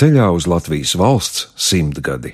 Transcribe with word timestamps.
ceļā 0.00 0.30
uz 0.32 0.46
Latvijas 0.48 0.94
valsts 0.96 1.50
simtgadi. 1.60 2.30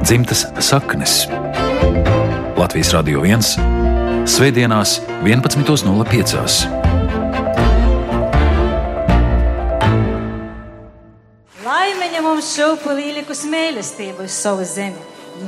Dzimtas 0.00 0.46
saknes 0.64 1.26
Latvijas 2.56 2.94
Radio 2.96 3.20
1 3.20 3.44
Svētdienās, 4.28 4.94
11.05. 5.28 6.64
Laimeņa 11.68 12.24
mums 12.24 12.48
šūpu 12.54 12.96
līlikus 12.96 13.44
mīlestību 13.52 14.24
uz 14.24 14.40
savu 14.40 14.64
zemi, 14.68 15.04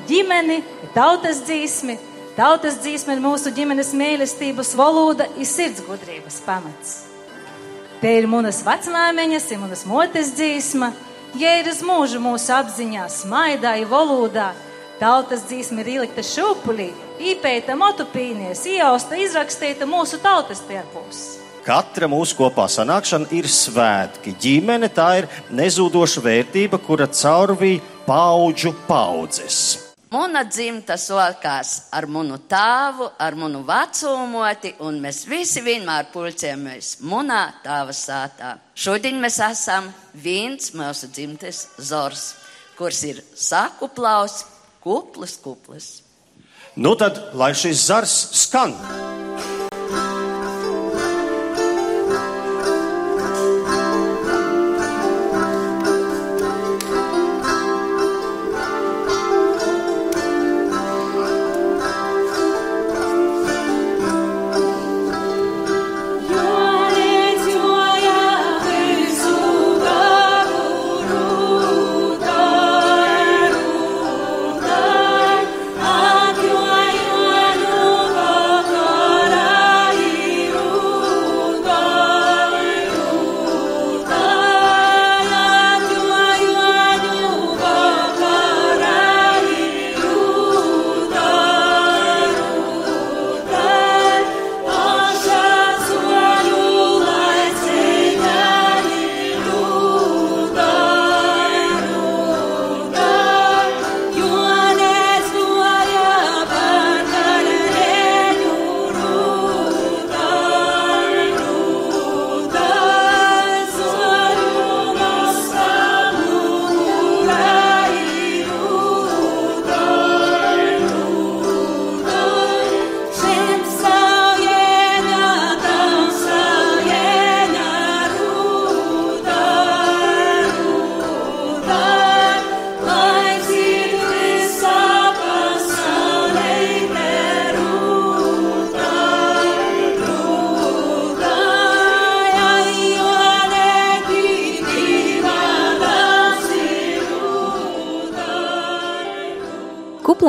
ģimeni, 0.09 0.61
tautas 0.95 1.43
dzīsmi. 1.46 1.98
Tautas 2.36 2.79
dzīsme 2.80 3.16
ir 3.16 3.23
mūsu 3.24 3.51
ģimenes 3.52 3.91
mīlestības 3.98 4.73
valoda, 4.78 5.27
ir 5.37 5.48
sirds 5.48 5.82
gudrības 5.84 6.38
pamats. 6.46 6.92
Te 8.01 8.15
ir 8.16 8.28
manas 8.30 8.62
vecmāmiņas, 8.65 9.51
ir 9.52 9.60
manas 9.60 9.82
motes 9.84 10.30
dzīsma, 10.38 10.92
ja 11.37 11.59
ir 11.60 11.68
uz 11.68 11.82
mūžu 11.84 12.23
mūsu 12.23 12.55
apziņā, 12.56 13.09
smaidā, 13.12 13.74
valodā. 13.91 14.55
Tautas 15.01 15.45
dzīsme 15.48 15.82
ir 15.82 15.92
ielikta 15.96 16.24
šūpulī, 16.24 16.91
īpēta 17.20 17.77
motupīnies, 17.77 18.65
iejausta, 18.68 19.18
izrakstīta 19.20 19.88
mūsu 19.88 20.20
tautas 20.23 20.62
terpos. 20.68 21.20
Katra 21.65 22.09
mūsu 22.09 22.38
kopā 22.38 22.65
sanākšana 22.73 23.29
ir 23.37 23.48
svētki. 23.52 24.32
Ģimene 24.41 24.88
tā 24.93 25.10
ir 25.20 25.29
nezūdoša 25.52 26.24
vērtība, 26.24 26.80
kura 26.80 27.09
caurvīja 27.09 27.84
paudžu 28.09 28.73
paudzes. 28.88 29.90
Mana 30.10 30.41
dzimta 30.42 30.96
sākās 30.98 31.84
ar 31.95 32.09
manu 32.10 32.41
tēvu, 32.51 33.06
ar 33.14 33.37
manu 33.38 33.60
vecumoti, 33.62 34.73
un 34.82 34.96
mēs 34.98 35.21
visi 35.30 35.62
vienmēr 35.62 36.09
pulcējamies 36.10 36.96
manā 37.07 37.45
tēva 37.62 37.95
sātā. 37.95 38.57
Šodien 38.74 39.23
mēs 39.23 39.38
esam 39.46 39.87
viens 40.18 40.73
mūsu 40.74 41.12
dzimtes 41.15 41.62
zors, 41.79 42.24
kurš 42.74 43.04
ir 43.07 43.23
sakuplaus, 43.38 44.40
kuplis, 44.82 45.37
kuplis. 45.38 45.88
Nu 46.74 46.96
tad, 46.98 47.23
lai 47.38 47.52
šis 47.54 47.87
zars 47.87 48.18
skan! 48.42 48.74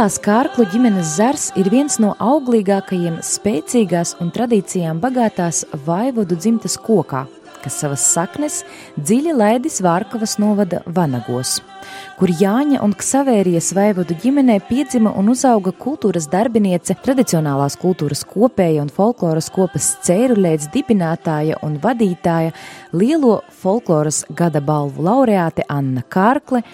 Kuplās 0.02 0.18
kārklu 0.18 0.64
ģimenes 0.66 1.10
zars 1.20 1.44
ir 1.62 1.68
viens 1.70 2.00
no 2.02 2.16
auglīgākajiem, 2.26 3.20
spēcīgās 3.22 4.16
un 4.18 4.32
tradīcijām 4.34 4.98
bagātās 4.98 5.60
vaivodu 5.86 6.34
dzimtas 6.42 6.74
kokā, 6.82 7.20
kas 7.62 7.78
savas 7.84 8.08
saknes 8.16 8.64
dziļi 8.98 9.38
laidis 9.38 9.78
Vārkavas 9.86 10.40
novada 10.42 10.82
Vanagos, 10.90 11.60
kur 12.18 12.34
Jāņa 12.34 12.82
un 12.82 12.98
Ksavērijas 12.98 13.70
vaivodu 13.78 14.18
ģimenē 14.26 14.58
piedzima 14.66 15.14
un 15.22 15.30
uzauga 15.36 15.70
kultūras 15.86 16.26
darbiniece, 16.34 16.98
tradicionālās 17.06 17.78
kultūras 17.78 18.26
kopēja 18.26 18.82
un 18.82 18.90
folkloras 18.90 19.54
kopas 19.54 19.94
cēruļēts 20.10 20.72
dibinātāja 20.74 21.62
un 21.62 21.78
vadītāja, 21.84 22.58
lielo 22.90 23.44
folkloras 23.62 24.26
gada 24.34 24.66
balvu 24.66 25.06
laureāte 25.12 25.70
Anna 25.70 26.02
Kārkle, 26.10 26.66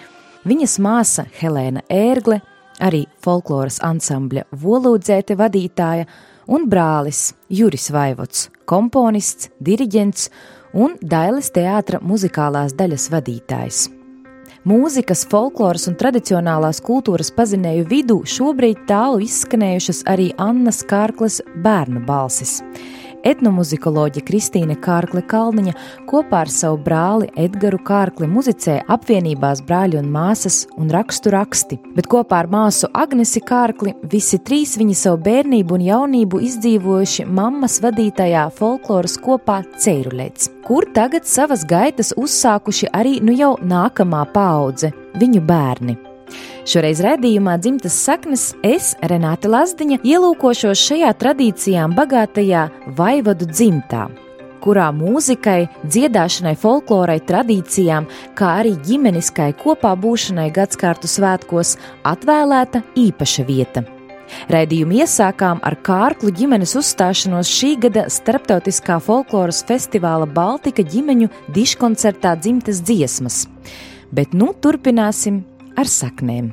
viņas 0.48 0.80
māsa 0.80 1.28
Helēna 1.42 1.84
Ērgle, 1.92 2.40
arī 2.84 3.04
folkloras 3.24 3.80
ansambļa 3.84 4.46
Volūdzēte 4.62 5.36
vadītāja 5.38 6.06
un 6.48 6.66
brālis 6.70 7.34
Juris 7.52 7.90
Vaivots, 7.92 8.48
komponists, 8.68 9.50
diriģents 9.60 10.28
un 10.78 10.96
Dailes 11.02 11.52
teātra 11.54 12.00
muzikālās 12.04 12.76
daļas 12.78 13.08
vadītājs. 13.12 13.86
Mūzikas, 14.68 15.22
folkloras 15.30 15.86
un 15.88 15.94
tradicionālās 15.96 16.82
kultūras 16.84 17.30
pazinēju 17.32 17.86
vidū 17.88 18.18
šobrīd 18.28 18.82
tālu 18.88 19.22
izskanējušas 19.24 20.02
arī 20.10 20.32
Annas 20.36 20.82
Kārkles 20.88 21.40
bērnu 21.64 22.02
balsis 22.08 22.58
etnomuzikoloģe 23.26 24.22
Kristīne 24.26 24.76
Kārkle 24.82 25.22
Kalniņa 25.28 25.74
kopā 26.10 26.42
ar 26.44 26.52
savu 26.52 26.80
brāli 26.84 27.28
Edgars 27.38 27.82
Kārkli 27.88 28.28
muzicē 28.30 28.78
apvienībās 28.90 29.62
brāļi 29.66 30.00
un 30.00 30.10
māsas 30.12 30.64
un 30.78 30.90
rakstu 30.94 31.32
raksti, 31.34 31.78
bet 31.96 32.08
kopā 32.10 32.42
ar 32.42 32.50
māsu 32.52 32.90
Agnesi 32.94 33.42
Kārkli 33.44 33.94
visi 34.10 34.40
trīs 34.42 34.76
viņi 34.80 34.96
savu 34.98 35.22
bērnību 35.28 35.78
un 35.78 35.86
jaunību 35.88 36.42
izdzīvojuši 36.48 37.28
mammas 37.28 37.78
vadītajā 37.84 38.48
folkloras 38.58 39.18
kopā 39.22 39.60
Ceiruļēts, 39.78 40.50
kur 40.66 40.88
tagad 40.94 41.28
savas 41.28 41.64
gaitas 41.68 42.14
uzsākuši 42.16 42.92
arī 42.92 43.18
nu 43.22 43.36
jau 43.36 43.56
nākamā 43.62 44.26
paudze- 44.32 44.92
viņu 45.20 45.44
bērni. 45.46 46.07
Šoreiz 46.66 47.02
redzījumā 47.04 47.58
dzimtas 47.62 47.98
saknes 48.06 48.52
es, 48.66 48.94
Renāte 49.02 49.50
Lazdiņa, 49.50 50.00
ielūkošos 50.02 50.80
šajā 50.88 51.12
tradīcijām 51.20 51.94
bagātajā 51.98 52.68
vaivadu 52.98 53.50
dzimtā 53.50 54.08
kurā 54.58 54.88
mūzikai, 54.92 55.68
dziedāšanai, 55.86 56.56
folklorai, 56.58 57.20
tradīcijām, 57.24 58.08
kā 58.38 58.56
arī 58.62 58.74
ģimeniskai 58.84 59.52
kopā 59.62 59.94
būšanai 60.02 60.48
gadsimtu 60.54 61.10
svētkos 61.10 61.76
atvēlēta 62.10 62.82
īpaša 62.98 63.46
vieta. 63.48 63.84
Raidījumu 64.52 64.98
iesākām 65.00 65.62
ar 65.64 65.78
Kārklu 65.84 66.32
ģimenes 66.36 66.74
uzstāšanos 66.76 67.48
šī 67.48 67.74
gada 67.86 68.06
starptautiskā 68.12 68.98
folkloras 69.00 69.62
festivāla 69.68 70.28
Baltika 70.28 70.84
ģimeņu 70.84 71.30
diškoncertā 71.56 72.34
dzimtas 72.36 72.82
dziesmas, 72.84 73.46
bet 74.12 74.36
nu 74.36 74.52
turpināsim 74.52 75.40
ar 75.78 75.86
saknēm. 75.88 76.50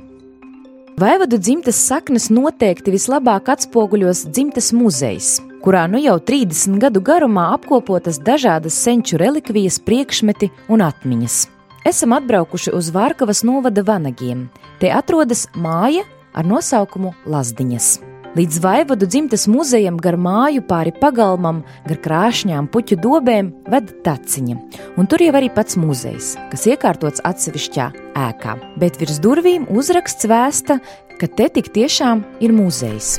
Vaivadu 0.95 1.35
dzimtas 1.41 1.79
saknes 1.89 2.29
noteikti 2.31 2.93
vislabāk 2.93 3.49
atspoguļos 3.51 4.21
dzimtas 4.29 4.71
muzejs, 4.71 5.41
kurā 5.65 5.83
nu 5.91 5.99
jau 5.99 6.15
30 6.29 6.79
gadu 6.79 7.01
garumā 7.03 7.49
apkopotas 7.57 8.21
dažādas 8.21 8.77
senču 8.79 9.19
relikvijas, 9.19 9.81
priekšmeti 9.83 10.53
un 10.71 10.85
atmiņas. 10.87 11.41
Esam 11.85 12.15
atbraukuši 12.15 12.71
uz 12.73 12.93
Vārkavas 12.95 13.43
novada 13.43 13.83
vanagiem. 13.85 14.47
Te 14.79 14.89
atrodas 14.89 15.45
māja 15.53 16.07
ar 16.33 16.47
nosaukumu 16.47 17.11
Lazdiņas. 17.27 18.04
Līdz 18.35 18.57
Vaivodu 18.59 19.07
dzimtas 19.07 19.45
muzejam 19.47 19.95
gar 19.95 20.17
māju 20.19 20.59
pāri 20.67 20.91
pagalmam, 20.91 21.61
gar 21.87 21.99
krāšņām 22.03 22.65
puķu 22.67 22.97
dobēm 22.99 23.53
ved 23.71 23.93
taciņa, 24.03 24.57
un 24.99 25.07
tur 25.07 25.23
jau 25.23 25.31
arī 25.39 25.47
pats 25.55 25.77
muzejs, 25.79 26.33
kas 26.51 26.65
iekārtots 26.67 27.23
atsevišķā 27.23 27.85
ēkā. 28.25 28.57
Bet 28.75 28.99
virs 28.99 29.21
durvīm 29.23 29.69
uzraksts 29.71 30.27
vēsta, 30.27 30.81
ka 31.15 31.31
te 31.31 31.47
tik 31.47 31.71
tiešām 31.79 32.25
ir 32.43 32.51
muzejs. 32.59 33.13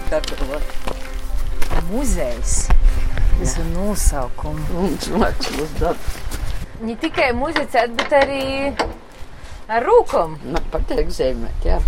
Muzejs. 1.89 2.55
Tas 3.41 3.57
ir 3.57 3.73
nosaukums. 3.73 5.09
Ne 6.85 7.01
tikai 7.01 7.33
muzicēt, 7.41 7.97
bet 7.97 8.21
arī 8.21 8.47
ar 9.65 9.81
rūkām. 9.81 10.37
Man 10.45 10.73
patīk 10.77 11.09
zīmēt, 11.09 11.71
jā. 11.73 11.81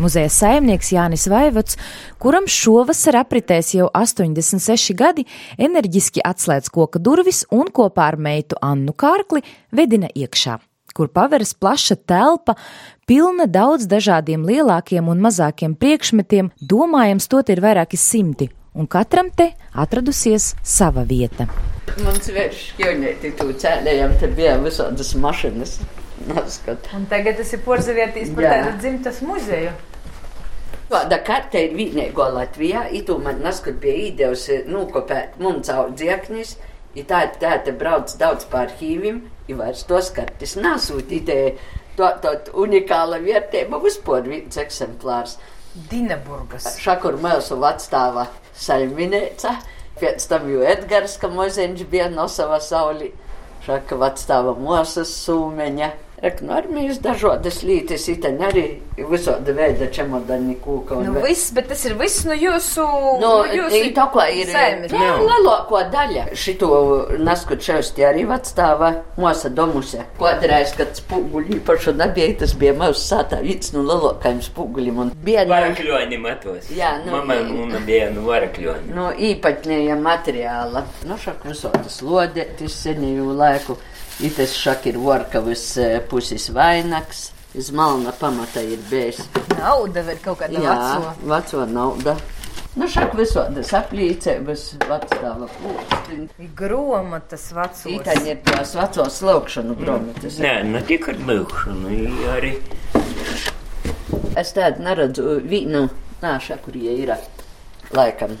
Muzeja 0.00 0.30
saimnieks 0.32 0.88
Jānis 0.94 1.26
Vaivots, 1.28 1.76
kuram 2.22 2.46
šovasar 2.48 3.18
apritēs 3.20 3.74
jau 3.76 3.90
86 3.92 4.94
gadi, 4.96 5.26
enerģiski 5.60 6.22
atslēdz 6.24 6.70
koka 6.72 7.00
durvis 7.02 7.42
un 7.52 7.68
kopā 7.68 8.06
ar 8.14 8.16
meitu 8.16 8.56
Annu 8.64 8.94
Kārkli 8.96 9.42
vedina 9.68 10.08
iekšā, 10.08 10.56
kur 10.96 11.12
paveras 11.12 11.52
plaša 11.52 11.98
telpa, 12.08 12.56
pilna 13.04 13.44
daudz 13.44 13.84
dažādiem 13.90 14.48
lielākiem 14.48 15.12
un 15.12 15.20
mazākiem 15.28 15.76
priekšmetiem, 15.76 16.48
domājams, 16.56 17.28
tot 17.28 17.52
ir 17.52 17.60
vairāki 17.60 18.00
simti, 18.00 18.48
un 18.72 18.88
katram 18.88 19.28
te 19.28 19.50
atradusies 19.76 20.54
sava 20.64 21.04
vieta. 21.04 21.50
Mums 22.00 22.32
vērš 22.32 22.68
šķionēti 22.70 23.36
tu 23.36 23.52
cēlējam, 23.60 24.16
te 24.16 24.32
bija 24.32 24.56
visādas 24.64 25.12
mašinas. 25.20 25.82
Naskat. 26.34 26.90
Un 26.96 27.06
tagad 27.10 27.40
tas 27.40 27.52
ir 27.54 27.62
porzavieties 27.64 28.34
par 28.36 28.48
tādu 28.48 28.76
dzimtas 28.82 29.22
muzeju. 29.26 29.72
Tāda 30.92 31.22
karte 31.24 31.60
ir 31.64 31.72
vienīgo 31.72 32.26
Latvijā, 32.34 32.84
itu 32.92 33.16
man 33.22 33.38
naskat 33.40 33.78
bija 33.80 34.10
īdevusi 34.10 34.58
nūkopēt 34.68 35.38
mums 35.40 35.70
caur 35.70 35.88
dzieknis, 35.96 36.58
i 36.92 37.04
tā 37.08 37.22
tā 37.40 37.54
te 37.64 37.72
brauc 37.72 38.12
daudz 38.20 38.44
pār 38.52 38.68
arhīvim, 38.68 39.22
i 39.48 39.56
vairs 39.56 39.86
tos 39.88 40.10
kartes 40.12 40.52
nasūtīt, 40.60 41.32
to, 41.96 42.10
to 42.20 42.34
unikāla 42.60 43.22
vērtība 43.24 43.80
vispār 43.80 44.28
viens 44.28 44.60
eksemplārs. 44.60 45.38
Dinaburgas. 45.88 46.74
Šakur 46.84 47.16
mūsu 47.20 47.56
vecstāva 47.62 48.26
saimniece, 48.52 49.54
pēc 49.96 50.28
tam 50.28 50.50
jau 50.52 50.60
Edgars, 50.68 51.16
ka 51.16 51.32
mozeņš 51.32 51.86
bija 51.88 52.10
no 52.12 52.28
sava 52.28 52.60
sauli, 52.60 53.08
šaka 53.64 53.96
vecstāva 53.96 54.52
mūsas 54.60 55.12
sūmeņa. 55.24 55.92
Ek, 56.22 56.38
no 56.46 56.52
armijas 56.54 57.00
dažādas 57.02 57.56
lietas, 57.66 58.04
iten 58.12 58.36
arī 58.46 58.60
visāda 59.10 59.50
veida 59.56 59.88
čemodani 59.90 60.52
kūka. 60.62 61.00
Nu, 61.02 61.16
ve- 61.16 61.24
viss, 61.24 61.48
bet 61.50 61.66
tas 61.72 61.80
ir 61.88 61.96
viss 61.98 62.20
no 62.28 62.36
jūsu. 62.38 62.84
No, 63.18 63.30
jūsu 63.50 63.80
ir 63.80 63.88
tā, 63.96 64.04
ko 64.14 64.22
ir. 64.30 64.46
Jā, 64.46 65.16
lielāko 65.18 65.80
daļa. 65.90 66.28
Šito 66.38 66.68
naskot 67.18 67.58
šausti 67.66 68.06
arī 68.06 68.22
vecstāva 68.30 68.92
mūsa 69.18 69.50
domuse. 69.50 70.04
Kodreiz, 70.20 70.76
kad 70.78 70.94
spūguļi 71.00 71.58
pašu 71.66 71.96
nebija, 71.98 72.38
tas 72.44 72.54
bija 72.54 72.76
mūsu 72.78 73.02
sātā 73.02 73.40
viens 73.42 73.72
no 73.74 73.82
lielākajiem 73.90 74.44
spūguļiem. 74.46 75.00
Un 75.06 75.10
bija 75.26 75.42
no, 75.44 75.56
Varakļoņi 75.56 76.20
matos. 76.22 76.70
Jā, 76.70 76.92
nu, 77.04 77.16
Mama 77.18 77.40
un 77.42 77.74
bija 77.86 78.12
no 78.14 78.22
varakļoņa. 78.30 78.94
no 78.94 79.10
īpatnējā 79.12 79.98
materiāla. 79.98 80.84
Nu, 81.10 81.18
šak 81.18 81.42
visādas 81.50 81.98
lodētis 82.06 82.78
senīju 82.86 83.34
laiku. 83.42 83.76
Ites 84.22 84.54
šak 84.54 84.86
ir 84.86 84.98
vorkavas 85.02 85.64
eh, 85.82 86.00
puses 86.10 86.48
vainags. 86.54 87.30
Iz 87.54 87.68
malna 87.74 88.12
pamata 88.16 88.62
ir 88.64 88.78
bijis. 88.90 89.18
Nauda 89.58 90.04
vai 90.06 90.14
kaut 90.24 90.38
kāda 90.40 90.62
Jā, 90.62 90.76
veco. 90.78 91.10
veco 91.34 91.66
nauda. 91.68 92.14
Nu, 92.72 92.86
šak 92.88 93.12
visādas 93.18 93.74
aplīcības, 93.76 94.62
vecstāva 94.88 95.48
pūsti. 95.58 96.22
Ir 96.40 96.52
Groma 96.56 97.20
tas 97.28 97.50
vecos. 97.52 97.84
Ītaņi 97.92 98.32
ir 98.32 98.38
tās 98.46 98.72
vecos 98.78 99.18
laukšanu 99.28 99.76
grāmatas. 99.76 100.38
Nē, 100.40 100.54
ne 100.70 100.80
tikai 100.88 101.12
ar 101.18 101.20
lūkšanu, 101.28 101.98
arī 102.32 102.54
Es 104.40 104.54
tādu 104.56 104.80
neredzu 104.86 105.36
vīnu, 105.44 105.82
nāša, 106.22 106.56
kur 106.64 106.76
ie 106.80 106.94
ir 107.02 107.10
laikam 107.92 108.38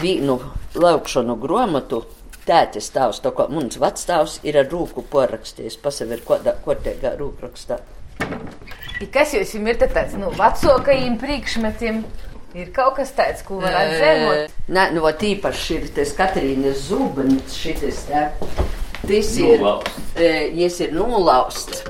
vīnu 0.00 0.38
laukšanu 0.80 1.36
grāmatu. 1.42 2.00
Tētis 2.44 2.90
tavs, 2.92 3.22
to 3.24 3.32
ko 3.32 3.46
mums 3.48 3.78
vecstāvs 3.80 4.38
ir 4.44 4.58
ar 4.60 4.68
rūku 4.68 5.06
porakstījis, 5.12 5.78
pasaver 5.80 6.20
kodā 6.26 6.52
kortēgā 6.64 7.14
rūkrakstā. 7.16 7.80
I 9.00 9.08
Kas 9.12 9.32
jūs 9.34 9.54
ir 9.56 9.80
tāds, 9.80 10.14
nu, 10.20 10.30
vecākajiem 10.36 11.16
priekšmetiem? 11.20 12.04
Ir 12.54 12.68
kaut 12.70 13.00
kas 13.00 13.10
tāds, 13.16 13.42
ko 13.42 13.58
var 13.58 13.74
atzēmot. 13.80 14.52
Nē, 14.70 14.84
nu, 14.94 15.02
vat 15.02 15.22
īpaši 15.26 15.78
ir 15.80 15.88
tas 15.96 16.12
Katrīnas 16.14 16.84
zubens 16.86 17.56
šitas 17.58 18.04
tā. 18.06 18.28
Tas 19.02 19.32
ir, 19.42 19.64
e, 20.14 20.28
jas 20.60 20.78
ir 20.84 20.94
nolausts. 20.94 21.82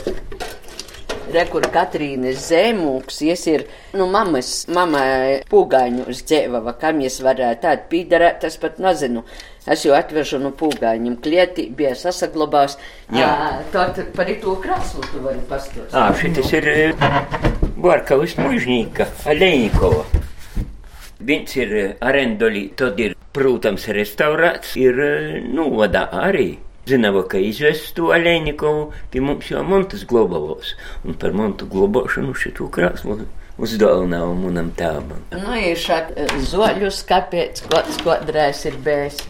Rekur 1.35 1.67
Katrīnas 1.75 2.47
zemūks, 2.49 3.21
jas 3.27 3.45
ir, 3.51 3.67
nu, 3.93 4.07
mamas, 4.09 4.65
mamma 4.73 5.03
pūgāņu 5.51 6.09
uz 6.09 6.25
dzēvava, 6.25 6.77
kam 6.81 7.03
jas 7.05 7.21
varētu 7.27 7.61
tādu 7.67 7.87
pīdarēt, 7.93 8.41
tas 8.47 8.57
pat 8.63 8.81
nezinu. 8.81 9.27
Es 9.65 9.85
jau 9.87 9.95
atvežu 9.97 10.37
no 10.43 10.51
pūgāņiem 10.53 11.17
klieti, 11.25 11.71
bija 11.73 11.95
sasaglabās. 11.97 12.77
Jā. 13.17 13.31
Tad 13.73 14.01
par 14.17 14.29
to 14.43 14.59
krāslu 14.61 15.05
tu 15.09 15.23
vari 15.25 15.41
pastāstīt. 15.49 15.95
Ā, 15.97 16.11
šitas 16.21 16.53
ir 16.53 16.69
Barkavas 17.81 18.37
mužņīka, 18.37 19.09
Alēnikova. 19.33 20.05
Viens 21.25 21.57
ir 21.57 21.73
eh, 21.81 21.95
arendolī, 22.05 22.67
tad 22.77 23.01
ir, 23.01 23.15
protams, 23.33 23.89
restaurāts, 23.97 24.75
ir 24.77 25.01
eh, 25.01 25.41
novadā 25.49 26.11
arī. 26.13 26.59
Zinām, 26.85 27.17
ka 27.33 27.41
izvest 27.41 27.95
to 27.97 28.11
Alēnikovu 28.13 28.91
pie 29.13 29.25
mums 29.25 29.49
jau 29.49 29.65
montas 29.65 30.05
globālos. 30.05 30.75
Un 31.09 31.17
par 31.17 31.33
montu 31.33 31.65
globāšanu 31.73 32.37
šito 32.37 32.69
krāslu 32.69 33.23
uzdāvināju 33.65 34.35
manam 34.43 34.69
tēvam. 34.77 35.23
Nu, 35.33 35.55
ir 35.57 35.79
šādi 35.81 36.27
zoļus, 36.51 37.01
kāpēc 37.09 37.65
kāds 37.71 38.03
kodrēs 38.05 38.67
ir 38.69 38.77
bijis. 38.85 39.23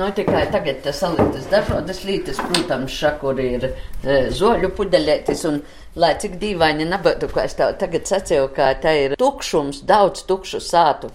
Nu, 0.00 0.06
tikai 0.16 0.46
tagad 0.48 0.78
tas 0.80 0.96
saliktas 1.02 1.44
dažādas 1.52 1.98
lietas, 2.08 2.38
protams, 2.40 2.94
šakur 3.02 3.40
ir 3.44 3.66
e, 3.66 4.14
zoļu 4.32 4.70
pudelētis, 4.78 5.42
un 5.50 5.58
lai 6.00 6.14
cik 6.22 6.38
dīvaini 6.40 6.86
nebūtu, 6.88 7.28
ko 7.28 7.42
es 7.42 7.58
tev 7.58 7.74
tagad 7.82 8.08
sacīju, 8.08 8.46
ka 8.56 8.70
tā 8.80 8.94
ir 8.96 9.16
tukšums, 9.20 9.82
daudz 9.90 10.22
tukšu 10.30 10.62
sātu. 10.64 11.10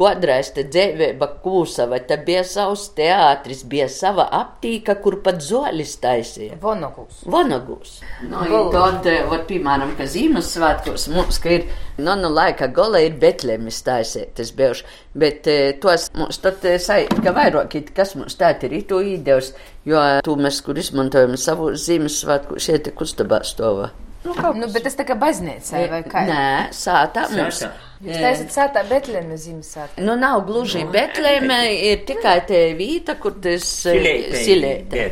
Kodreiz 0.00 0.48
te 0.56 0.62
dzīvība 0.64 1.26
kūsa, 1.42 1.84
vai 1.90 1.98
te 2.08 2.16
bija 2.24 2.40
savs 2.48 2.86
teātris, 2.96 3.66
bija 3.68 3.84
sava 3.92 4.24
aptīka, 4.32 4.94
kur 5.02 5.18
pat 5.20 5.42
zoļis 5.44 5.92
taisīja. 6.00 6.56
Vonogus. 6.62 7.18
Vanagūs. 7.28 7.98
Nu, 8.30 8.40
no, 8.48 8.62
tad, 8.72 9.04
eh, 9.10 9.26
vat, 9.28 9.44
piemēram, 9.50 9.92
ka 9.98 10.06
Ziemassvētkos 10.08 11.04
mums, 11.12 11.40
ka 11.44 11.52
ir, 11.58 11.66
nu, 11.98 12.14
nu, 12.16 12.30
laika 12.32 12.70
gola 12.72 13.02
ir 13.04 13.18
Betlēmis 13.20 13.82
taisētas 13.84 14.54
bijuši, 14.56 14.88
bet 15.20 15.50
eh, 15.52 15.74
tos 15.82 16.08
mums 16.16 16.40
tad 16.40 16.64
eh, 16.64 16.78
sajūt, 16.80 17.20
ka 17.20 17.36
vairāk 17.36 17.76
it, 17.82 17.92
kas 17.96 18.16
mums 18.16 18.40
tēt 18.40 18.64
ir 18.70 18.78
itu 18.80 19.02
īdeus, 19.04 19.52
jo 19.84 20.00
tu 20.24 20.38
mēs, 20.40 20.62
kur 20.64 20.80
izmantojam 20.80 21.36
savu 21.36 21.74
Ziemassvētku, 21.76 22.56
šeit 22.56 22.88
ir 22.88 22.96
kustabā 22.96 23.42
stovā. 23.44 23.92
Nu, 24.24 24.32
Nu, 24.56 24.66
bet 24.72 24.84
tas 24.84 24.96
tā 24.96 25.04
kā 25.08 25.16
baznīcā 25.16 25.84
vai 25.92 26.02
kā? 26.08 26.24
Nē, 26.28 26.48
sātā 26.76 27.28
mums. 27.32 27.62
Sātā. 27.64 27.89
Jūs 28.00 28.16
taisat 28.16 28.54
sātā 28.54 28.82
Betlēma 28.88 29.36
Ziemassvētku. 29.36 30.00
Nu, 30.06 30.14
nav 30.16 30.46
gluži 30.48 30.86
Betlēmē, 30.88 31.58
ir 31.90 32.06
tikai 32.08 32.38
te 32.48 32.60
vīta, 32.78 33.18
kur 33.20 33.36
tas 33.44 33.66
Silēte, 33.84 34.40
silēte. 34.40 35.04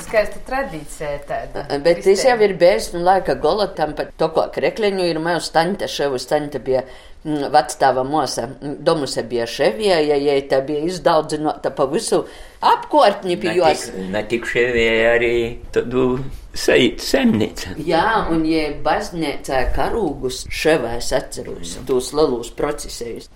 Skaista 0.00 0.40
tradīcija 0.46 1.16
tāda. 1.28 1.66
Bet 1.84 2.00
tas 2.04 2.22
jau 2.24 2.36
ir 2.40 2.54
bijis 2.56 2.88
nu, 2.94 3.02
laika 3.04 3.34
golotam, 3.36 3.92
pat 3.96 4.14
to, 4.16 4.30
ko 4.32 4.46
krekliņu 4.54 5.04
ir 5.04 5.20
mūsu 5.20 5.50
staņta, 5.50 5.88
ševu 5.90 6.20
staņta 6.22 6.62
bija 6.64 6.80
mm, 6.86 7.50
vecstāva 7.52 8.04
mosa, 8.08 8.46
mm, 8.48 8.78
domuse 8.86 9.24
bija 9.28 9.44
ševie, 9.44 9.92
ja 9.92 10.16
jai 10.16 10.38
tā 10.48 10.62
bija 10.64 10.86
izdaudzināta 10.88 11.74
pa 11.76 11.86
visu 11.92 12.22
apkārtni 12.64 13.36
pie 13.42 13.52
jos. 13.58 13.90
Ne 14.14 14.24
tik 14.30 14.48
ševēja 14.48 15.12
arī 15.18 15.34
tādu 15.76 16.06
sajūt 16.56 17.04
semnīca. 17.04 17.76
Jā, 17.84 18.06
un 18.32 18.46
ja 18.48 18.70
baznīcā 18.84 19.66
karūgus 19.76 20.46
ševā 20.48 20.96
es 21.02 21.12
atceros 21.16 21.76
tos 21.88 22.14
lielus 22.16 22.52
procesējus. 22.56 23.28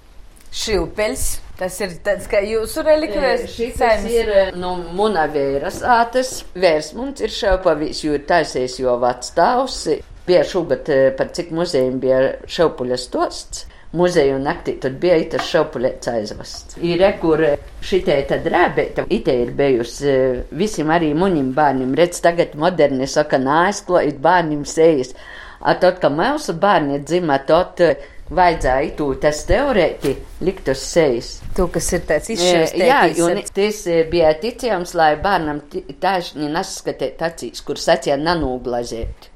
Šilpeļs. 0.56 1.26
Tas 1.56 1.78
ir 1.80 1.94
tāds 2.04 2.26
kā 2.28 2.42
jūsu 2.44 2.82
relikvijas. 2.84 3.46
Šis 3.48 3.80
ir 4.12 4.32
no 4.60 4.74
muna 4.96 5.24
vēras 5.32 5.80
ātas. 5.80 6.42
Vērs 6.52 6.92
mums 6.96 7.22
ir 7.24 7.32
šaupavīs, 7.32 8.02
jo 8.04 8.18
taisījis 8.28 8.80
jo 8.82 8.98
vecstāvs. 9.00 9.78
Bija 10.26 10.42
šogad 10.44 10.90
par 11.16 11.32
cik 11.32 11.54
muzejiem 11.54 11.96
bija 12.02 12.20
šaupuļa 12.50 13.00
stosts. 13.00 13.66
muzeju 13.96 14.38
naktī, 14.42 14.76
tad 14.80 14.98
bija 15.00 15.16
tas 15.32 15.46
šaupulēts 15.48 16.10
aizvests. 16.12 16.76
Ir 16.84 17.00
rekur 17.00 17.42
šitai 17.86 18.18
tad 18.28 18.46
rābēta, 18.52 19.06
ite 19.12 19.34
ir 19.44 19.52
bijusi 19.56 20.12
visiem 20.56 20.90
arī 20.92 21.12
muņim 21.16 21.52
bērniem, 21.56 21.94
redz 21.98 22.20
tagad 22.24 22.56
moderni 22.58 23.08
saka, 23.10 23.40
nāizklājīt 23.42 24.20
bērniem 24.22 24.66
sejas. 24.68 25.14
A 25.60 25.72
tad, 25.80 26.00
ka 26.02 26.10
mūsu 26.12 26.52
bērni 26.60 27.00
dzima, 27.04 27.38
tad 27.48 27.80
eh, 27.80 28.02
vajadzēja 28.34 28.88
itū 28.88 29.06
tas 29.22 29.44
teorēti 29.46 30.14
likt 30.46 30.68
uz 30.72 30.82
sejas. 30.82 31.30
Tu, 31.56 31.68
kas 31.72 31.92
ir 31.94 32.04
tāds 32.08 32.30
Jā, 32.32 32.36
izšķirts. 32.36 33.22
un 33.26 33.40
tas 33.54 33.80
bija 34.10 34.34
ticams, 34.42 34.94
lai 34.98 35.12
bērnam 35.22 35.62
taisni 36.02 36.50
nesaskatīt 36.50 37.22
acīs, 37.22 37.62
kur 37.66 37.80
sacīja 37.80 38.18
nanūglazēt. 38.20 39.30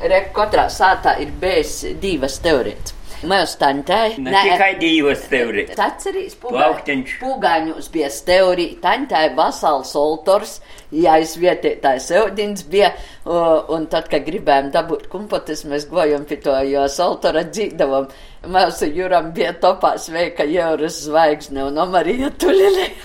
Re, 0.00 0.22
katrā 0.36 0.68
sātā 0.72 1.18
ir 1.20 1.32
bijis 1.40 1.82
divas 2.00 2.38
teorētas. 2.44 2.99
Mēs 3.28 3.52
tantai. 3.60 4.14
Ne 4.22 4.32
tikai 4.32 4.70
divas 4.80 5.26
teorijas. 5.28 5.76
Atcerīs, 5.76 6.36
Plauktiņš. 6.40 7.18
pūgāņos 7.20 7.90
bija 7.92 8.08
teorija, 8.26 8.78
tantai 8.80 9.26
vasals 9.36 9.92
oltors, 9.98 10.54
jāizvietētājs 10.94 12.08
eudins 12.16 12.64
bija, 12.64 12.94
un 13.26 13.86
tad, 13.92 14.08
kad 14.12 14.24
gribējām 14.24 14.70
dabūt 14.72 15.06
kumpotis, 15.12 15.66
mēs 15.68 15.86
gojam 15.90 16.24
pie 16.24 16.40
to, 16.40 16.56
jo 16.64 16.86
soltora 16.88 17.44
dzīdavam. 17.44 18.08
Mūsu 18.48 18.88
jūram 18.88 19.34
bija 19.36 19.52
topā 19.60 19.96
sveika 20.00 20.48
jūras 20.48 21.02
zvaigzne 21.04 21.68
un 21.68 21.80
Omarija 21.84 22.32
Tulili. 22.40 22.90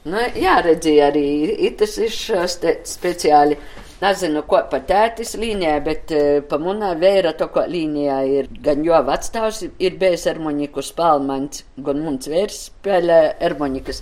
Nu, 0.00 0.16
jā, 0.32 0.54
redzēja 0.64 1.10
arī 1.10 1.26
izšos 1.68 2.54
te 2.62 2.70
speciāli. 2.88 3.58
Nezinu, 4.00 4.44
ko 4.48 4.62
pa 4.72 4.78
tētis 4.88 5.34
līnijā, 5.36 5.74
bet 5.84 6.12
uh, 6.16 6.28
pa 6.48 6.56
munā 6.62 6.94
vēra 7.00 7.34
to, 7.36 7.50
ko 7.52 7.66
līnijā 7.68 8.20
ir 8.32 8.48
gan 8.64 8.80
jo 8.86 8.96
vecstāvs 9.04 9.66
ir 9.68 9.98
bijis 10.00 10.24
harmoniku 10.30 10.84
spēlmans, 10.84 11.66
gan 11.84 12.00
mums 12.06 12.30
vērs 12.32 12.62
spēlē 12.70 13.20
harmonikas. 13.42 14.00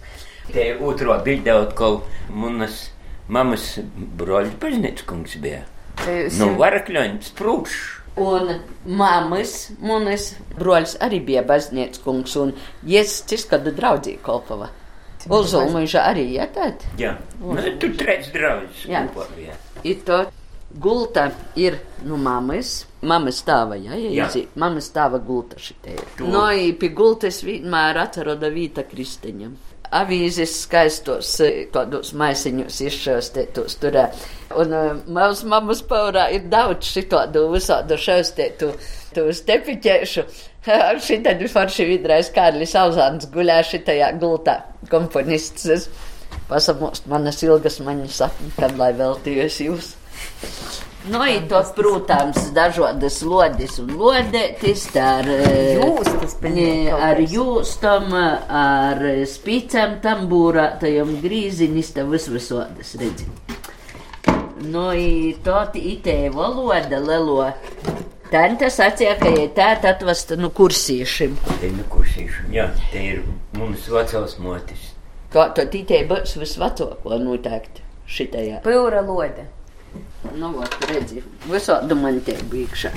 Te 0.52 0.70
otro 0.78 1.18
bilde 1.26 1.50
atkal 1.52 1.98
manas 2.30 2.86
mammas 3.28 3.74
broļa 4.18 4.56
paznīckungs 4.62 5.36
bija. 5.42 5.62
Nu, 6.38 6.52
varakļoņs 6.58 7.32
prūšs. 7.38 7.78
Un 8.18 8.50
mammas, 8.98 9.54
manas 9.78 10.32
broļs 10.58 10.96
arī 11.04 11.20
bija 11.26 11.44
baznīckungs, 11.46 12.34
un 12.42 12.54
es 13.02 13.20
ciskadu 13.30 13.74
draudzī 13.76 14.16
kolpava. 14.24 14.72
Ulzulmuža 15.26 16.04
arī 16.08 16.26
ietēt. 16.38 16.84
Jā, 17.00 17.16
nu, 17.40 17.56
tu 17.80 17.90
trēc 17.98 18.30
draudzes. 18.34 18.84
Jā. 18.88 19.06
kopā 19.08 19.26
bija. 19.36 19.56
Ir 19.86 20.02
to 20.06 20.20
gulta 20.78 21.30
ir, 21.56 21.78
nu, 22.04 22.16
mammas, 22.20 22.86
mammas 23.02 23.40
stāva, 23.42 23.78
jā, 23.80 23.96
jā, 23.96 24.10
Jā. 24.14 24.28
jā. 24.36 24.44
mammas 24.60 24.90
stāva 24.90 25.18
gulta. 25.24 25.56
To. 25.58 26.26
No, 26.28 26.44
i 26.52 26.72
pie 26.76 26.90
gultas 26.94 27.42
vienmēr 27.46 27.98
atroda 28.04 28.50
vīta 28.52 28.84
kristeņam. 28.88 29.56
Avīzes 29.94 30.52
skaistos, 30.64 31.30
kādos 31.72 32.12
maisiņos 32.18 32.80
izšaustētos 32.88 33.78
turē. 33.80 34.08
Un 34.60 34.74
uh, 34.76 34.90
mūsu 35.08 35.48
mammas 35.48 35.80
paurā 35.88 36.26
ir 36.36 36.44
daudz 36.52 36.90
šitādu 36.92 37.46
visādu 37.54 37.96
šaustētu, 38.00 38.74
tu 39.16 39.26
stepiķēšu. 39.40 40.26
Šitā 41.00 41.32
forši 41.48 41.86
vidrais 41.88 42.28
Kārlis 42.34 42.74
Auzāns 42.76 43.30
guļā 43.32 43.62
šitajā 43.64 44.12
gultā, 44.20 44.58
komponists. 44.92 45.64
Es 45.72 45.88
Pasamost 46.48 47.04
manas 47.12 47.42
ilgas 47.44 47.76
maņas 47.84 48.20
sapņi, 48.22 48.52
kad 48.56 48.76
lai 48.80 48.92
veltījos 48.96 49.58
jūs. 49.66 49.94
Nu, 51.06 51.22
ir 51.30 51.44
to, 51.48 51.60
protams, 51.76 52.48
dažādas 52.54 53.20
lodes 53.22 53.78
un 53.78 53.92
lodētis, 54.00 54.88
ar, 54.98 55.28
eh, 55.30 55.78
Jūstas, 55.78 56.34
ar 56.98 57.20
jūstam, 57.22 58.12
ar 58.50 59.04
spīcām 59.30 60.00
tambūrātajam 60.02 61.14
grīzinis, 61.22 61.94
tā 61.94 62.02
vis 62.10 62.26
visodas, 62.28 62.96
redzi. 62.98 63.30
Nu, 64.58 64.90
i 64.90 65.36
to 65.44 65.60
itē 65.72 66.32
valoda 66.34 66.98
lelo. 66.98 67.52
Tante 68.28 68.66
sacīja, 68.66 69.14
ka 69.20 69.30
ja 69.32 69.46
tēta 69.56 69.94
atvesta 69.94 70.36
nu 70.36 70.50
kursīšim. 70.50 71.36
Te 71.62 71.70
nu 71.72 71.86
kursīšu. 71.88 72.50
Jā, 72.52 72.66
te 72.90 73.04
ir 73.14 73.22
mums 73.56 73.86
vecās 73.88 74.34
motis. 74.42 74.90
Kā 75.32 75.46
to 75.54 75.62
itē 75.62 76.02
būs 76.10 76.34
visvecāko 76.40 77.20
noteikti 77.22 77.86
šitajā. 78.08 78.60
Pūra 78.66 79.00
lode. 79.06 79.46
Nu, 80.38 80.52
vot, 80.54 80.74
redzi, 80.90 81.22
visādi 81.48 81.96
man 81.98 82.20
te 82.26 82.36
bīkšā. 82.50 82.92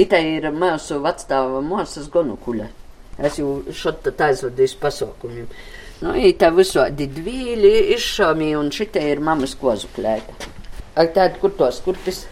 Ita 0.00 0.20
ir 0.22 0.48
mūsu 0.54 1.00
vecstāva 1.04 1.62
mūsas 1.64 2.08
gonukuļa. 2.12 2.68
Es 3.26 3.38
jau 3.40 3.60
šot 3.76 4.08
aizvadīju 4.12 4.78
pasaukumiem. 4.80 5.48
Nu, 6.00 6.14
ita 6.16 6.48
visādi 6.56 7.10
dvīļi 7.12 7.74
izšāmi 7.96 8.54
un 8.56 8.70
šita 8.72 9.02
ir 9.12 9.20
mammas 9.24 9.56
kozu 9.60 9.90
klēta. 9.96 10.50
Ak, 10.94 11.12
tāda, 11.16 11.36
kur 11.42 11.52
tos 11.58 11.82
kurpis? 11.84 12.24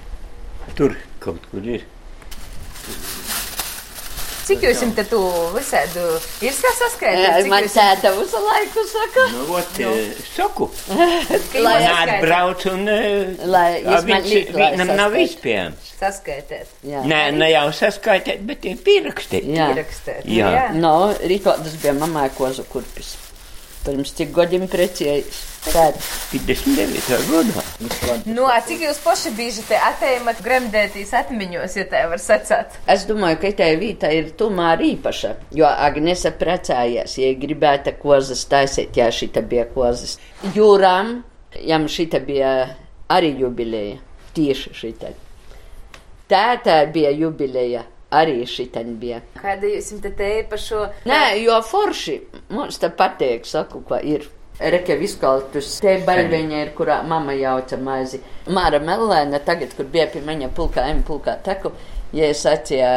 Tur 0.78 0.96
kaut 1.22 1.44
kur 1.52 1.72
ir. 1.76 1.86
Cik 4.48 4.62
jūs 4.64 4.80
te 4.96 5.04
tu 5.10 5.18
visādu 5.52 6.04
ir 6.40 6.54
kā 6.56 6.70
saskaitīt? 6.78 7.48
Man 7.52 7.66
tēta 7.68 8.12
visu 8.16 8.40
laiku 8.40 8.84
saka. 8.88 9.26
Nu, 9.34 9.44
ot, 9.58 9.80
no. 9.84 9.92
saku. 10.32 10.70
Lai 11.66 11.76
atbrauc 11.90 12.64
un 12.72 12.88
eh, 12.88 13.44
Lai 13.44 13.68
viņam 13.84 14.94
nav 14.94 15.12
saskait. 15.12 15.20
izpējams. 15.26 15.92
Saskaitēt, 15.98 16.74
Jā. 16.88 17.04
Nē, 17.10 17.22
ne 17.36 17.52
jau 17.52 17.66
saskaitīt, 17.76 18.44
bet 18.48 18.64
ir 18.70 18.80
pierakstīt. 18.88 19.48
Jā. 19.52 19.68
ierakstēt. 19.74 20.24
Jā. 20.32 20.68
No, 20.78 20.96
rīkotas 21.20 21.76
bija 21.82 21.96
mamai 21.98 22.28
kozu 22.38 22.64
kurpis. 22.72 23.16
Pirms 23.88 24.10
cik 24.12 24.34
gadiem 24.36 24.66
precējis. 24.68 25.36
Tāda. 25.68 26.00
59. 26.28 27.06
gadā. 27.30 27.62
Nu, 28.28 28.44
a 28.48 28.58
cik 28.64 28.82
jūs 28.84 28.98
paši 29.00 29.32
te 29.64 29.78
atēmat 29.80 30.42
gremdētīs 30.44 31.14
atmiņos, 31.16 31.76
ja 31.78 31.86
tā 31.88 32.02
var 32.10 32.20
sacāt? 32.20 32.76
Es 32.84 33.06
domāju, 33.08 33.40
ka 33.40 33.52
tā 33.62 33.70
vieta 33.80 34.10
ir 34.12 34.34
tomēr 34.36 34.84
īpaša. 34.90 35.32
Jo 35.56 35.70
Agnese 35.70 36.34
precējās, 36.36 37.16
ja 37.16 37.32
gribēta 37.40 37.96
kozas 37.96 38.44
taisīt, 38.50 38.96
ja 39.00 39.08
šī 39.08 39.30
bija 39.40 39.64
kozas. 39.72 40.18
Jūram, 40.54 41.22
jam 41.64 41.88
šī 41.88 42.10
bija 42.28 42.52
arī 43.08 43.38
jubileja. 43.40 44.02
Tieši 44.36 44.74
šī. 44.76 44.92
Tētā 46.28 46.82
bija 46.92 47.10
jubileja, 47.16 47.86
arī 48.10 48.42
šī 48.48 48.68
bija. 49.00 49.20
Kāda 49.38 49.68
jūs 49.68 49.92
jums 49.92 50.02
te 50.02 50.10
te 50.16 50.30
par 50.48 50.58
šo? 50.58 50.86
Nē, 51.08 51.38
jo 51.42 51.60
forši 51.62 52.18
mums 52.50 52.78
te 52.78 52.88
patīk, 52.88 53.46
saku, 53.46 53.82
ka 53.88 54.00
ir. 54.00 54.28
Reke 54.58 54.96
viskaltus, 54.98 55.76
te 55.78 56.00
baļveņa 56.02 56.62
ir, 56.64 56.72
kurā 56.74 57.02
mama 57.06 57.32
jauca 57.38 57.76
maizi. 57.78 58.18
Māra 58.50 58.80
Mellēna 58.82 59.38
tagad, 59.46 59.70
kur 59.78 59.86
bija 59.86 60.08
pie 60.10 60.24
maņa 60.26 60.48
pulkā, 60.56 60.88
M 60.90 61.04
pulkā 61.06 61.36
teku, 61.46 61.70
ja 62.12 62.32
es 62.32 62.42
sacīja, 62.42 62.90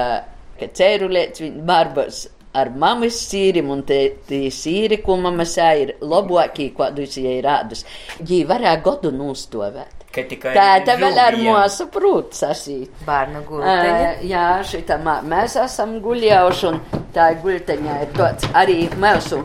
ka 0.57 0.71
cērulēts 0.79 1.43
viņa 1.43 1.65
barbas 1.69 2.23
ar 2.53 2.69
mammas 2.75 3.17
sīrim, 3.29 3.69
un 3.71 3.83
tie 3.87 4.15
sīri, 4.51 5.01
ko 5.03 5.15
mamma 5.17 5.43
sā, 5.47 5.69
ir 5.79 5.93
labākī, 6.01 6.71
kādus 6.75 7.17
jai 7.17 7.39
rādus. 7.45 7.85
Jī 8.23 8.43
varēja 8.49 8.81
godu 8.83 9.11
nūstovēt. 9.11 9.97
Tēta 10.11 10.97
vēl 10.99 11.19
ar 11.23 11.37
mūsu 11.39 11.85
prūtu 11.93 12.35
sasīt. 12.35 12.89
Bērnu 13.07 13.45
gulteņa. 13.47 14.09
Ā, 14.09 14.15
Jā, 14.27 14.47
šitā 14.67 14.97
mā- 14.99 15.21
mēs 15.23 15.55
esam 15.63 16.01
guļējuši, 16.03 16.65
un 16.67 16.81
tā 17.15 17.29
ir 17.31 17.37
guļteņā 17.45 18.01
ir 18.01 18.11
tāds 18.17 18.43
arī 18.53 18.89
mūsu 18.99 19.39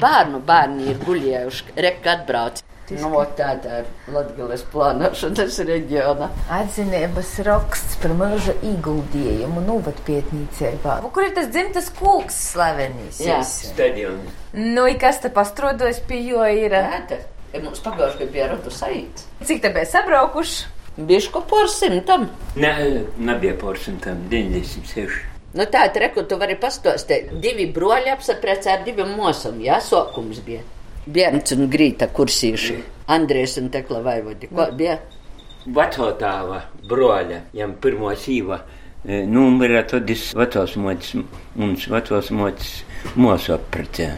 bērnu 0.00 0.40
bērni 0.46 0.90
ir 0.90 0.98
guļējuši, 1.06 1.64
reka 1.76 2.16
atbrauc. 2.16 2.62
Nu, 2.96 3.10
vot 3.12 3.34
tāda 3.36 3.82
ir 3.82 3.88
Latgales 4.14 4.62
plānošanas 4.72 5.58
reģiona. 5.68 6.30
Atzinības 6.58 7.34
raksts 7.46 7.98
par 8.02 8.14
mūža 8.16 8.54
ieguldījumu 8.64 9.64
novatpietnīcībā. 9.66 10.98
Kur 11.12 11.26
ir 11.26 11.34
tas 11.36 11.50
dzimtas 11.52 11.90
kūks 11.98 12.38
slavenīs? 12.54 13.20
Jā. 13.24 13.42
Stadions. 13.44 14.32
Nu, 14.56 14.86
i 14.88 14.96
kas 15.00 15.20
te 15.24 15.32
pastrodojas 15.34 16.00
pie 16.08 16.22
jo 16.30 16.46
ir? 16.48 16.72
Tēta, 16.72 17.20
ja 17.52 17.62
mums 17.64 17.84
pagājuši, 17.84 18.20
ka 18.22 18.32
bija 18.32 18.50
ratu 18.54 18.72
saīts. 18.72 19.28
Cik 19.44 19.64
te 19.64 19.72
bija 19.74 19.88
sabraukuši? 19.92 20.74
Bišku 20.98 21.44
por 21.46 21.68
simtam. 21.70 22.26
Nē, 22.58 22.72
nebija 23.22 23.54
porcentam 23.60 24.24
96. 24.32 25.20
Nu 25.54 25.64
tā, 25.70 25.84
reku, 25.94 26.24
tu 26.28 26.36
vari 26.40 26.56
pastostēt. 26.60 27.30
Divi 27.40 27.68
broļi 27.72 28.10
apsaprecē 28.12 28.74
ar 28.74 28.82
diviem 28.84 29.14
mosam, 29.16 29.60
jā, 29.64 29.78
sokums 29.84 30.42
bija. 30.44 30.64
Bērns 31.08 31.54
un 31.56 31.68
grīta 31.72 32.08
kursīši. 32.12 32.74
Andrēs 33.14 33.56
un 33.62 33.70
Tekla 33.72 34.02
Vaivodi. 34.04 34.50
Ko 34.52 34.66
bija? 34.76 34.98
Vecotāva 35.68 36.62
broļa, 36.88 37.42
jam 37.56 37.74
pirmo 37.82 38.10
sīva 38.16 38.58
e, 38.60 39.22
numurā, 39.28 39.82
tad 39.88 40.08
es 40.12 40.30
vecos 40.36 40.76
mocis, 40.80 41.22
mums 41.56 41.86
vecos 41.92 42.30
mocis 42.36 42.82
mūsu 43.16 43.54
apprecē. 43.56 44.08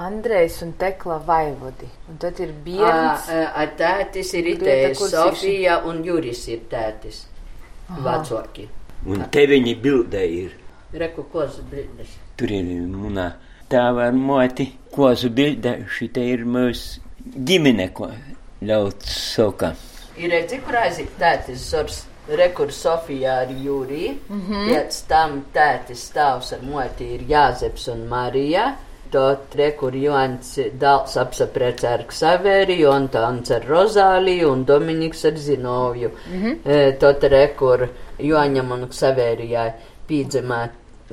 Andrejs 0.00 0.60
un 0.66 0.72
Tekla 0.78 1.18
Vaivodi. 1.26 1.88
Un 2.10 2.18
tad 2.22 2.38
ir 2.42 2.52
bērns. 2.64 3.28
ā, 3.30 3.44
ā, 3.54 3.66
Tētis 3.78 4.32
ir 4.38 4.50
kursīši. 4.56 5.10
Sofija 5.12 5.80
un 5.90 6.02
Juris 6.06 6.46
ir 6.50 6.64
tētis. 6.70 7.24
Vecāki. 7.90 8.68
Un 9.10 9.26
te 9.34 9.46
viņi 9.50 9.76
bildē 9.82 10.24
ir. 10.30 10.54
Reku 10.94 11.24
kozu 11.32 11.62
bildes. 11.70 12.14
Tur 12.38 12.50
ir 12.54 12.66
munā 12.90 13.28
tēva 13.70 14.08
ar 14.10 14.18
moti, 14.18 14.66
kozu 14.94 15.30
bilde, 15.34 15.76
šita 15.96 16.22
ir 16.32 16.44
mūsu 16.48 17.00
ģimene, 17.46 17.90
ko 17.94 18.10
ļauts 18.66 19.16
soka. 19.34 19.74
Ir 20.20 20.32
redzi, 20.34 20.60
kur 20.64 20.76
aiziet 20.82 21.18
tētis 21.20 21.68
Zors. 21.70 22.06
Rekur 22.30 22.70
Sofija 22.70 23.40
ar 23.42 23.48
Jūriju. 23.50 24.12
Mm 24.28 24.40
-hmm. 24.48 24.66
Pēc 24.68 24.98
tam 25.08 25.32
tētis 25.54 26.04
stāvs 26.10 26.52
ar 26.52 26.62
moti 26.62 27.04
ir 27.14 27.20
Jāzeps 27.28 27.88
un 27.92 28.06
Marija. 28.08 28.76
Tot 29.10 29.54
rekur 29.58 29.96
Joants 29.96 30.58
Dāls 30.78 31.16
apsaprēc 31.16 31.84
ar 31.84 32.04
Ksaveriju, 32.06 32.90
Antons 32.92 33.50
ar 33.50 33.62
Rozāliju 33.66 34.52
un 34.52 34.64
Dominiks 34.64 35.24
ar 35.24 35.36
Zinovju. 35.36 36.10
Mm 36.32 36.42
-hmm. 36.42 36.98
Tot 36.98 37.24
rekur 37.24 37.88
Joaņam 38.18 38.72
un 38.72 38.88
Ksaverijai 38.88 39.72
pīdzimā 40.08 40.68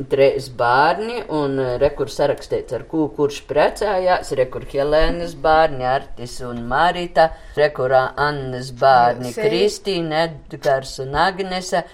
trīs 0.05 0.49
bērni, 0.53 1.23
un 1.33 1.57
rekur 1.81 2.11
sarakstīts 2.13 2.75
ar 2.77 2.85
kū, 2.89 3.07
kurš 3.17 3.41
precējās, 3.49 4.33
rekur 4.37 4.67
Helēnas 4.69 5.33
bērni, 5.41 5.85
Artis 5.89 6.39
un 6.45 6.63
Marita, 6.69 7.31
rekur 7.57 7.95
Annas 7.97 8.73
bērni, 8.77 9.33
Kristīna, 9.37 10.27
Edgars 10.27 10.99
un 11.03 11.17
Agnese. 11.27 11.85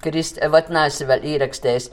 Krist, 0.00 0.36
vat 0.52 0.68
neesi 0.70 1.02
vēl 1.04 1.24
ierakstījis. 1.32 1.88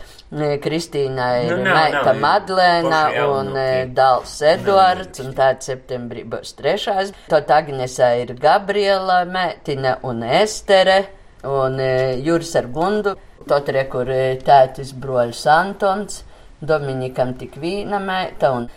Kristīnai 0.61 1.47
ir 1.47 1.55
Nu, 1.55 1.63
nav, 1.65 1.77
meita 1.79 2.03
nav, 2.11 2.19
Madlēna 2.21 2.99
un 3.25 3.49
nu, 3.49 3.57
eh, 3.57 3.87
Dāls 3.89 4.35
Eduards, 4.45 5.19
un 5.23 5.33
tāda 5.33 5.65
septembrī 5.65 6.21
būs 6.29 6.53
trešais. 6.59 7.11
Tad 7.27 7.49
Agnesā 7.49 8.11
ir 8.21 8.35
Gabriela 8.37 9.23
Mētina 9.25 9.97
un 10.03 10.21
Estere, 10.23 10.99
un 11.43 11.79
eh, 11.81 12.21
Juris 12.21 12.53
ar 12.55 12.69
Gundu. 12.69 13.17
Tad 13.47 13.69
re, 13.71 13.85
kur 13.91 14.09
eh, 14.11 14.35
tētis 14.43 14.91
broļs 14.97 15.45
Antons, 15.53 16.23
Dominikam 16.57 17.35
tik 17.37 17.55
vīna 17.61 18.01
meita, 18.01 18.51
un 18.57 18.67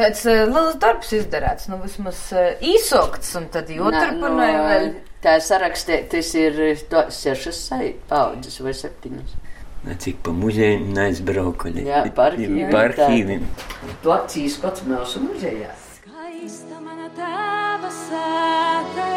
Tāds 0.00 0.22
uh, 0.30 0.44
liels 0.46 0.76
darbs 0.80 1.10
izdarīts, 1.12 1.66
nu 1.68 1.80
vismaz 1.82 2.18
uh, 2.32 2.52
īsokts, 2.62 3.34
un 3.40 3.48
tad 3.52 3.70
joturpināja 3.74 4.60
vēl. 4.68 4.90
Tā 5.20 5.34
sarakstītis 5.44 6.30
ir 6.40 6.60
eh, 6.64 6.84
to 6.88 7.02
sešas 7.12 7.58
paudzes 8.08 8.54
vai 8.64 8.72
septiņas. 8.72 9.34
Cik 10.00 10.22
pa 10.24 10.32
muzeju 10.36 10.86
neaizbraukuļi. 10.94 11.84
Jā, 11.88 12.00
pa 12.16 12.30
arhīviem. 12.30 13.44
To 14.04 14.14
acīs 14.14 14.56
kods 14.62 14.86
mūsu 14.88 15.20
muzejā. 15.26 15.74
Skaista 15.98 16.80
mana 16.80 17.10
tēva 17.18 17.92
sētē, 17.98 19.12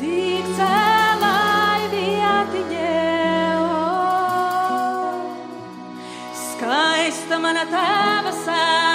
tik 0.00 0.56
o. 0.56 0.91
Skaista 6.42 7.38
mana 7.38 7.62
tēva 7.70 8.32
sētē, 8.42 8.91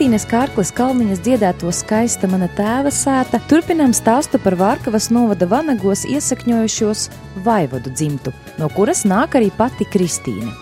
Kristīnas 0.00 0.24
Kārklis 0.24 0.70
Kalniņas 0.72 1.18
dziedāto 1.20 1.68
skaista 1.76 2.24
mana 2.32 2.46
tēva 2.56 2.88
sēta 2.88 3.36
turpinām 3.50 3.92
stāstu 3.92 4.40
par 4.40 4.56
Vārkavas 4.56 5.10
novada 5.12 5.44
vanagos 5.50 6.06
iesakņojušos 6.08 7.04
vaivodu 7.44 7.92
dzimtu, 7.92 8.32
no 8.56 8.72
kuras 8.72 9.04
nāk 9.04 9.36
arī 9.36 9.52
pati 9.60 9.84
Kristīna. 9.92 10.56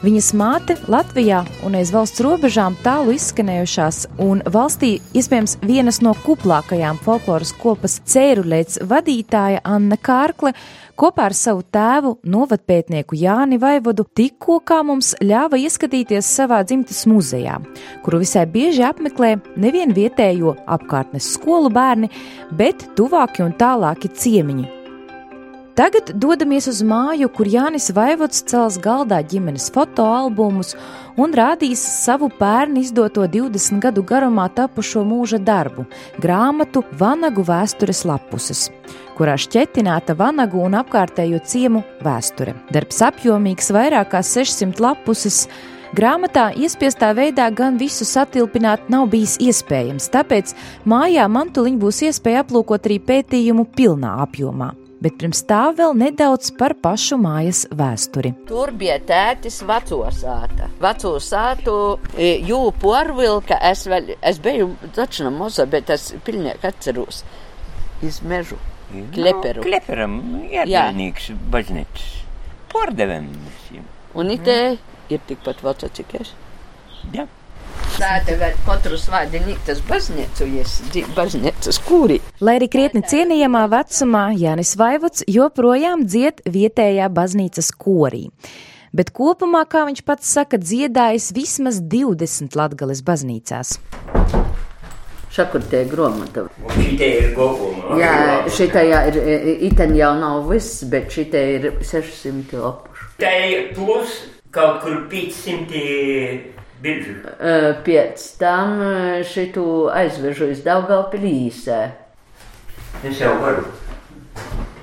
Viņas 0.00 0.30
māte 0.32 0.78
Latvijā 0.88 1.42
un 1.68 1.74
aiz 1.76 1.90
valsts 1.92 2.22
robežām 2.24 2.72
tālu 2.80 3.12
izskanējušās 3.18 3.98
un 4.24 4.38
valstī 4.48 4.94
iespējams 5.12 5.58
vienas 5.60 5.98
no 6.00 6.14
kuplākajām 6.24 6.96
folkloras 7.04 7.52
kopas 7.60 7.98
cēruļēts 8.08 8.80
vadītāja 8.88 9.60
Anna 9.68 10.00
Kārkle 10.00 10.54
kopā 10.96 11.28
ar 11.28 11.36
savu 11.36 11.66
tēvu, 11.68 12.14
novadpētnieku 12.24 13.20
Jāni 13.20 13.60
Vaivodu, 13.60 14.08
tikko 14.08 14.62
kā 14.64 14.80
mums 14.88 15.12
ļāva 15.20 15.60
ieskatīties 15.60 16.32
savā 16.32 16.64
dzimtes 16.64 17.04
muzejā, 17.04 17.60
kuru 18.00 18.24
visai 18.24 18.48
bieži 18.48 18.88
apmeklē 18.88 19.36
nevien 19.60 19.92
vietējo 19.92 20.56
apkārtnes 20.64 21.34
skolu 21.36 21.68
bērni, 21.76 22.08
bet 22.56 22.88
tuvāki 22.96 23.44
un 23.44 23.52
tālāki 23.60 24.08
ciemiņi. 24.16 24.79
Tagad 25.74 26.10
dodamies 26.18 26.66
uz 26.66 26.80
māju, 26.82 27.28
kur 27.30 27.46
Jānis 27.46 27.92
Vaivots 27.94 28.42
cels 28.50 28.74
galdā 28.82 29.20
ģimenes 29.22 29.68
fotoalbumus 29.70 30.74
un 31.20 31.30
rādīs 31.36 31.78
savu 31.78 32.26
pērnu 32.40 32.82
izdoto 32.82 33.22
20 33.30 33.78
gadu 33.84 34.02
garumā 34.02 34.48
tapušo 34.54 35.04
mūža 35.06 35.38
darbu- 35.38 35.86
grāmatu 36.24 36.82
Vanagu 36.98 37.44
vēstures 37.46 38.02
lapuses, 38.04 38.70
kurā 39.16 39.38
šķetināta 39.38 40.16
Vanagu 40.16 40.58
un 40.64 40.72
apkārtējo 40.72 41.38
ciemu 41.46 41.84
vēsture. 42.02 42.54
Darbs 42.72 42.98
apjomīgs, 42.98 43.70
vairāk 43.70 44.10
kā 44.10 44.22
600 44.26 44.80
lapuses. 44.80 45.46
Grāmatā 45.94 46.54
iespiestā 46.54 47.14
veidā 47.14 47.52
gan 47.54 47.78
visu 47.78 48.04
satilpināt 48.04 48.88
nav 48.88 49.08
bijis 49.10 49.38
iespējams, 49.38 50.10
tāpēc 50.10 50.54
mājā 50.86 51.26
mantuliņš 51.26 51.78
būs 51.78 52.02
iespēja 52.10 52.44
aplūkot 52.44 52.86
arī 52.86 53.00
pētījumu 53.00 53.66
pilnā 53.74 54.18
apjomā. 54.26 54.79
Bet 55.00 55.16
pirms 55.16 55.40
tā 55.48 55.70
vēl 55.72 55.94
nedaudz 55.96 56.50
par 56.60 56.74
pašu 56.76 57.16
mājas 57.20 57.62
vēsturi. 57.72 58.34
Tur 58.48 58.72
bija 58.76 58.98
tētis 59.08 59.62
veco 59.64 60.02
sāta. 60.12 60.68
Veco 60.82 61.14
sātu 61.24 61.76
e, 62.18 62.34
jū 62.44 62.58
porvilka, 62.82 63.56
es 63.70 63.86
vēl, 63.88 64.12
es 64.20 64.42
biju 64.44 64.74
tačna 64.96 65.32
moza, 65.32 65.64
bet 65.64 65.88
es 65.96 66.10
pilnīgi 66.26 66.68
atceros. 66.68 67.22
Iz 68.04 68.20
mežu. 68.20 68.60
Kleperu. 69.14 69.64
Kleperam, 69.64 70.20
jādēļnīgs 70.50 71.32
baznīcas. 71.48 72.06
Pordevēm 72.72 73.32
visiem. 73.46 73.88
Un 74.20 74.32
itē 74.36 74.60
ir 75.08 75.28
tikpat 75.28 75.62
veca, 75.64 75.88
cik 75.96 76.16
es. 76.20 76.34
Jā. 77.14 77.24
Sāta 77.96 78.34
vēl 78.38 78.54
katru 78.66 78.96
svādinīt 79.00 79.60
tas 79.66 79.80
baznīcu, 79.88 80.46
jes, 80.54 80.76
baznīcas 81.16 81.80
kūri. 81.84 82.20
Lai 82.44 82.56
arī 82.60 82.68
krietni 82.72 83.02
cienījamā 83.06 83.64
vecumā 83.72 84.28
Jānis 84.38 84.76
Vaivots 84.78 85.24
joprojām 85.28 86.06
dzied 86.06 86.44
vietējā 86.46 87.10
baznīcas 87.12 87.72
korī. 87.74 88.28
Bet 88.96 89.12
kopumā, 89.14 89.64
kā 89.70 89.84
viņš 89.88 90.02
pats 90.06 90.30
saka, 90.38 90.58
dziedājis 90.58 91.30
vismaz 91.36 91.80
20 91.82 92.56
latgales 92.58 93.02
baznīcās. 93.06 93.76
Šakur 95.30 95.62
tie 95.70 95.84
gromata. 95.86 96.48
Šitie 96.74 97.10
ir. 97.20 97.36
Jā, 98.00 98.14
šitajā 98.50 99.02
ir, 99.12 99.20
iten 99.68 99.94
jau 99.98 100.14
nav 100.18 100.48
viss, 100.50 100.82
bet 100.90 101.10
šitie 101.14 101.44
ir 101.58 101.68
600 101.86 102.58
lapuši. 102.64 103.10
Tā 103.22 103.34
ir 103.50 103.68
plus 103.76 104.24
kaut 104.50 104.82
kur 104.82 105.04
500 105.12 106.59
biržu. 106.82 107.16
Pēc 107.86 108.24
tam 108.40 108.80
šitu 109.26 109.64
aizvežu 109.92 110.50
iz 110.54 110.62
Daugalpilīsē. 110.66 111.80
Es 113.06 113.20
jau 113.20 113.34
varu 113.40 113.64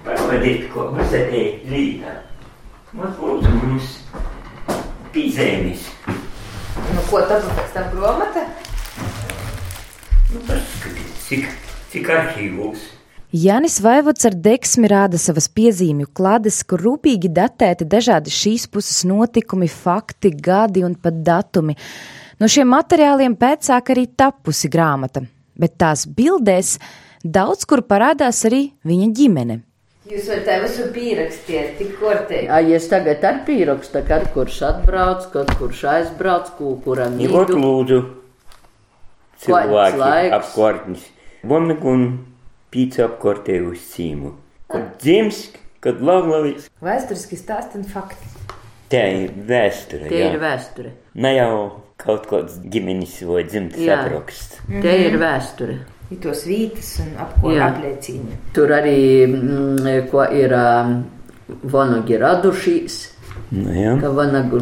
parādīt, 0.06 0.68
ko 0.74 0.90
te 1.12 1.24
līdā. 1.70 2.20
Mums 2.98 3.18
būtu 3.20 3.54
mums 3.60 3.94
pīzēmis. 5.14 5.90
Nu, 6.08 7.02
ko 7.10 7.22
tad 7.30 7.46
pēc 7.58 7.74
tam 7.76 7.90
gromata? 7.94 8.46
Nu, 10.32 10.42
paskatieties, 10.48 11.26
cik, 11.28 11.50
cik 11.92 12.10
arhīvos. 12.14 12.88
Jānis 13.38 13.76
Vaivots 13.84 14.26
ar 14.26 14.34
deksmi 14.40 14.88
rāda 14.90 15.18
savas 15.22 15.46
piezīmju 15.52 16.08
klādes, 16.16 16.62
kur 16.66 16.82
rūpīgi 16.82 17.30
datēti 17.36 17.86
dažādi 17.90 18.32
šīs 18.34 18.66
puses 18.72 19.04
notikumi, 19.06 19.68
fakti, 19.70 20.32
gadi 20.32 20.82
un 20.88 20.96
pat 20.96 21.20
datumi. 21.28 21.76
No 22.40 22.48
šiem 22.50 22.72
materiāliem 22.72 23.36
pēcāk 23.38 23.92
arī 23.94 24.06
tapusi 24.18 24.72
grāmata, 24.74 25.26
bet 25.60 25.76
tās 25.78 26.06
bildēs 26.08 26.78
daudz 27.22 27.68
kur 27.70 27.84
parādās 27.86 28.40
arī 28.48 28.62
viņa 28.88 29.10
ģimene. 29.20 29.60
Jūs 30.08 30.32
varat 30.32 30.48
tā 30.48 30.56
visu 30.64 30.88
pierakstīt, 30.96 31.76
tik 31.82 31.94
kortīgi. 32.00 32.48
Ja 32.48 32.80
es 32.80 32.88
tagad 32.90 33.28
ar 33.28 33.44
pierakstu, 33.46 34.06
kad 34.08 34.32
kurš 34.34 34.62
atbrauc, 34.70 35.28
kad 35.36 35.52
kurš 35.60 35.84
aizbrauc, 35.98 36.56
kuram 36.86 37.20
ir. 37.20 37.28
Ja, 37.28 37.44
lūdzu, 37.52 38.02
cilvēki 39.44 40.34
apkārtnis. 40.40 41.06
Vomik 41.44 41.84
apkārtē 43.08 43.58
uz 43.66 43.82
cīmu. 43.94 44.34
Kad 44.72 44.98
dzims, 45.02 45.48
kad 45.84 46.02
lavlavis. 46.04 46.70
Vēsturiski 46.84 47.40
stāst 47.40 47.76
un 47.78 47.86
fakti. 47.88 48.34
Tā 48.92 49.04
ir 49.26 49.34
vēsture. 49.50 50.08
Jā. 50.08 50.30
ir 50.32 50.40
vēsture. 50.40 50.94
Ne 51.20 51.34
jau 51.36 51.54
kaut 52.00 52.28
kāds 52.30 52.60
ģimenes 52.72 53.18
vai 53.28 53.44
dzimtas 53.48 53.88
apraksts. 53.98 54.62
Mm 54.68 54.76
-hmm. 54.76 54.82
Tie 54.82 54.98
ir 55.08 55.18
vēsture. 55.20 55.78
Ir 56.12 56.18
tos 56.24 56.46
vītas 56.48 57.00
un 57.04 57.10
apliecīņa. 57.20 58.38
Tur 58.54 58.72
arī, 58.72 59.28
mm, 59.28 60.08
ko 60.12 60.24
ir 60.24 60.54
um, 60.54 61.04
vanagi 61.64 62.18
radušīs. 62.18 63.10
Nu, 63.52 63.74
jā. 63.74 64.00
Ka 64.02 64.10
vanagu, 64.10 64.62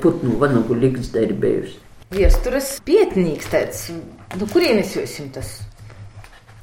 putnu 0.00 0.38
vanagu 0.38 0.74
liksta 0.74 1.20
ir 1.20 1.32
bijusi. 1.32 1.78
Viesturas 2.10 2.80
pietnīgs 2.86 3.48
tāds, 3.50 3.90
nu 4.38 4.46
kurienes 4.46 4.96
jūs 4.96 5.16
tas? 5.32 5.65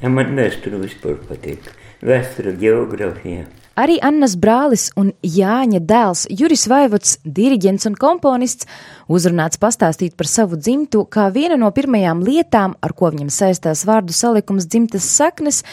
Ja 0.04 0.10
man 0.12 0.34
vēsture 0.36 0.82
vispār 0.82 1.16
patīk. 1.30 1.70
Vēsture, 2.04 2.52
geogrāfija. 2.60 3.46
Arī 3.80 3.96
Annas 4.04 4.36
brālis 4.38 4.90
un 5.00 5.14
Jāņa 5.24 5.80
dēls 5.88 6.26
Juris 6.28 6.68
Vaivots, 6.68 7.16
diriģents 7.24 7.88
un 7.88 7.96
komponists, 7.98 8.68
uzrunāts 9.08 9.58
pastāstīt 9.64 10.18
par 10.20 10.28
savu 10.30 10.60
dzimtu 10.60 11.06
kā 11.08 11.30
viena 11.34 11.56
no 11.58 11.72
pirmajām 11.72 12.22
lietām, 12.28 12.76
ar 12.84 12.94
ko 12.94 13.14
viņam 13.16 13.32
saistās 13.32 13.86
vārdu 13.88 14.14
salikums 14.14 14.68
dzimtas 14.68 15.08
saknes, 15.08 15.64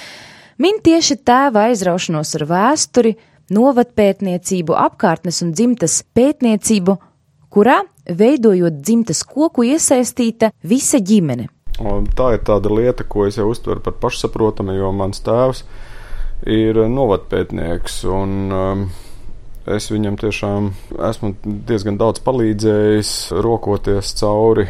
min 0.62 0.78
tieši 0.78 1.18
tēva 1.26 1.66
aizraušanos 1.68 2.32
ar 2.38 2.48
vēsturi, 2.54 3.16
novatpētniecību, 3.50 4.78
apkārtnes 4.78 5.42
un 5.42 5.52
dzimtas 5.58 6.04
pētniecību, 6.14 7.00
kurā, 7.50 7.82
veidojot 8.06 8.78
dzimtas 8.78 9.26
koku, 9.26 9.66
iesaistīta 9.74 10.54
visa 10.62 11.02
ģimene. 11.02 11.50
Un 11.80 12.08
tā 12.16 12.34
ir 12.36 12.42
tāda 12.44 12.72
lieta, 12.72 13.06
ko 13.08 13.24
es 13.28 13.38
jau 13.40 13.48
uztveru 13.50 13.80
par 13.84 13.96
pašsaprotamu, 14.02 14.74
jo 14.76 14.90
mans 14.92 15.22
tēvs 15.24 15.64
ir 16.48 16.82
novatpētnieks. 16.92 18.02
Un, 18.10 18.36
um, 18.52 18.84
es 19.70 19.88
viņam 19.92 20.18
tiešām 20.20 20.70
esmu 21.08 21.34
diezgan 21.44 22.00
daudz 22.00 22.22
palīdzējis, 22.26 23.14
rokoties 23.44 24.14
cauri 24.20 24.68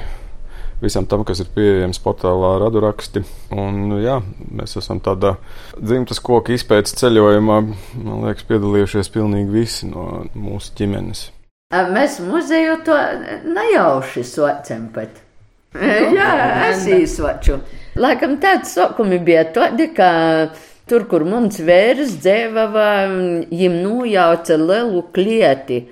visam 0.80 1.06
tam, 1.06 1.24
kas 1.28 1.42
ir 1.42 1.50
pieejams 1.54 2.00
portālā 2.02 2.54
Raduraksti. 2.62 3.22
Un, 3.56 3.98
jā, 4.00 4.18
mēs 4.48 4.78
esam 4.80 5.00
tādā 5.04 5.36
dzimtas 5.76 6.22
koku 6.24 6.56
izpētes 6.56 6.96
ceļojumā, 7.00 7.58
man 8.00 8.24
liekas, 8.26 8.46
piedalījušies 8.48 9.12
pilnīgi 9.14 9.52
visi 9.54 9.90
no 9.90 10.24
mūsu 10.34 10.74
ģimenes. 10.80 11.26
Mēs 11.70 12.18
muzeju 12.24 12.80
to 12.86 12.96
nejauši 13.46 14.24
sociem 14.26 14.88
pat. 14.94 15.20
Jā, 15.74 16.30
es 16.70 16.82
īsvaču. 16.90 17.60
Laikam 18.00 18.38
tāds 18.42 18.72
sokumi 18.74 19.20
bija 19.22 19.44
tādi, 19.54 19.86
ka 19.94 20.10
tur, 20.90 21.06
kur 21.10 21.22
mums 21.28 21.60
vērs 21.62 22.16
dzēvava, 22.22 22.90
jim 23.54 23.80
nojauca 23.84 24.58
lielu 24.58 25.04
klieti. 25.14 25.84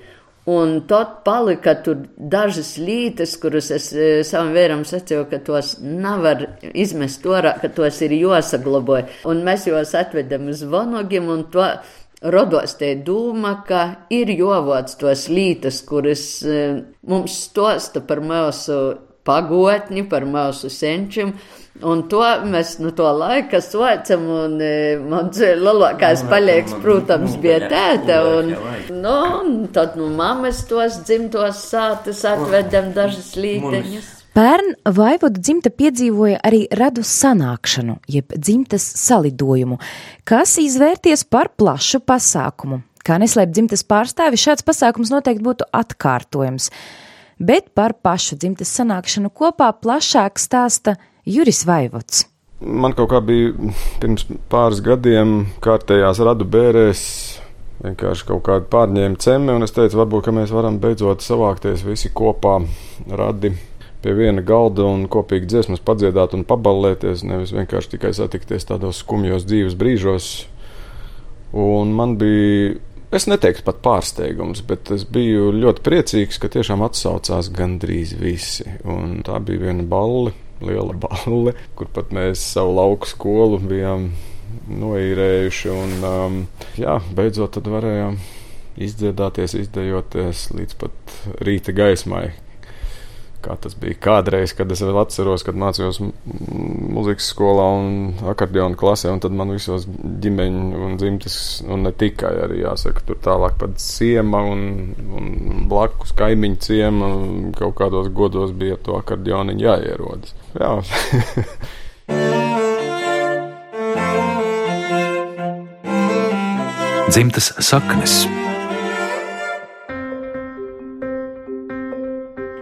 Un 0.49 0.79
tad 0.89 1.19
palika 1.23 1.75
tur 1.85 1.99
dažas 2.17 2.73
lītes, 2.81 3.35
kuras 3.37 3.69
es 3.75 3.91
savam 4.25 4.49
vēram 4.55 4.81
sacīju, 4.87 5.27
ka 5.29 5.37
tos 5.45 5.75
nevar 5.83 6.41
izmest 6.73 7.27
orā, 7.29 7.53
ka 7.61 7.69
tos 7.69 8.01
ir 8.01 8.15
jāsaglaboja. 8.17 9.05
Un 9.29 9.43
mēs 9.45 9.67
jūs 9.69 9.93
atvedam 9.99 10.49
uz 10.49 10.65
vanogiem 10.65 11.29
un 11.29 11.45
to 11.53 11.67
Rodos 12.19 12.73
te 12.75 12.95
doma, 13.05 13.61
ka 13.67 13.83
ir 14.11 14.33
jovots 14.35 14.97
tos 14.99 15.29
lītas, 15.31 15.77
kuras 15.87 16.23
mums 17.07 17.37
stosta 17.45 18.01
par 18.03 18.19
mūsu 18.19 18.79
pagotni, 19.25 20.03
par 20.09 20.25
mūsu 20.29 20.71
senčiem. 20.73 21.33
Un 21.85 22.01
to 22.11 22.19
mēs 22.43 22.73
no 22.83 22.91
to 22.91 23.07
laika 23.15 23.61
saucam, 23.63 24.25
un 24.43 24.57
mans 25.07 25.39
lielākais 25.39 26.25
palieks, 26.27 26.75
protams, 26.83 27.37
bija 27.39 27.61
tēta. 27.71 28.19
Un, 28.35 28.53
nu, 28.99 29.17
un 29.39 29.67
tad 29.73 29.95
no 29.99 30.09
mammas 30.11 30.65
tos 30.67 30.99
dzimtos 31.07 31.63
sātas 31.71 32.25
atvedam 32.27 32.91
dažas 32.95 33.35
līteņas. 33.39 34.15
Pērn 34.39 34.75
vaivodu 34.95 35.41
dzimta 35.41 35.71
piedzīvoja 35.73 36.37
arī 36.45 36.61
radu 36.77 37.01
sanākšanu, 37.03 37.97
jeb 38.07 38.35
dzimtas 38.37 38.85
salidojumu, 39.01 39.79
kas 40.27 40.53
izvērties 40.61 41.25
par 41.25 41.49
plašu 41.57 41.99
pasākumu. 42.05 42.83
Kā 43.03 43.17
neslēp 43.19 43.49
dzimtas 43.55 43.81
pārstāvi, 43.89 44.37
šāds 44.37 44.63
pasākums 44.67 45.09
noteikti 45.11 45.43
būtu 45.43 45.67
atkārtojams, 45.73 46.69
bet 47.39 47.71
par 47.75 47.95
pašu 48.03 48.37
dzimtas 48.39 48.71
sanākšanu 48.77 49.31
kopā 49.31 49.71
plašāk 49.81 50.39
stāsta 50.39 50.97
Juris 51.25 51.65
Vaivots. 51.67 52.25
Man 52.59 52.91
kaut 52.91 53.13
kā 53.13 53.21
bija 53.23 53.53
pirms 54.01 54.25
pāris 54.51 54.81
gadiem 54.83 55.45
kārtējās 55.63 56.19
radu 56.27 56.47
bērēs 56.49 57.03
vienkārši 57.83 58.27
kaut 58.27 58.43
kāda 58.47 58.67
pārņēma 58.71 59.19
cemi, 59.23 59.53
un 59.55 59.63
es 59.63 59.73
teicu, 59.75 59.99
varbūt 60.01 60.31
mēs 60.35 60.51
varam 60.51 60.79
beidzot 60.83 61.23
savākties 61.23 61.85
visi 61.87 62.11
kopā, 62.11 62.57
radi 63.07 63.53
pie 64.03 64.15
viena 64.15 64.43
galda 64.45 64.85
un 64.87 65.07
kopīgi 65.11 65.49
dziesmas 65.49 65.83
padziedāt 65.83 66.35
un 66.35 66.45
paballēties, 66.47 67.25
nevis 67.27 67.55
vienkārši 67.55 67.95
tikai 67.95 68.13
satikties 68.15 68.67
tādos 68.67 69.01
skumjos 69.03 69.47
dzīves 69.47 69.75
brīžos. 69.79 70.29
Un 71.59 71.95
man 71.97 72.13
bija, 72.19 72.75
es 73.15 73.27
neteiktu 73.29 73.65
pat 73.67 73.81
pārsteigums, 73.85 74.63
bet 74.67 74.91
es 74.95 75.05
biju 75.09 75.51
ļoti 75.55 75.85
priecīgs, 75.85 76.39
ka 76.41 76.51
tiešām 76.53 76.83
atsaucās 76.85 77.51
gandrīz 77.55 78.15
visi. 78.19 78.67
Un 78.85 79.19
tā 79.25 79.39
bija 79.43 79.69
viena 79.69 79.85
balle, 79.89 80.33
liela 80.61 80.95
balle, 81.05 81.55
kur 81.75 81.91
pat 81.95 82.13
mēs 82.15 82.43
savu 82.55 82.75
lauku 82.79 83.09
skolu 83.09 83.61
bijām 83.63 84.11
noīrējuši. 84.69 85.71
Un, 85.73 85.95
um, 86.09 86.43
jā, 86.79 86.99
beidzot 87.15 87.57
tad 87.57 87.71
varējām 87.71 88.19
izdziedāties, 88.79 89.57
izdejoties 89.59 90.49
līdz 90.55 90.77
pat 90.79 91.17
rīta 91.43 91.75
gaismai 91.75 92.29
kā 93.43 93.55
tas 93.61 93.75
bija 93.79 93.97
kādreiz, 94.03 94.53
kad 94.57 94.71
es 94.71 94.81
vēl 94.83 94.99
atceros, 95.01 95.43
kad 95.47 95.57
mācījos 95.59 95.99
muzikas 96.01 97.29
skolā 97.33 97.67
un 97.79 97.85
akordeona 98.31 98.77
klasē, 98.79 99.11
un 99.13 99.21
tad 99.23 99.35
man 99.35 99.53
visos 99.55 99.87
ģimeņu 99.89 100.83
un 100.87 100.97
dzimtes, 100.99 101.37
un 101.67 101.87
ne 101.87 101.93
tikai 101.95 102.33
arī 102.45 102.63
jāsaka, 102.63 103.05
tur 103.07 103.17
tālāk 103.23 103.59
pat 103.61 103.77
ciema 103.83 104.39
un, 104.51 104.59
un 105.19 105.25
blakus 105.71 106.11
kaimiņu 106.19 106.59
ciema, 106.65 107.11
kaut 107.59 107.77
kādos 107.79 108.11
godos 108.15 108.51
bija 108.55 108.79
to 108.83 108.97
akordeoniņu 108.99 109.65
jāierodas. 109.69 110.35
Jā. 110.59 110.71
Dzimtas 117.09 117.53
saknes. 117.65 118.21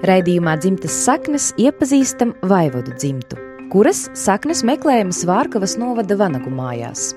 Raidījumā 0.05 0.53
dzimtas 0.62 0.93
saknes 1.07 1.47
iepazīstam 1.57 2.36
Vaivodu 2.45 2.93
dzimtu, 3.01 3.39
kuras 3.71 4.03
saknes 4.13 4.62
meklējamas 4.67 5.23
Vārkavas 5.25 5.73
novada 5.81 6.13
Vanagu 6.19 6.51
mājās. 6.53 7.15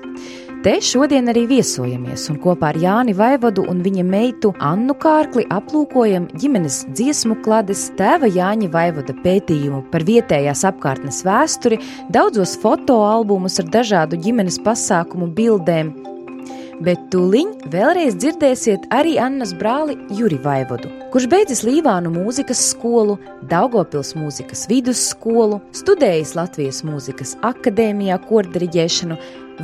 Te 0.65 0.73
šodien 0.81 1.29
arī 1.29 1.43
viesojamies 1.49 2.23
un 2.33 2.39
kopā 2.41 2.71
ar 2.71 2.79
Jāni 2.81 3.13
Vaivodu 3.17 3.67
un 3.69 3.83
viņa 3.85 4.05
meitu 4.05 4.51
Annu 4.65 4.95
Kārkli 4.97 5.45
aplūkojam 5.53 6.25
ģimenes 6.41 6.83
dziesmu 6.97 7.37
klades 7.45 7.87
tēva 8.01 8.29
Jāņa 8.29 8.69
Vaivoda 8.73 9.13
pētījumu 9.21 9.83
par 9.93 10.05
vietējās 10.09 10.65
apkārtnes 10.69 11.21
vēsturi, 11.25 11.81
daudzos 12.09 12.57
fotoalbumus 12.61 13.61
ar 13.61 13.69
dažādu 13.77 14.17
ģimenes 14.25 14.57
pasākumu 14.65 15.29
bildēm, 15.37 15.93
bet 16.85 17.01
tūliņ 17.13 17.51
vēlreiz 17.73 18.15
dzirdēsiet 18.17 18.87
arī 18.93 19.17
Annas 19.21 19.53
brāli 19.57 19.97
Juri 20.17 20.39
Vaivodu, 20.41 20.89
kurš 21.13 21.27
beidzis 21.31 21.63
Līvānu 21.67 22.11
mūzikas 22.13 22.63
skolu, 22.71 23.17
Daugopils 23.51 24.13
mūzikas 24.17 24.65
vidusskolu, 24.71 25.61
studējis 25.77 26.33
Latvijas 26.39 26.81
mūzikas 26.87 27.35
akadēmijā 27.47 28.17
kordiriģēšanu, 28.27 29.17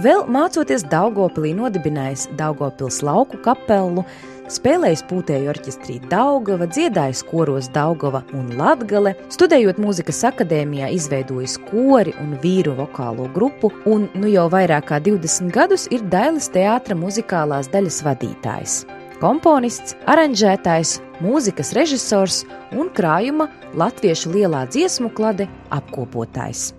vēl 0.05 0.25
mācoties 0.33 0.85
Daugopilī 0.91 1.55
nodibinājis 1.57 2.27
Daugopils 2.39 3.01
lauku 3.05 3.41
kapelu, 3.45 4.05
spēlējis 4.51 5.03
pūtēju 5.09 5.51
orķestrī 5.51 5.97
Daugava, 6.11 6.67
dziedājis 6.69 7.23
koros 7.27 7.69
Daugava 7.73 8.23
un 8.37 8.49
Latgale, 8.59 9.15
studējot 9.33 9.79
mūzikas 9.81 10.23
akadēmijā, 10.31 10.89
izveidojis 10.95 11.57
kori 11.69 12.15
un 12.23 12.35
vīru 12.43 12.75
vokālo 12.77 13.27
grupu, 13.35 13.71
un 13.89 14.07
nu 14.15 14.31
jau 14.31 14.47
vairāk 14.53 14.89
kā 14.91 15.01
20 15.03 15.53
gadus 15.55 15.87
ir 15.91 16.05
Dailas 16.11 16.49
teātra 16.53 16.97
muzikālās 16.97 17.71
daļas 17.73 18.01
vadītājs. 18.07 18.79
Komponists, 19.17 19.95
aranžētājs, 20.05 20.99
mūzikas 21.25 21.73
režisors 21.73 22.43
un 22.77 22.91
krājuma 22.93 23.47
latviešu 23.77 24.35
lielā 24.35 24.67
dziesmu 24.69 25.09
klade 25.17 25.47
apkopotājs. 25.73 26.69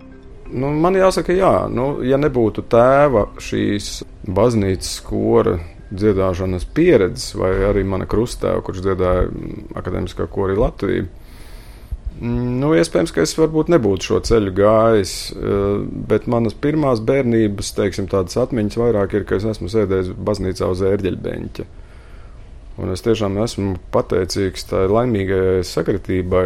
Nu, 0.49 0.71
man 0.73 0.95
jāsaka, 0.97 1.35
jā, 1.35 1.51
nu, 1.69 1.99
ja 2.01 2.17
nebūtu 2.17 2.63
tēva 2.71 3.27
šīs 3.43 3.99
baznīcas 4.25 4.95
skora 5.01 5.59
dziedāšanas 5.89 6.67
pieredzes, 6.75 7.33
vai 7.39 7.53
arī 7.69 7.83
mana 7.87 8.05
krustēva, 8.09 8.61
kurš 8.65 8.83
dziedāja 8.85 9.25
akadēmiskā 9.79 10.29
korī 10.31 10.57
Latvijā. 10.59 11.07
Nu, 12.19 12.73
iespējams, 12.75 13.13
ka 13.15 13.23
es 13.23 13.31
varbūt 13.39 13.69
nebūtu 13.71 14.09
šo 14.09 14.17
ceļu 14.27 14.51
gājis, 14.57 15.13
eh, 15.31 15.83
bet 16.09 16.27
manas 16.27 16.53
pirmās 16.53 16.99
bērnības, 16.99 17.71
teiksim, 17.77 18.09
tādas 18.11 18.35
atmiņas 18.41 18.79
vairāk 18.81 19.15
ir, 19.15 19.23
ka 19.23 19.37
es 19.39 19.45
esmu 19.47 19.71
sēdējis 19.71 20.11
baznīcā 20.17 20.67
uz 20.67 20.83
ērģeļbeņķa. 20.83 21.65
Un 22.79 22.91
es 22.91 23.03
tiešām 23.03 23.37
esmu 23.43 23.77
pateicīgs 23.91 24.67
tai 24.67 24.85
laimīgajai 24.91 25.63
sakritībai, 25.67 26.45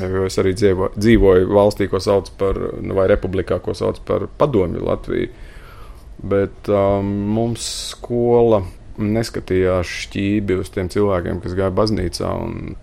jo 0.00 0.24
es 0.24 0.38
arī 0.40 0.54
dzīvo, 0.56 0.90
dzīvoju 0.96 1.52
valstī, 1.52 1.88
ko 1.88 2.00
sauc 2.00 2.30
par, 2.40 2.58
nu, 2.80 2.96
vai 2.96 3.06
republikā, 3.12 3.60
ko 3.60 3.76
sauc 3.76 4.00
par 4.08 4.26
padomju 4.40 4.84
Latviju. 4.84 5.28
Bet 6.24 6.70
um, 6.72 7.10
mums 7.34 7.66
skola 7.90 8.62
neskatījās 8.94 9.90
šķīvi 10.04 10.56
uz 10.62 10.70
tiem 10.74 10.88
cilvēkiem, 10.92 11.40
kas 11.42 11.56
gāja 11.58 11.74
baznīcā. 11.74 12.30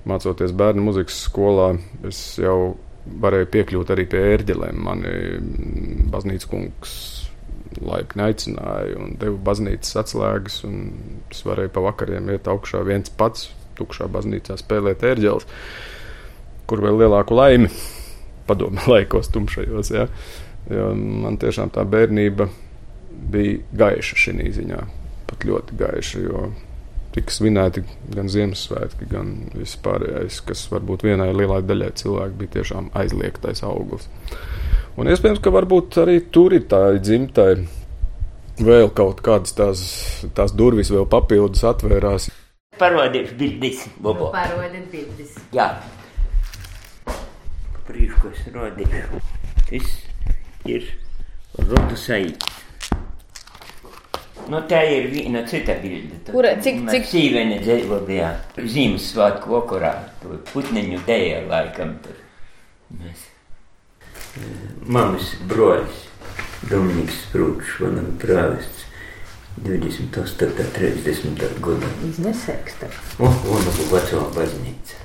Mācoties 0.09 0.53
bērnu 0.57 0.83
muzikas 0.89 1.21
skolā, 1.27 1.71
es 2.07 2.19
jau 2.41 2.75
varēju 3.21 3.49
piekļūt 3.53 3.93
arī 3.95 4.05
pie 4.11 4.21
ērģelēm. 4.35 4.81
Mani 4.85 5.13
baznīcas 6.11 6.49
kungs 6.51 6.95
laipni 7.81 8.25
aicināja 8.27 8.99
un 8.99 9.15
deva 9.19 9.39
baznīcas 9.49 9.97
atslēgas. 10.03 10.61
Es 11.31 11.45
varēju 11.47 11.73
pa 11.73 11.85
vakariem 11.87 12.29
iet 12.33 12.49
augšā 12.51 12.83
viens 12.87 13.13
pats, 13.17 13.49
tukšā 13.79 14.09
baznīcā 14.11 14.57
spēlēt 14.59 15.05
ērģeles, 15.07 15.47
kur 16.69 16.83
vēl 16.83 17.05
lielāku 17.05 17.37
laimi 17.39 17.71
padomju 18.49 18.83
laikos, 18.91 19.31
tumšajos. 19.33 19.93
Ja? 19.95 20.09
Jo 20.71 20.91
man 20.93 21.39
tiešām 21.41 21.71
tā 21.73 21.87
bērnība 21.87 22.51
bija 22.51 22.70
gaiša 23.77 24.19
šī 24.25 24.51
ziņā. 24.57 24.81
Pat 25.29 25.45
ļoti 25.47 25.77
gaiša, 25.79 26.21
jo 26.25 26.49
tika 27.15 27.33
svinēti 27.33 27.83
gan 28.15 28.29
Ziemassvētki, 28.31 29.07
gan 29.11 29.33
viss 29.55 29.79
pārējais, 29.83 30.39
kas 30.47 30.63
varbūt 30.71 31.05
vienai 31.07 31.31
lielai 31.35 31.61
daļai 31.67 31.91
cilvēku 31.99 32.39
bija 32.39 32.55
tiešām 32.59 32.89
aizliegtais 32.97 33.63
augurs. 33.67 34.07
Un 34.99 35.07
iespējams, 35.11 35.39
ka 35.43 35.53
varbūt 35.55 36.01
arī 36.03 36.19
tur 36.35 36.55
ir 36.55 36.67
tā 36.71 36.81
dzimtai 36.99 37.51
vēl 38.61 38.91
kaut 38.95 39.23
kādas 39.25 39.55
tās, 39.57 39.83
tās 40.35 40.55
durvis 40.55 40.91
vēl 40.91 41.07
papildus 41.09 41.63
atvērās. 41.67 42.29
Parodiet 42.79 43.35
bildes, 43.37 43.85
Bobo. 43.99 44.29
Nu, 44.29 44.35
parodiet 44.35 44.87
bildes. 44.91 45.35
Jā. 45.55 45.69
Priekškos 47.87 48.47
rodīšu. 48.55 49.21
Tas 49.67 49.93
ir 50.69 50.87
rotu 51.67 51.99
saīts. 51.99 52.61
Nu, 54.49 54.61
tā 54.69 54.81
ir 54.89 55.09
viena 55.11 55.41
nu, 55.41 55.47
cita 55.47 55.75
bilde. 55.81 56.17
Kur, 56.31 56.47
cik 56.63 56.79
nu, 56.83 56.91
cik... 56.93 57.05
sīveni 57.11 57.59
dzīvo 57.61 58.01
bija 58.07 58.31
Ziemassvētku 58.57 59.57
okurā, 59.61 59.91
tur 60.21 60.39
putniņu 60.51 61.03
dēja 61.07 61.43
laikam 61.49 61.97
tur. 62.05 62.17
Mēs. 62.97 63.27
Mamas 64.87 65.33
broļs, 65.47 66.05
Dominiks 66.71 67.19
Sprūčs, 67.25 67.77
manam 67.83 68.13
prāvests, 68.21 68.85
28. 69.61 70.55
30. 70.77 71.45
gada. 71.61 71.93
Iznesēks 72.07 72.79
tā. 72.79 72.91
O, 73.19 73.27
un 73.27 73.67
abu 73.73 73.87
veco 73.91 74.23
baznīca. 74.35 75.01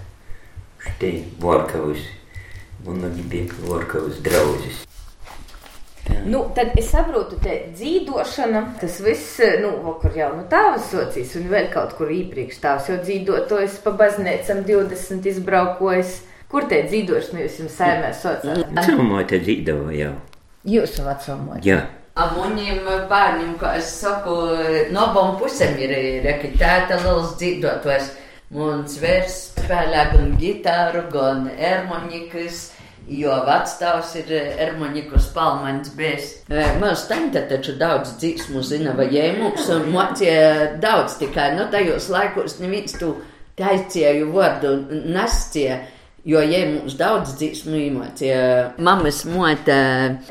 Šitie 0.87 1.13
Vorkavus, 1.43 2.07
un 2.87 3.03
viņi 3.03 3.27
bija 3.33 3.63
Vorkavus 3.67 4.23
drauzis. 4.25 4.86
Nu, 6.27 6.45
tad 6.55 6.75
es 6.79 6.89
saprotu, 6.91 7.39
ka 7.43 7.55
dzīvošana, 7.75 8.63
tas 8.81 8.99
viss, 9.03 9.41
nu, 9.63 9.73
vakar 9.85 10.17
jau 10.19 10.31
no 10.37 10.47
tāvas 10.51 10.89
socijas, 10.91 11.35
un 11.39 11.49
vēl 11.51 11.69
kaut 11.75 11.97
kur 11.99 12.11
iepriekš 12.11 12.61
tās 12.63 12.89
jau 12.91 12.97
dzīvotojas 13.03 13.79
pa 13.85 13.93
baznīcam 13.99 14.65
20 14.67 15.31
izbraukojis. 15.33 16.17
Kur 16.51 16.67
te 16.71 16.81
dzīvošana 16.87 17.43
jūs 17.43 17.61
jums 17.63 17.79
saimē 17.79 18.13
sociālā? 18.15 18.67
Vecumā 18.79 19.23
te 19.27 19.41
dzīvoja 19.43 19.97
jau. 19.99 20.13
Jūsu 20.67 21.07
vecumā? 21.07 21.61
Jā. 21.67 21.81
Amuņiem 22.17 22.87
bērniem, 23.11 23.57
kā 23.61 23.75
es 23.77 23.91
saku, 24.01 24.35
no 24.95 25.03
abām 25.11 25.35
pusēm 25.41 25.77
ir 25.85 25.93
rekitēta 26.25 27.03
liels 27.03 27.35
dzīvotojs. 27.37 28.15
Mums 28.57 28.95
vērs 29.03 29.37
spēlē 29.59 30.07
gan 30.13 30.33
ģitāru, 30.41 31.03
gan 31.13 31.49
ermonikas. 31.51 32.71
Jo 33.07 33.37
vecstāvs 33.47 34.17
ir 34.19 34.31
Ermaņikus 34.35 35.29
Palmanis 35.35 35.93
bijis. 35.95 36.33
Mēs 36.51 37.05
tante 37.07 37.45
taču 37.47 37.77
daudz 37.79 38.17
dzīsmu 38.19 38.63
zina, 38.67 38.97
vai 38.99 39.07
jēmums, 39.15 39.69
un 39.77 39.93
mocīja 39.95 40.73
daudz 40.83 41.15
tikai, 41.21 41.53
nu, 41.55 41.69
tajos 41.71 42.09
laikos 42.11 42.59
neviens 42.59 42.99
tu 42.99 43.13
taicēju 43.61 44.33
vārdu 44.35 44.75
nescie. 45.15 45.79
Jo, 46.27 46.41
ja 46.43 46.65
mums 46.67 46.97
daudz 46.99 47.37
dzīsmu 47.39 47.79
iemācīja, 47.79 48.39
mammas 48.83 49.21
mote 49.31 49.77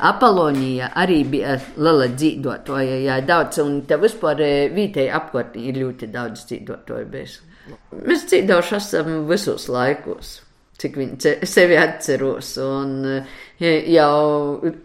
Apolonija 0.04 0.90
arī 1.00 1.22
bija 1.32 1.56
liela 1.80 2.10
dzīvotoja, 2.12 2.98
jā, 3.06 3.16
daudz, 3.24 3.62
un 3.64 3.78
te 3.88 3.96
vispār 4.02 4.44
vietēji 4.76 5.08
apkārtnī 5.16 5.70
ir 5.70 5.80
ļoti 5.80 6.12
daudz 6.12 6.44
dzīvotoju 6.50 7.08
bijis. 7.14 7.38
Mēs 7.96 8.28
dzīvojuši 8.28 8.76
esam 8.76 9.14
visos 9.30 9.70
laikos 9.72 10.42
cik 10.80 10.98
viņi 11.00 11.36
sevi 11.48 11.78
atceros. 11.80 12.56
Un 12.62 12.98
jau 13.60 14.18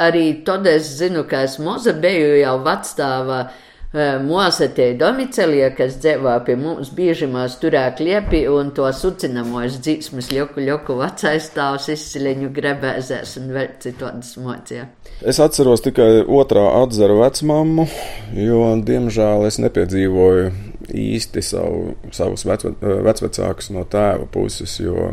arī 0.02 0.26
tad 0.48 0.70
es 0.72 0.96
zinu, 1.02 1.26
ka 1.28 1.46
es 1.48 1.60
moza 1.64 1.94
biju 1.98 2.38
jau 2.42 2.56
vecstāva 2.66 3.44
mūsatē 3.92 4.94
domicelija, 4.96 5.74
kas 5.76 5.98
dzēvā 6.00 6.38
pie 6.48 6.56
mums 6.56 6.94
bieži 6.96 7.28
mēs 7.28 7.58
turē 7.60 7.90
kliepi 7.98 8.46
un 8.48 8.70
to 8.72 8.88
sucinamos 8.96 9.82
dzīsmas 9.84 10.30
ļoku 10.32 10.64
ļoku 10.64 10.96
vecais 11.02 11.50
tās 11.52 11.90
izsileņu 11.92 12.54
grebēzēs 12.56 13.36
un 13.42 13.52
vēl 13.52 13.76
citādas 13.84 14.38
mocījā. 14.40 14.88
Es 15.28 15.42
atceros 15.44 15.84
tikai 15.84 16.24
otrā 16.24 16.64
atzara 16.80 17.20
vecmammu, 17.20 17.90
jo, 18.40 18.64
diemžēl, 18.88 19.44
es 19.50 19.60
nepiedzīvoju 19.60 20.48
īsti 20.96 21.44
savu, 21.44 21.98
savus 22.16 22.48
vec, 22.48 22.64
vecvecākus 22.80 23.74
no 23.76 23.84
tēva 23.92 24.24
puses, 24.32 24.80
jo 24.80 25.12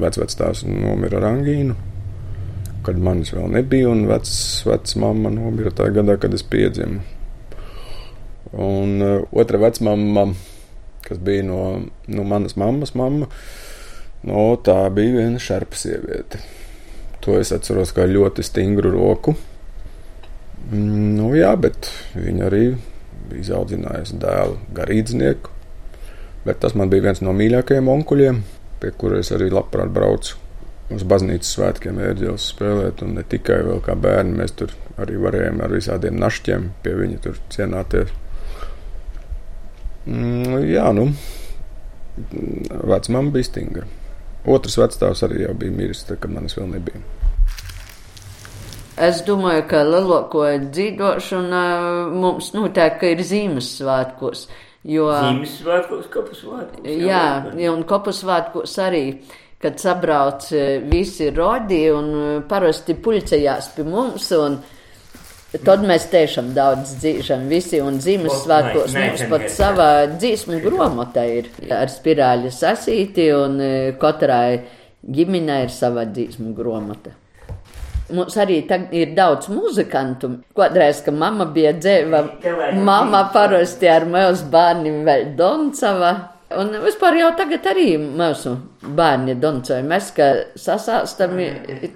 vecvectēvs 0.00 0.64
nomira 0.68 1.18
ar 1.20 1.28
angīnu, 1.32 1.74
kad 2.86 2.98
manis 2.98 3.32
vēl 3.34 3.50
nebija, 3.56 3.90
un 3.92 4.06
vecmāma 4.08 5.32
nomira 5.32 5.72
tajā 5.74 5.98
gadā, 5.98 6.16
kad 6.20 6.34
es 6.34 6.44
piedzimu. 6.46 7.02
Un 8.52 9.04
uh, 9.04 9.28
otra 9.32 9.60
vecmāma, 9.62 10.26
kas 11.06 11.20
bija 11.24 11.44
no, 11.48 11.60
no 12.08 12.24
manas 12.28 12.56
mammas, 12.60 12.94
mamma, 12.98 13.28
no, 14.28 14.48
tā 14.64 14.76
bija 14.94 15.20
viena 15.20 15.40
šarpa 15.40 15.78
sieviete. 15.78 16.42
To 17.22 17.38
es 17.38 17.52
atceros 17.54 17.94
kā 17.94 18.04
ļoti 18.08 18.44
stingru 18.44 18.90
roku. 18.92 19.36
Nu, 20.72 21.30
jā, 21.36 21.52
bet 21.58 21.88
viņa 22.16 22.48
arī 22.48 22.64
bija 23.30 23.44
izaudzinājusi 23.44 24.18
dēlu 24.22 24.58
garīdznieku. 24.74 25.52
Bet 26.42 26.58
tas 26.64 26.74
man 26.74 26.90
bija 26.90 27.06
viens 27.06 27.22
no 27.22 27.34
mīļākajiem 27.38 27.88
onkuļiem 27.92 28.42
pie 28.82 28.90
kuras 28.98 29.30
arī 29.34 29.50
labprāt 29.52 29.92
braucu 29.94 30.38
uz 30.92 31.04
baznīcas 31.08 31.54
svētkiem 31.56 32.00
ērģeles 32.02 32.48
spēlēt, 32.52 33.02
un 33.04 33.16
ne 33.16 33.24
tikai 33.24 33.62
vēl 33.66 33.80
kā 33.84 33.94
bērni, 33.98 34.36
mēs 34.42 34.56
tur 34.58 34.74
arī 35.00 35.16
varējām 35.22 35.62
ar 35.64 35.72
visādiem 35.72 36.18
našķiem 36.20 36.68
pie 36.84 36.96
viņa 36.98 37.22
tur 37.24 37.38
cienāties. 37.54 38.12
Mm, 40.06 40.58
jā, 40.66 40.88
nu, 40.96 41.08
vecmama 42.92 43.32
bija 43.32 43.48
stingra. 43.48 43.88
Otrs 44.52 44.76
vecstāvs 44.80 45.22
arī 45.22 45.44
jau 45.44 45.54
bija 45.54 45.74
miris, 45.74 46.02
tad, 46.08 46.18
kad 46.22 46.32
manis 46.34 46.58
vēl 46.58 46.72
nebija. 46.72 47.02
Es 49.02 49.22
domāju, 49.24 49.62
ka 49.70 49.84
lielāko 49.86 50.44
dzīvošana 50.66 51.62
mums 52.12 52.50
noteikti 52.52 53.14
ir 53.14 53.22
Ziemassvētkos. 53.24 54.44
Jo, 54.88 55.06
Ziemassvētkos, 55.14 56.08
kopus 56.10 56.42
svētkos. 56.42 56.86
Jā, 56.90 57.24
jā, 57.54 57.70
un 57.70 57.84
kopus 57.86 58.24
svētkos 58.24 58.74
arī 58.82 59.04
kad 59.62 59.78
sabrauc 59.78 60.52
e, 60.52 60.80
visi 60.90 61.30
rodi 61.30 61.84
un 61.94 62.08
e, 62.14 62.30
parasti 62.50 62.96
puļcējās 62.98 63.72
pie 63.76 63.86
mums. 63.86 64.30
Tad 65.52 65.82
mēs 65.84 66.06
tiešām 66.10 66.54
daudz 66.56 66.96
dzīvojam, 67.02 67.44
visi 67.50 67.78
un 67.84 68.00
zīmes 68.02 68.42
svētkos. 68.42 68.96
Mums 68.96 69.24
pat 69.30 69.46
sava 69.52 69.88
dzīsmu 70.16 70.62
grāmata 70.64 71.26
ir 71.28 71.50
ar 71.70 71.92
spirāļu 71.92 72.50
sasīti, 72.50 73.28
un 73.36 73.60
e, 73.62 73.72
katrai 74.02 74.62
ģimenei 75.02 75.66
ir 75.68 75.74
sava 75.74 76.08
dzīsmu 76.10 76.56
grāmata. 76.56 77.14
Mums 78.12 78.36
arī 78.36 78.58
ir 78.92 79.14
daudz 79.16 79.48
muzikantu. 79.48 80.34
Kādreiz, 80.58 81.00
kad 81.04 81.14
mamma 81.16 81.46
bija 81.54 81.72
dzēva, 81.78 82.22
mamma 82.76 83.28
parasti 83.32 83.88
ar 83.88 84.04
mūsu 84.10 84.50
bērniem 84.52 85.02
vēl 85.06 85.32
Doncava. 85.38 86.12
Un 86.58 86.74
vispār 86.82 87.16
jau 87.16 87.30
tagad 87.36 87.64
arī 87.70 87.94
mūsu 88.02 88.54
bērni 88.96 89.36
doncoja. 89.40 89.80
Mēs, 89.86 90.10
ka 90.16 90.28
sasāstam, 90.58 91.38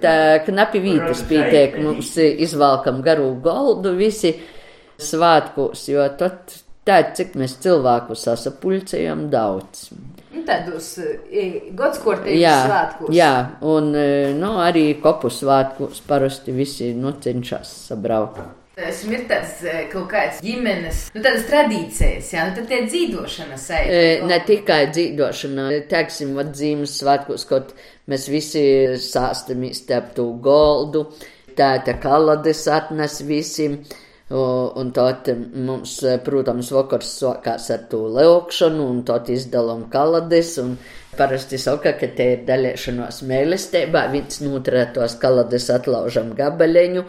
tā 0.01 0.13
knapi 0.47 0.81
vītas 0.81 1.23
pītiek, 1.29 1.77
mums 1.83 2.15
izvalkam 2.17 3.03
garu 3.05 3.35
goldu 3.43 3.93
visi 3.97 4.33
svētkos, 4.97 5.87
jo 5.91 6.07
tad 6.17 6.55
tā, 6.87 7.01
cik 7.17 7.35
mēs 7.37 7.59
cilvēkus 7.63 8.25
sasapulcējam 8.29 9.27
daudz. 9.33 9.91
Nu, 10.37 10.45
tādos 10.47 10.93
gadskortējos 11.77 12.61
svētkos. 12.67 13.11
Jā, 13.15 13.33
un 13.65 13.91
nu, 14.37 14.53
arī 14.63 14.87
kopu 15.01 15.33
svētkos 15.33 16.05
parasti 16.07 16.55
visi 16.55 16.93
nu, 16.97 17.15
cenšas 17.23 17.73
sabraukt. 17.89 18.45
Esmu 18.77 19.15
ir 19.15 19.23
tāds 19.25 19.63
eh, 19.65 19.77
kaut 19.89 20.05
kāds 20.11 20.37
ģimenes, 20.45 20.99
nu, 21.15 21.21
tradīcijas, 21.25 22.27
jā, 22.29 22.43
nu, 22.45 22.53
tad 22.59 22.67
tie 22.69 22.83
dzīvošana 22.85 23.55
saita. 23.57 23.89
E, 23.89 24.11
ne 24.29 24.37
tikai 24.45 24.83
dzīvošana, 24.91 25.63
teiksim, 25.89 26.35
vad 26.37 26.51
dzīves 26.53 26.93
svētkos, 26.99 27.47
kaut 27.49 27.71
mēs 28.05 28.27
visi 28.29 28.61
sāstamies 29.01 29.81
tep 29.89 30.11
tu 30.19 30.27
goldu, 30.45 31.07
tēta 31.57 31.97
kalades 32.03 32.61
atnes 32.69 33.17
visiem. 33.25 33.79
Un 34.27 34.89
tad 34.91 35.29
mums, 35.55 35.93
protams, 36.25 36.73
vakars 36.75 37.13
sākās 37.21 37.69
ar 37.71 37.85
to 37.91 38.01
leokšanu, 38.11 38.89
un 38.91 38.99
tad 39.07 39.29
izdalām 39.31 39.85
kalades. 39.93 40.57
Parasti 41.17 41.57
saka, 41.57 41.93
ka 41.97 42.09
te 42.17 42.25
ir 42.33 42.43
daļēšanās 42.49 43.21
mīlestībā, 43.29 44.03
viens 44.11 44.41
noturētos 44.43 45.15
kalades 45.21 45.69
atlaužam 45.73 46.33
gabaleņu. 46.37 47.05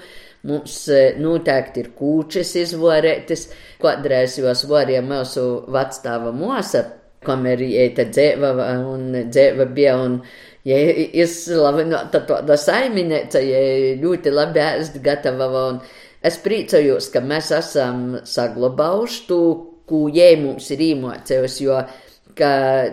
Mums 0.49 0.77
e, 0.95 1.01
noteikti 1.19 1.83
ir 1.83 1.91
kūčes 1.99 2.55
izvorētas, 2.63 3.49
kādreiz 3.83 4.39
jos 4.39 4.63
varēja 4.71 5.03
mūsu 5.03 5.45
vecstāva 5.75 6.31
mosa, 6.33 6.85
kamēr 7.27 7.65
ieita 7.67 8.07
dzēva 8.07 8.53
un 8.87 9.25
dzēva 9.27 9.67
bija 9.75 9.97
un 9.99 10.21
ja 10.69 10.79
izslavinota 11.25 12.23
tāda 12.31 12.55
saiminēca, 12.55 13.43
ja 13.43 13.63
ļoti 13.99 14.33
labi 14.33 14.63
ēst 14.63 15.03
gatava 15.03 15.49
un 15.73 15.83
es 16.23 16.39
priecājos, 16.45 17.11
ka 17.13 17.23
mēs 17.25 17.51
esam 17.57 18.19
saglabājuši 18.27 19.25
to, 19.29 19.41
ko 19.89 20.05
jē 20.13 20.35
mums 20.43 20.69
ir 20.75 20.85
īmocējusi, 20.91 21.65
jo 21.65 21.81
ka 22.39 22.51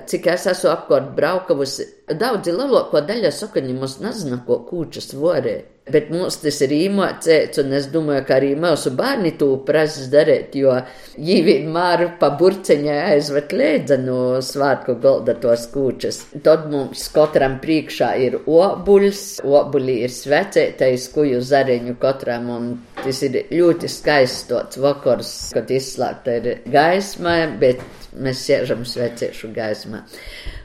cik 0.09 0.27
es 0.33 0.47
esmu 0.49 0.71
apkārt 0.71 1.11
braukavusi, 1.17 1.85
daudzi 2.21 2.53
lielāko 2.55 3.01
daļu 3.05 3.31
saka, 3.35 3.61
ka 3.61 3.73
mums 3.73 3.99
nezina, 4.01 4.41
ko 4.47 4.61
kūčas 4.69 5.13
varēja. 5.19 5.74
Bet 5.85 6.07
mums 6.09 6.39
tas 6.41 6.55
ir 6.65 6.71
īmācēts, 6.73 7.59
un 7.61 7.73
es 7.77 7.85
domāju, 7.93 8.23
ka 8.25 8.39
arī 8.39 8.55
mūsu 8.57 8.89
bērni 8.97 9.35
to 9.37 9.51
prasa 9.67 10.07
darīt, 10.09 10.55
jo 10.57 10.71
viņi 11.13 11.43
vienmēr 11.45 12.01
pa 12.17 12.31
burciņai 12.39 12.95
aizved 13.11 13.53
lēdza 13.53 13.99
no 14.01 14.39
svātku 14.41 14.95
galda 15.03 15.35
tos 15.43 15.67
kūčas. 15.69 16.23
Tad 16.47 16.65
mums 16.71 17.03
katram 17.13 17.59
priekšā 17.61 18.07
ir 18.17 18.39
obuļs, 18.41 19.21
obuļi 19.45 19.99
ir 20.07 20.15
svecētais, 20.15 21.05
kuju 21.13 21.43
zareņu 21.45 21.93
katram, 22.01 22.49
un 22.55 22.71
tas 23.03 23.21
ir 23.27 23.43
ļoti 23.53 23.91
skaists 23.91 24.49
tāds 24.49 24.81
vakars, 24.81 25.35
kad 25.53 25.69
izslēgta 25.69 26.39
ir 26.39 26.49
gaisma, 26.65 27.37
bet 27.61 27.85
mēs 28.17 28.41
sēžam 28.47 28.81
svecēšu 28.89 29.53
gaismā. 29.53 30.01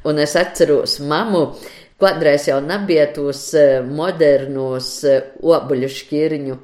Un 0.08 0.16
es 0.24 0.32
atceros 0.40 0.96
mamu, 1.04 1.50
Kādreiz 2.00 2.46
jau 2.48 2.60
nebija 2.64 3.10
tos 3.12 3.50
eh, 3.58 3.80
modernos 3.84 4.92
eh, 5.04 5.34
obuļu 5.44 5.90
šķirņu. 5.92 6.56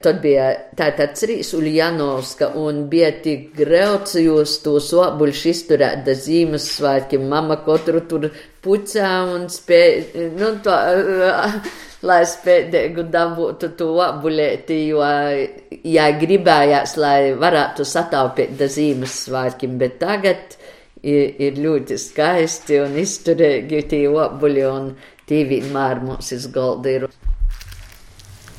Tad 0.00 0.22
bija 0.22 0.46
tāds 0.78 1.26
rīs 1.28 1.50
Uljanovska 1.52 2.54
un 2.56 2.86
bija 2.88 3.10
tik 3.20 3.50
grauds 3.58 4.14
jūs 4.16 4.54
tos 4.64 4.86
obuļus 4.96 5.42
izturēt 5.50 6.06
da 6.06 6.14
Zīmessvētkiem. 6.16 7.26
Mama 7.28 7.58
katru 7.66 8.00
tur 8.08 8.30
pucā 8.64 9.10
un 9.34 9.44
spēja, 9.52 10.30
nu, 10.40 10.54
to, 10.64 10.78
lai 12.08 12.22
spēdēgu 12.24 13.04
dabūtu 13.12 13.74
to 13.76 13.90
obuļēti, 14.06 14.80
jo, 14.88 15.04
ja 15.84 16.08
gribējās, 16.24 16.96
lai 16.96 17.34
varētu 17.36 17.84
sataupīt 17.84 18.56
da 18.56 18.70
Zīmessvētkiem, 18.72 19.76
bet 19.84 20.00
tagad 20.00 20.56
ir, 21.02 21.34
ir 21.40 21.56
ļoti 21.60 21.98
skaisti 22.00 22.80
un 22.82 22.96
izturīgi 23.00 23.82
tie 23.90 24.08
obuļi, 24.10 24.64
un 24.68 24.94
tie 25.28 25.44
vienmēr 25.48 26.00
mums 26.04 26.32
izgalda 26.36 26.88
ir. 26.96 27.02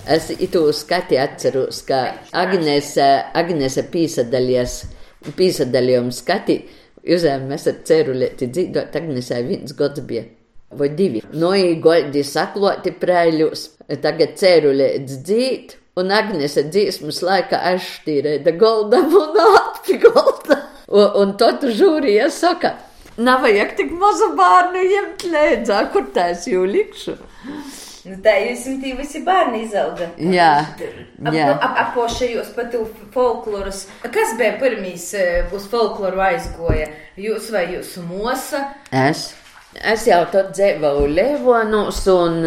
Es 0.10 0.32
itu 0.34 0.74
skati 0.74 1.18
atceros, 1.22 1.84
ka 1.86 2.00
Agnese, 2.34 3.10
Agnese 3.38 3.84
pīsadalījuma 3.94 6.12
skati, 6.16 6.58
uzēm 7.06 7.48
mēs 7.52 7.68
ar 7.70 7.76
cerulēti 7.86 8.50
dzīvot, 8.50 8.96
Agnesē 8.98 9.44
viens 9.46 9.74
gads 9.78 10.02
bija. 10.06 10.24
Vai 10.72 10.88
divi. 10.96 11.20
Noi 11.36 11.76
goldi 11.84 12.24
sakloti 12.24 12.92
prēļus, 12.96 13.70
tagad 14.02 14.38
cerulēts 14.40 15.20
dzīt, 15.28 15.76
un 16.00 16.12
Agnese 16.16 16.64
dzīsmas 16.70 17.20
laika 17.28 17.58
aštīrē, 17.74 18.40
da 18.46 18.52
golda 18.56 18.98
un 19.04 19.36
atpigolda. 19.44 20.71
Un, 20.92 21.12
un 21.22 21.36
tad 21.40 21.64
žūrija 21.64 22.28
saka, 22.34 22.74
nav 23.22 23.46
vajag 23.46 23.78
tik 23.78 23.94
mazu 23.96 24.34
bērnu 24.36 24.82
ņemt 24.90 25.24
lēdzā, 25.32 25.86
kur 25.94 26.10
tās 26.16 26.48
jau 26.52 26.66
likšu. 26.68 27.16
Nu, 28.02 28.16
tā 28.26 28.34
jūs 28.42 28.64
esat 28.66 28.86
visi 28.98 29.22
bērni 29.24 29.62
izauga. 29.68 30.08
Jā, 30.18 30.54
jā. 31.32 31.50
Ap, 31.54 31.78
ap, 31.84 31.92
pat 32.56 32.78
folklorus. 33.14 33.84
Kas 34.02 34.34
bija 34.40 34.56
pirmīs 34.62 35.12
uz 35.54 35.68
folkloru 35.70 36.24
aizgoja? 36.32 36.90
Jūs 37.22 37.52
vai 37.54 37.68
jūsu 37.76 38.04
mosa? 38.08 38.66
Es. 38.90 39.30
Es 39.72 40.02
jau 40.04 40.26
tad 40.28 40.50
dzīvoju 40.52 41.06
Levonos, 41.16 42.02
un 42.12 42.42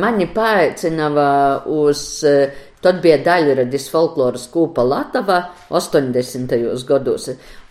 mani 0.00 0.26
paaicināja 0.34 1.60
uz 1.70 2.00
uh, 2.26 2.64
Tad 2.86 3.00
bija 3.02 3.16
daļradis 3.18 3.88
folkloras 3.90 4.44
kūpa 4.52 4.84
Latavā 4.86 5.40
80. 5.74 6.52
gados, 6.86 7.24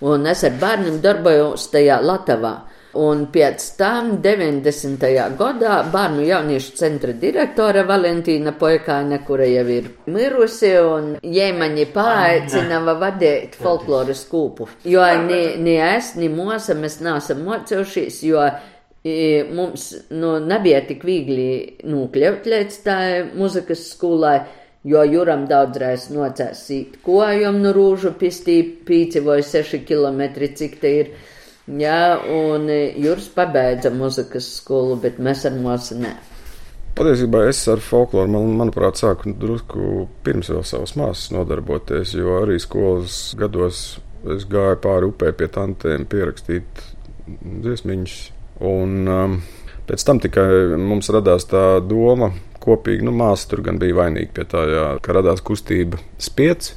un 0.03 0.25
es 0.27 0.41
ar 0.43 0.57
bērniem 0.59 0.97
darbojos 0.99 1.69
tajā 1.71 2.01
Latavā. 2.03 2.57
Un 2.99 3.21
pēc 3.31 3.63
tam 3.79 4.09
90. 4.23 5.05
gadā 5.39 5.77
bērnu 5.91 6.25
jauniešu 6.27 6.75
centra 6.79 7.15
direktore 7.19 7.85
Valentīna 7.87 8.57
Poikāne, 8.59 9.21
kura 9.27 9.47
jau 9.47 9.63
ir 9.71 9.87
mirusi, 10.11 10.73
un 10.83 11.07
ģēmaņi 11.23 11.87
paaicināja 11.95 12.97
vadīt 12.99 13.55
folkloras 13.59 14.25
kūpu. 14.31 14.67
Jo 14.91 15.07
ni, 15.23 15.41
ni 15.63 15.77
es, 15.79 16.13
ni 16.19 16.27
mosa 16.31 16.75
mēs 16.75 16.99
neesam 17.03 17.43
mocījušies, 17.47 18.19
jo 18.27 18.43
mums 19.55 19.89
nu, 20.11 20.35
nebija 20.43 20.83
tik 20.87 21.07
viegli 21.07 21.49
nokļūt 21.87 22.51
līdz 22.51 22.83
tā 22.83 22.99
muzikas 23.35 23.87
skolai 23.93 24.39
jo 24.85 25.01
Juram 25.09 25.45
daudzreiz 25.49 26.09
nocēsīt 26.13 26.99
kojam 27.05 27.61
no 27.63 27.73
rūžu 27.75 28.13
pistī 28.19 28.59
pīci 28.87 29.23
vai 29.25 29.41
seši 29.43 29.81
kilometri, 29.87 30.51
cik 30.57 30.77
te 30.81 30.91
ir. 31.01 31.09
Jā, 31.65 32.19
un 32.29 32.69
e, 32.69 32.93
Juris 33.01 33.25
pabeidza 33.33 33.89
muzikas 33.89 34.51
skolu, 34.59 34.99
bet 35.01 35.17
mēs 35.17 35.47
ar 35.49 35.55
mūsu 35.57 35.97
ne. 35.97 36.13
Patiesībā 36.95 37.41
es 37.49 37.63
ar 37.71 37.81
folkloru, 37.81 38.29
man, 38.31 38.51
manuprāt, 38.61 39.01
sāku 39.01 39.33
drusku 39.41 40.05
pirms 40.23 40.53
vēl 40.53 40.61
savas 40.63 40.93
māsas 40.99 41.33
nodarboties, 41.33 42.13
jo 42.15 42.37
arī 42.43 42.59
skolas 42.61 43.33
gados 43.39 43.81
es 44.35 44.45
gāju 44.49 44.77
pāri 44.85 45.09
upē 45.09 45.33
pie 45.37 45.49
tantiem 45.57 46.05
pierakstīt 46.09 46.85
dziesmiņas. 47.65 48.15
Un 48.65 49.09
um, 49.11 49.39
Pēc 49.85 50.01
tam 50.01 50.17
tikai 50.17 50.77
mums 50.81 51.11
radās 51.13 51.45
tā 51.45 51.77
doma, 51.85 52.31
kopīgi, 52.65 53.05
nu, 53.05 53.13
māsa 53.15 53.51
tur 53.51 53.61
gan 53.65 53.79
bija 53.81 54.01
vainīga 54.01 54.33
pie 54.35 54.47
tā, 54.51 54.65
jā, 54.69 54.87
ka 55.05 55.15
radās 55.15 55.43
kustība 55.45 56.01
spiedz, 56.21 56.73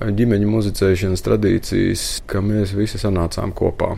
ģimeņa 0.00 0.50
muzicēšanas 0.50 1.24
tradīcijas, 1.24 2.04
ka 2.28 2.42
mēs 2.44 2.74
visi 2.76 3.00
sanācām 3.00 3.54
kopā. 3.56 3.94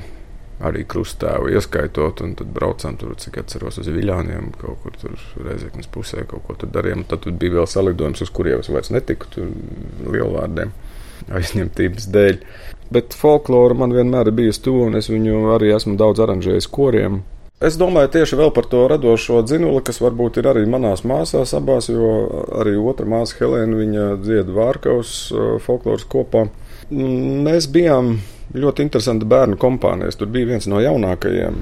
Arī 0.59 0.83
krustēvu 0.91 1.53
ieskaitot, 1.55 2.19
un 2.27 2.33
tad 2.39 2.49
braucām 2.51 2.97
tur, 2.99 3.13
cik 3.23 3.37
atceros, 3.45 3.77
uz 3.79 3.91
Viļāniem, 3.95 4.49
kaut 4.59 4.81
kur 4.83 4.97
tur 4.99 5.15
Reizeknas 5.47 5.87
pusē, 5.95 6.25
kaut 6.27 6.43
ko 6.49 6.57
tur 6.59 6.73
darījām. 6.75 7.05
Tad 7.07 7.23
tur 7.23 7.37
bija 7.39 7.61
vēl 7.61 7.69
salidojums, 7.71 8.25
uz 8.27 8.33
kuriem 8.35 8.65
es 8.65 8.71
vairs 8.75 8.91
netiku, 8.91 9.31
tur 9.31 9.53
lielvārdiem 10.03 10.73
aizņemtības 11.39 12.11
dēļ. 12.15 12.41
Bet 12.91 13.15
folklora 13.15 13.77
man 13.79 13.95
vienmēr 13.95 14.33
ir 14.33 14.39
bijusi 14.41 14.65
tuva, 14.67 14.89
un 14.89 14.99
es 14.99 15.11
viņu 15.13 15.45
arī 15.55 15.71
esmu 15.77 15.95
daudz 16.01 16.25
aranžējis 16.27 16.71
koriem. 16.75 17.21
Es 17.59 17.75
domāju 17.75 18.13
tieši 18.15 18.37
par 18.55 18.67
to 18.71 18.85
radošo 18.87 19.41
dzinuli, 19.43 19.83
kas 19.83 19.99
varbūt 19.99 20.39
ir 20.39 20.47
arī 20.47 20.63
manās 20.71 21.03
māsās 21.03 21.57
abās, 21.59 21.89
jo 21.91 22.11
arī 22.55 22.77
otra 22.79 23.07
māsa 23.07 23.35
Helēna, 23.41 23.81
viņa 23.81 24.05
dzied 24.23 24.53
vārkaus 24.55 25.33
folkloras 25.65 26.07
kopā. 26.07 26.45
Mēs 26.91 27.67
bijām 27.67 28.21
ļoti 28.55 28.87
interesanti 28.87 29.27
bērnu 29.29 29.59
kompānijas. 29.61 30.17
Tur 30.17 30.31
bija 30.33 30.53
viens 30.53 30.69
no 30.71 30.79
jaunākajiem. 30.81 31.59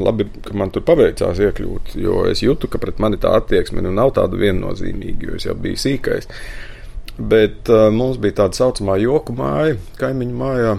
Labi, 0.00 0.26
ka 0.42 0.56
man 0.58 0.72
tur 0.74 0.82
paveicās 0.82 1.38
iekļūt, 1.38 1.92
jo 2.02 2.24
es 2.26 2.40
jūtu, 2.42 2.66
ka 2.66 2.80
pret 2.82 2.98
mani 2.98 3.20
tā 3.20 3.36
attieksme 3.38 3.84
nu 3.84 3.92
nav 3.94 4.16
tāda 4.16 4.40
viennozīmīga, 4.40 5.28
jo 5.28 5.36
es 5.36 5.46
jau 5.46 5.54
biju 5.54 5.78
sīkais. 5.78 6.26
Bet 7.14 7.70
uh, 7.70 7.92
mums 7.94 8.18
bija 8.18 8.40
tāda 8.40 8.58
saucamā 8.58 8.96
joku 8.98 9.36
māja, 9.38 9.76
kaimiņu 10.00 10.40
mājā, 10.40 10.72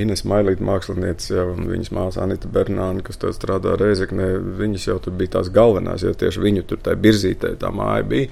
Ines 0.00 0.22
Mailīta 0.24 0.64
mākslinieca, 0.64 1.26
jau, 1.34 1.50
un 1.52 1.66
viņas 1.68 1.92
māsa 1.92 2.22
Anita 2.24 2.48
Bernāna, 2.48 3.02
kas 3.04 3.20
tur 3.20 3.34
strādā 3.36 3.74
Reizeknē, 3.76 4.30
viņas 4.60 4.86
jau 4.88 4.96
tur 5.04 5.16
bija 5.18 5.34
tās 5.36 5.50
galvenās, 5.52 6.06
jo 6.06 6.14
tieši 6.16 6.40
viņu 6.40 6.64
tur 6.70 6.80
tajā 6.80 7.00
birzītē 7.02 7.52
tā 7.60 7.68
māja 7.76 8.06
bija. 8.08 8.30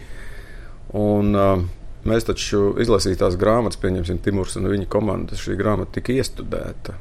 Un, 0.96 1.36
uh, 1.36 1.60
mēs 2.08 2.24
taču 2.30 2.72
izlasītās 2.80 3.36
grāmatas, 3.40 3.80
pieņemsim, 3.82 4.22
Timurs 4.24 4.56
un 4.56 4.70
viņa 4.72 4.88
komandas, 4.90 5.44
šī 5.44 5.58
grāmata 5.60 5.98
tika 5.98 6.16
iestudēta 6.16 6.96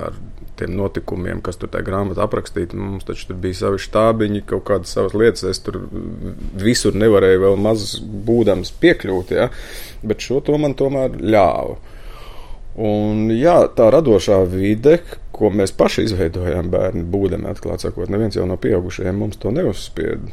ar 0.00 0.14
tiem 0.58 0.74
notikumiem, 0.78 1.40
kas 1.42 1.58
tur 1.58 1.70
tajā 1.72 1.84
grāmatā 1.86 2.22
aprakstīti. 2.24 2.78
Mums 2.78 3.06
taču 3.08 3.30
tur 3.30 3.38
bija 3.42 3.58
savi 3.62 3.80
štābiņi, 3.82 4.44
kaut 4.48 4.64
kādas 4.68 4.92
savas 4.94 5.16
lietas. 5.18 5.44
Es 5.50 5.62
tur 5.64 5.80
visur 6.60 6.96
nevarēju 6.98 7.42
vēl 7.44 7.56
maz 7.60 7.96
būdams 8.00 8.72
piekļūt, 8.82 9.34
ja? 9.34 9.48
bet 10.06 10.22
šo 10.22 10.40
to 10.46 10.58
man 10.62 10.76
tomēr 10.78 11.18
ļāva. 11.20 11.89
Un, 12.78 13.26
jā, 13.34 13.56
tā 13.74 13.88
radošā 13.90 14.38
vide, 14.50 15.00
ko 15.34 15.50
mēs 15.50 15.72
paši 15.74 16.06
izveidojām, 16.06 16.70
bērni, 16.70 17.02
būdami 17.02 17.50
atklāti 17.50 17.88
sakot, 17.88 18.10
neviens 18.12 18.38
jau 18.38 18.46
no 18.46 18.58
pieaugušajiem 18.60 19.18
mums 19.18 19.40
to 19.42 19.50
neuzspieda. 19.54 20.30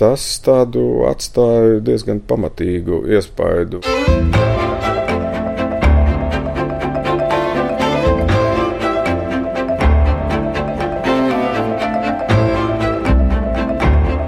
Tas 0.00 0.24
tādu 0.42 1.04
atstāja 1.10 1.80
diezgan 1.84 2.22
pamatīgu 2.24 3.04
iespaidu. 3.10 3.84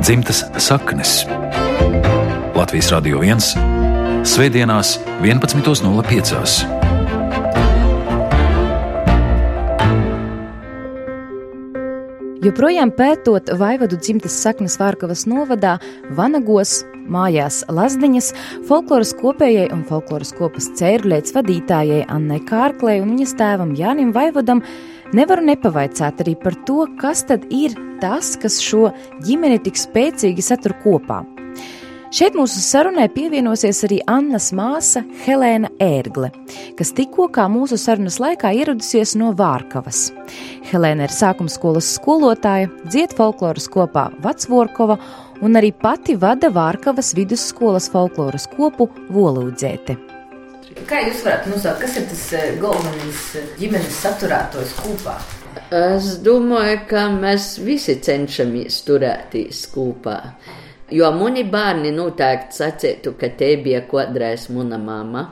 Dzimtas 0.03 0.43
saknes 0.59 1.23
Latvijas 2.59 2.91
Radio 2.93 3.23
1 3.23 3.73
Svētdienās 4.29 4.97
11.05. 5.23 6.82
Joprojām 12.43 12.91
pētot 12.99 13.53
Vaivadu 13.55 13.95
dzimtas 14.03 14.35
saknes 14.43 14.75
Vārkavas 14.81 15.21
novadā, 15.31 15.77
Vanagos, 16.19 16.81
mājās 17.07 17.61
Lazdiņas, 17.71 18.33
folkloras 18.67 19.13
kopējai 19.21 19.69
un 19.71 19.85
folkloras 19.87 20.35
kopas 20.35 20.67
cērlēts 20.81 21.37
vadītājai 21.37 22.01
Annai 22.11 22.41
Kārklē 22.49 22.97
un 23.05 23.13
viņas 23.15 23.37
tēvam 23.39 23.77
Jānim 23.79 24.11
Vaivadam 24.17 24.65
nevaru 25.15 25.47
nepavaicāt 25.53 26.25
arī 26.25 26.35
par 26.43 26.59
to, 26.67 26.89
kas 26.99 27.23
tad 27.31 27.47
ir 27.55 27.79
tas, 28.03 28.35
kas 28.43 28.59
šo 28.59 28.89
ģimeni 29.23 29.63
tik 29.63 29.79
spēcīgi 29.79 30.43
satur 30.43 30.75
kopā. 30.83 31.23
Šeit 32.13 32.35
mūsu 32.37 32.61
sarunai 32.61 33.07
pievienosies 33.09 33.79
arī 33.87 34.03
Annas 34.05 34.51
māsa 34.53 35.01
Helēna 35.23 35.71
Ērgle, 35.81 36.29
kas 36.77 36.91
tikko 36.93 37.31
kā 37.33 37.47
mūsu 37.49 37.79
sarunas 37.81 38.19
laikā 38.21 38.51
ieradusies 38.53 39.15
no 39.17 39.31
Vārkavas. 39.39 40.11
Helēna 40.69 41.07
ir 41.09 41.15
sākuma 41.17 41.49
skolas 41.49 41.89
skolotāja, 41.97 42.69
dzied 42.85 43.17
folkloras 43.17 43.65
kopā 43.73 44.11
Vecvorkova 44.27 44.99
un 45.41 45.57
arī 45.57 45.73
pati 45.73 46.19
vada 46.21 46.53
Vārkavas 46.53 47.15
vidusskolas 47.17 47.89
folkloras 47.95 48.45
kopu 48.59 48.91
Volūdzēte. 49.09 49.97
Kā 50.85 51.01
jūs 51.07 51.25
varat 51.25 51.49
nosaukt, 51.49 51.81
kas 51.87 51.97
ir 51.97 52.11
tas 52.13 52.27
eh, 52.37 52.51
galvenais 52.61 53.23
eh, 53.41 53.53
ģimenes 53.57 54.03
saturētājs 54.05 54.77
kopā? 54.85 55.17
Es 55.73 56.19
domāju, 56.21 56.83
ka 56.93 57.09
mēs 57.17 57.55
visi 57.65 57.97
cenšamies 58.05 58.83
turēties 58.85 59.65
kopā. 59.73 60.19
Jo 60.93 61.09
mani 61.17 61.45
bērni 61.49 61.93
noteikti 61.95 62.59
sacītu, 62.59 63.15
ka 63.19 63.31
te 63.39 63.55
bija 63.65 63.83
kodrais 63.89 64.49
mana 64.53 64.79
mama. 64.79 65.25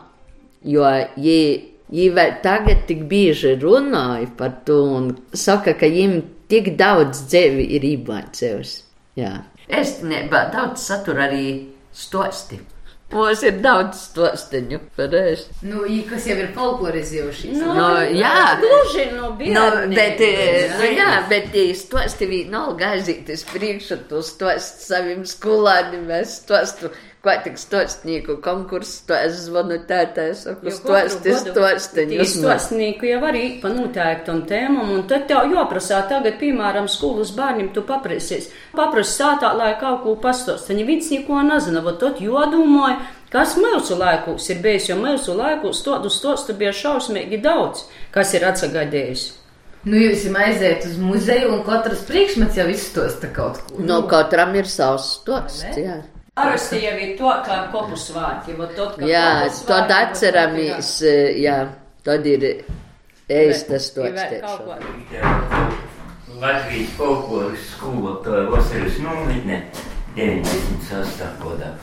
Jo 0.65 0.87
viņi 1.21 2.09
vēl 2.17 2.37
tagad 2.45 2.87
tik 2.89 3.05
bieži 3.11 3.57
runāja 3.61 4.29
par 4.39 4.61
to 4.67 4.79
un 4.97 5.11
saka, 5.35 5.75
ka 5.75 5.89
viņiem 5.91 6.21
tik 6.51 6.75
daudz 6.81 7.25
dzīvi 7.31 7.67
ir 7.77 7.87
iemācījusi. 7.93 8.83
Jā. 9.21 9.33
Es 9.69 9.99
nebā 10.03 10.47
daudz 10.55 10.83
satura 10.83 11.27
arī 11.29 11.47
stosti. 11.93 12.61
Mums 13.11 13.41
ir 13.43 13.57
daudz 13.59 14.05
stosteņu 14.07 14.79
par 14.95 15.15
ēst. 15.19 15.51
Nu, 15.67 15.83
kas 16.07 16.29
jau 16.31 16.37
ir 16.39 16.53
folklorizējušies. 16.55 17.57
No, 17.59 17.75
no, 17.75 17.89
jā, 18.15 18.37
gluži 18.63 19.07
no 19.17 19.33
bērniem. 19.39 19.57
No, 19.57 19.65
bet, 19.97 20.23
no, 20.77 20.91
jā, 20.95 21.09
bet 21.33 21.57
stosti 21.79 22.29
vienalga 22.31 22.93
aizīties 22.95 23.43
priekšu, 23.51 23.99
tu 24.11 24.23
stost 24.27 24.87
saviem 24.87 25.27
skolānim, 25.27 26.07
es 26.21 26.39
stostu 26.45 26.93
Kā 27.21 27.35
tik 27.45 27.59
stostnieku 27.61 28.39
konkurss, 28.41 29.03
to 29.05 29.13
es 29.13 29.43
zvanu 29.45 29.77
tētai, 29.85 30.31
saku, 30.39 30.73
stosti, 30.73 31.35
stostiņu. 31.37 32.25
Stostnieku 32.25 33.11
jau 33.11 33.19
arī 33.29 33.43
pa 33.61 33.69
noteiktam 33.75 34.39
tēmam, 34.49 34.89
un 34.95 35.03
tad 35.09 35.27
tev 35.29 35.51
jāprasā 35.53 35.99
tagad, 36.09 36.39
piemēram, 36.41 36.87
skolas 36.89 37.35
bērniem 37.37 37.69
tu 37.77 37.83
paprasies. 37.85 38.47
Paprasi 38.73 39.19
sātā, 39.19 39.51
lai 39.59 39.75
kaut 39.83 40.01
ko 40.07 40.15
pastost. 40.23 40.71
Viņi 40.73 40.87
viens 40.89 41.11
neko 41.13 41.43
nezina, 41.45 41.83
bet 41.85 41.99
tad 42.01 42.23
jādomāja, 42.25 43.03
kas 43.35 43.53
mūsu 43.61 43.99
laikos 44.01 44.49
ir 44.55 44.63
bijis, 44.65 44.89
jo 44.89 44.97
mūsu 45.03 45.35
laikos 45.37 45.83
tādu 45.85 46.09
stostu 46.09 46.57
bija 46.57 46.73
šausmīgi 46.73 47.43
daudz, 47.45 47.83
kas 48.17 48.33
ir 48.39 48.47
atsagadējis. 48.49 49.27
Nu, 49.85 49.97
jūs 49.97 50.25
jau 50.25 50.33
aiziet 50.41 50.89
uz 50.89 50.97
muzeju, 51.01 51.53
un 51.59 51.61
katrs 51.69 52.01
priekšmets 52.09 52.57
jau 52.63 52.67
izstosta 52.73 53.29
kaut 53.37 53.61
ko. 53.69 53.85
No 53.85 54.01
katram 54.09 54.57
ir 54.57 54.69
savs 54.69 55.19
stosts, 55.19 55.69
jā. 55.77 55.99
Parasti 56.41 56.79
jau 56.81 56.97
ir 56.97 57.11
to, 57.19 57.31
kā 57.45 57.57
kopu 57.69 57.97
svāti. 58.01 58.55
Jā, 59.05 59.25
tad 59.69 59.91
atceramies, 59.93 60.93
jā, 61.37 61.57
tad 62.07 62.25
ir 62.31 62.47
ēstas 63.29 63.91
to 63.93 64.07
atstēšana. 64.09 64.79
Latvijas 66.41 66.95
folkloras 66.97 67.67
skolotāja 67.75 68.47
vasaras 68.49 68.97
nometne 69.05 69.59
98. 70.17 71.29
gadā. 71.45 71.75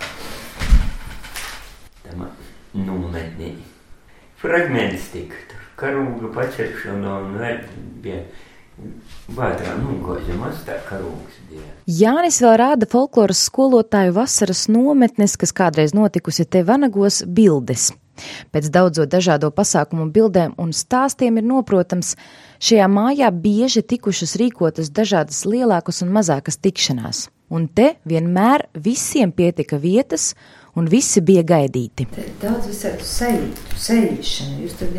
Tam 2.08 2.26
nometnē. 2.74 3.54
Fragments 4.42 5.12
tika 5.14 5.38
tur, 5.52 5.70
karūga 5.78 6.34
pačeršana 6.34 7.14
un 7.28 7.38
vēl 7.44 7.62
bija 8.02 8.26
Vētrā 9.34 9.74
nogāja 9.82 10.36
maz 10.38 10.60
tā 10.68 10.76
karūks 10.86 11.38
bija. 11.50 11.70
Jānis 11.90 12.38
vēl 12.44 12.58
rāda 12.62 12.88
folkloras 12.90 13.42
skolotāju 13.50 14.14
vasaras 14.14 14.68
nometnes, 14.70 15.34
kas 15.40 15.54
kādreiz 15.56 15.96
notikusi 15.98 16.46
te 16.46 16.62
Vanagos 16.68 17.24
bildes. 17.26 17.90
Pēc 18.54 18.70
daudzo 18.74 19.06
dažādo 19.10 19.50
pasākumu 19.54 20.08
bildēm 20.14 20.54
un 20.62 20.74
stāstiem 20.74 21.40
ir 21.42 21.46
noprotams, 21.46 22.16
šajā 22.62 22.88
mājā 22.90 23.32
bieži 23.34 23.84
tikušas 23.86 24.38
rīkotas 24.42 24.94
dažādas 24.94 25.44
lielākas 25.50 26.04
un 26.06 26.14
mazākas 26.14 26.62
tikšanās. 26.62 27.28
Un 27.50 27.70
te 27.72 27.94
vienmēr 28.06 28.68
visiem 28.74 29.32
pietika 29.32 29.78
vietas, 29.82 30.34
un 30.78 30.90
visi 30.92 31.24
bija 31.26 31.46
gaidīti. 31.48 32.10
Daudz 32.42 32.68
visādi 32.70 33.06
seju, 33.08 33.54
sejšana. 33.74 34.58
Jūs 34.66 34.82
tad 34.82 34.98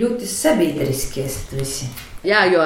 ļoti 0.00 0.30
sabiedriski 0.30 1.26
esat 1.26 1.58
visi. 1.58 1.90
Jā, 2.26 2.42
jo 2.52 2.64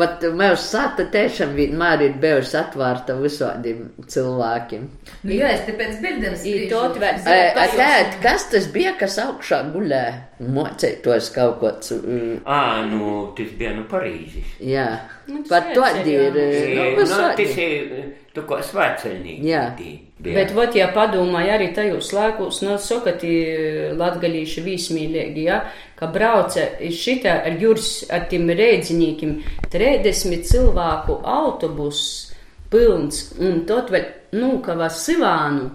vat, 0.00 0.24
mūsu 0.34 0.62
sata 0.64 1.04
tiešām 1.12 1.52
vienmēr 1.54 2.02
ir 2.08 2.16
bijusi 2.22 2.56
atvērta 2.58 3.14
visādiem 3.20 3.84
cilvēkiem. 4.10 4.88
Nu, 5.22 5.34
jā, 5.34 5.52
es 5.54 5.62
te 5.68 5.76
pēc 5.78 6.00
bildēm 6.02 6.34
Tot 6.72 6.98
vēl 6.98 7.20
a, 7.22 7.36
tēt, 7.78 8.16
kas 8.24 8.48
tas 8.50 8.66
bija, 8.74 8.96
kas 8.98 9.20
augšā 9.22 9.62
gulē? 9.74 10.02
Mocētos 10.42 11.30
kaut 11.34 11.60
mm, 12.02 12.40
Ā, 12.50 12.62
nu, 12.90 13.12
tas 13.38 13.54
bija 13.58 13.76
no 13.78 13.86
Parīzes. 13.90 14.56
Jā, 14.60 14.88
Nu, 15.26 15.42
pat 15.48 15.72
to 15.74 15.86
ir. 16.04 16.36
E, 16.36 16.74
Nu, 16.74 16.84
Nu, 16.94 17.06
tas 17.06 17.56
ir 17.58 18.12
tu 18.36 18.42
kā 18.46 18.60
svētceļnieki. 18.62 19.48
Jā. 19.48 19.62
Bet, 20.36 20.52
vot, 20.56 20.74
ja 20.76 20.88
padomāja 20.94 21.56
arī 21.56 21.70
tajos 21.76 22.10
laikos, 22.16 22.60
nu, 22.64 22.76
sakati, 22.80 23.32
latgalīši 23.98 24.64
vīsmīlīgi, 24.64 25.44
ja, 25.48 25.58
ka 25.98 26.08
brauca 26.12 26.64
šitā 26.92 27.38
ar 27.48 27.58
jūras, 27.60 27.90
ar 28.12 28.26
tiem 28.30 28.48
rēdzinīkiem, 28.48 29.34
30 29.72 30.46
cilvēku 30.50 31.20
autobus 31.24 32.00
pilns, 32.72 33.32
un 33.40 33.64
tot 33.68 33.92
vēl, 33.92 34.08
nu, 34.36 34.56
ka 34.64 34.76
var 34.78 34.92
Sivānu, 34.92 35.70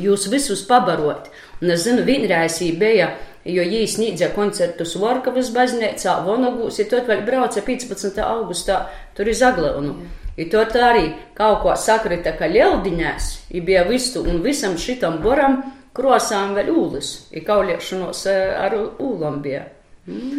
jūs 0.00 0.28
visus 0.32 0.64
pabarot. 0.68 1.30
Un 1.62 1.70
es 1.70 1.84
zinu, 1.86 2.02
vienreiz 2.06 2.58
bija, 2.78 3.12
jo 3.44 3.62
jī 3.66 3.82
sniedza 3.90 4.30
koncertus 4.36 4.94
Vorkavas 5.00 5.50
baznīcā, 5.54 6.16
Vonogūs, 6.26 6.80
ja 6.80 6.88
tot 6.90 7.08
vēl 7.10 7.24
brauca 7.26 7.62
15. 7.64 8.20
augustā, 8.24 8.84
tur 9.16 9.30
ir 9.30 9.38
Zagleunu. 9.38 9.96
I 10.36 10.46
to 10.48 10.62
tā 10.72 10.86
arī 10.92 11.08
kaut 11.36 11.60
ko 11.64 11.74
sakrita, 11.76 12.32
ka 12.38 12.48
ļaudiņās 12.48 13.32
ir 13.52 13.66
bija 13.66 13.82
visu 13.88 14.22
un 14.24 14.40
visam 14.44 14.78
šitam 14.80 15.20
boram 15.24 15.58
krosām 15.92 16.54
vēl 16.56 16.70
ūlis. 16.72 17.10
Ir 17.36 17.44
kauliešanos 17.44 18.24
eh, 18.32 18.54
ar 18.56 18.78
ūlam 18.80 19.42
bija. 19.44 19.66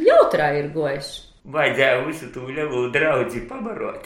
Jautrā 0.07 0.49
ir 0.59 0.73
gojis. 0.73 1.13
Vajadzēja 1.53 2.03
visu 2.07 2.29
to 2.31 2.45
lielu 2.47 2.85
draudzi 2.91 3.41
pabarot. 3.49 4.05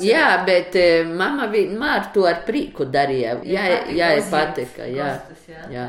Jā, 0.00 0.28
bet 0.46 0.76
e, 0.80 1.04
mama 1.04 1.44
vienmēr 1.52 2.08
to 2.14 2.24
ar 2.24 2.40
prieku 2.46 2.86
darīja. 2.88 3.34
Jā, 3.44 3.66
patika 3.68 3.96
jā, 3.98 4.08
uzņemt 4.16 4.32
patika. 4.32 4.86
Jā, 4.88 5.10
kostus, 5.28 5.50
jā. 5.52 5.66
jā. 5.74 5.84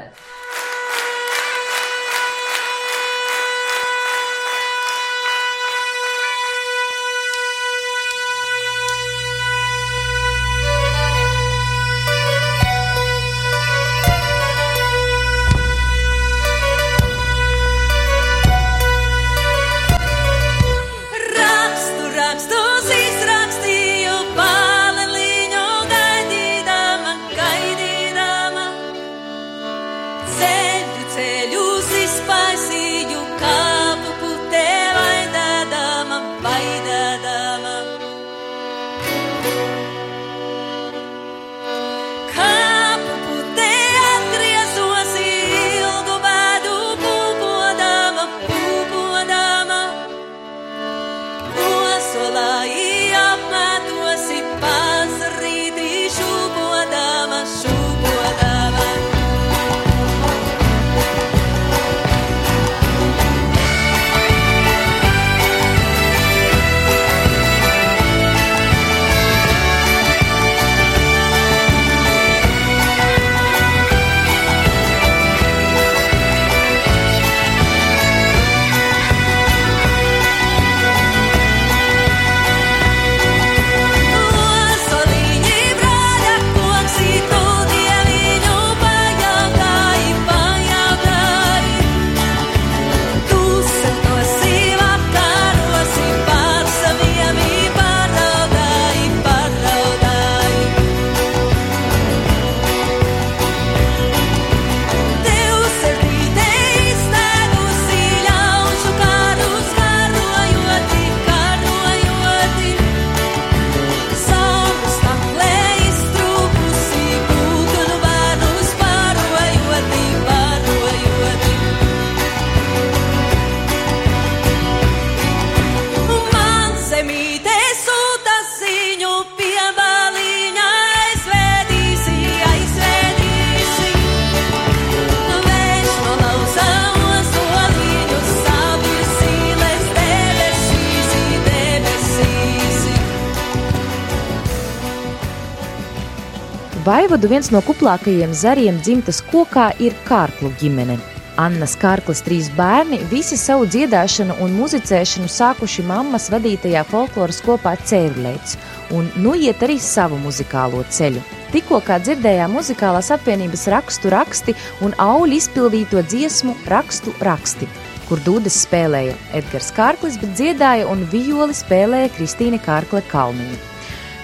Vaivodu 147.21 147.35
viens 147.37 147.51
no 147.53 147.59
kuplākajiem 147.61 148.31
zariem 148.33 148.79
dzimtas 148.81 149.19
kokā 149.29 149.67
ir 149.77 149.93
Kārklu 150.07 150.49
ģimene. 150.57 150.95
Annas 151.37 151.75
Kārklis 151.77 152.23
trīs 152.25 152.47
bērni 152.57 152.97
visi 153.11 153.37
savu 153.37 153.67
dziedāšanu 153.69 154.39
un 154.41 154.55
muzicēšanu 154.57 155.29
sākuši 155.29 155.85
mammas 155.85 156.31
vadītajā 156.33 156.81
folkloras 156.89 157.43
kopā 157.45 157.75
Cēlīts, 157.85 158.57
un 158.97 159.13
nu 159.21 159.35
iet 159.37 159.61
arī 159.61 159.77
savu 159.77 160.17
muzikālo 160.17 160.81
ceļu. 160.89 161.21
Tikko 161.53 161.83
kā 161.85 161.99
dzirdējām 162.01 162.57
muzikālās 162.57 163.13
apvienības 163.13 163.69
rakstu 163.69 164.09
raksti 164.09 164.57
un 164.81 164.97
auļu 164.97 165.37
izpildīto 165.37 166.01
dziesmu 166.01 166.57
rakstu 166.73 167.13
raksti, 167.21 167.69
kur 168.09 168.23
dūdas 168.25 168.63
spēlēja 168.65 169.13
Edgars 169.37 169.69
Kārklis, 169.77 170.17
bet 170.17 170.33
dziedāja 170.41 170.89
un 170.89 171.05
violi 171.13 171.53
spēlēja 171.53 172.15
Kristīne 172.17 172.57
Kārkle 172.65 173.05
Kalniņa. 173.13 173.70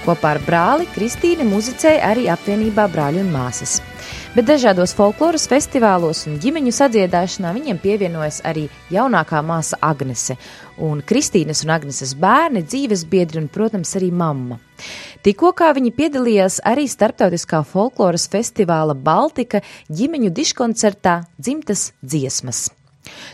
Kopā 0.07 0.37
ar 0.37 0.37
brāli 0.39 0.85
Kristīne 0.95 1.43
muzicēja 1.43 2.05
arī 2.07 2.29
apvienībā 2.31 2.85
brāļi 2.87 3.19
un 3.25 3.31
māsas. 3.33 3.81
Bet 4.37 4.45
dažādos 4.47 4.93
folkloras 4.95 5.49
festivālos 5.51 6.21
un 6.29 6.37
ģimeņu 6.39 6.71
sadziedāšanā 6.77 7.51
viņiem 7.57 7.81
pievienojas 7.83 8.37
arī 8.47 8.69
jaunākā 8.93 9.41
māsa 9.43 9.75
Agnese 9.83 10.37
un 10.79 11.01
Kristīnes 11.03 11.65
un 11.65 11.75
Agneses 11.75 12.15
bērni, 12.15 12.63
dzīves 12.63 13.03
biedri 13.11 13.43
un, 13.43 13.51
protams, 13.51 13.91
arī 13.99 14.13
mamma. 14.15 14.61
Tikko 15.27 15.51
viņi 15.75 15.91
piedalījās 15.99 16.61
arī 16.63 16.87
starptautiskā 16.87 17.65
folkloras 17.67 18.29
festivāla 18.31 18.95
Baltika 18.95 19.59
ģimeņu 19.91 20.31
diškoncertā 20.31 21.19
Dzimtas 21.35 21.91
dziesmas. 21.99 22.69